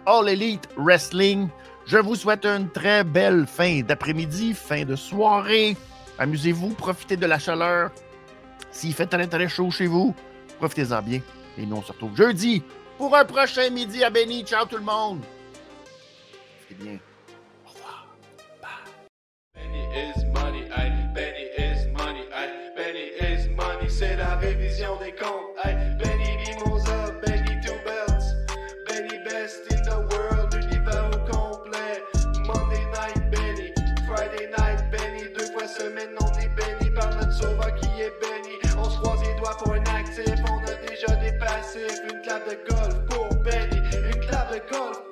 All 0.05 0.29
Elite 0.29 0.69
Wrestling. 0.77 1.49
Je 1.85 1.97
vous 1.97 2.15
souhaite 2.15 2.45
une 2.45 2.69
très 2.69 3.03
belle 3.03 3.45
fin 3.47 3.81
d'après-midi, 3.81 4.53
fin 4.53 4.85
de 4.85 4.95
soirée. 4.95 5.75
Amusez-vous, 6.17 6.69
profitez 6.69 7.17
de 7.17 7.25
la 7.25 7.39
chaleur. 7.39 7.91
S'il 8.71 8.93
fait 8.93 9.07
très 9.07 9.27
très 9.27 9.49
chaud 9.49 9.71
chez 9.71 9.87
vous, 9.87 10.13
profitez-en 10.59 11.01
bien. 11.01 11.21
Et 11.57 11.65
nous, 11.65 11.77
on 11.77 11.81
se 11.81 11.91
retrouve 11.91 12.15
jeudi 12.15 12.63
pour 12.97 13.15
un 13.15 13.25
prochain 13.25 13.69
midi 13.69 14.03
à 14.03 14.09
Benny. 14.09 14.43
Ciao 14.43 14.65
tout 14.65 14.77
le 14.77 14.83
monde. 14.83 15.21
Bien. 16.77 16.99
Au 17.65 17.69
revoir. 17.69 18.07
Bye. 18.61 18.69
c'est 23.89 24.15
la 24.15 24.35
révision 24.35 24.95
des 24.97 25.11
comptes. 25.13 25.55
Benny 25.97 26.37
Mimosa, 26.37 27.11
Benny 27.25 27.59
Two 27.65 27.73
Belts, 27.83 28.23
Benny 28.87 29.17
Best 29.25 29.61
in 29.73 29.81
the 29.81 30.13
World, 30.13 30.53
l'univers 30.53 31.09
au 31.11 31.31
complet. 31.31 32.03
Monday 32.45 32.85
Night 32.93 33.31
Benny, 33.31 33.73
Friday 34.07 34.47
Night 34.57 34.89
Benny, 34.91 35.23
deux 35.35 35.51
fois 35.51 35.67
semaine 35.67 36.15
on 36.21 36.39
est 36.39 36.49
béni 36.49 36.91
par 36.91 37.09
notre 37.15 37.33
sauveur 37.33 37.73
qui 37.75 37.87
est 37.99 38.13
béni. 38.21 38.55
On 38.77 38.89
se 38.89 38.99
croise 38.99 39.21
les 39.23 39.35
doigts 39.35 39.57
pour 39.57 39.73
un 39.73 39.83
actif, 39.95 40.35
on 40.47 40.59
a 40.59 40.75
déjà 40.87 41.15
des 41.15 41.37
passifs, 41.39 41.99
une 42.11 42.21
clave 42.21 42.47
de 42.47 42.71
golf 42.71 43.05
pour 43.09 43.27
Benny, 43.43 43.77
une 43.95 44.19
clave 44.21 44.53
de 44.53 44.61
golf 44.71 45.08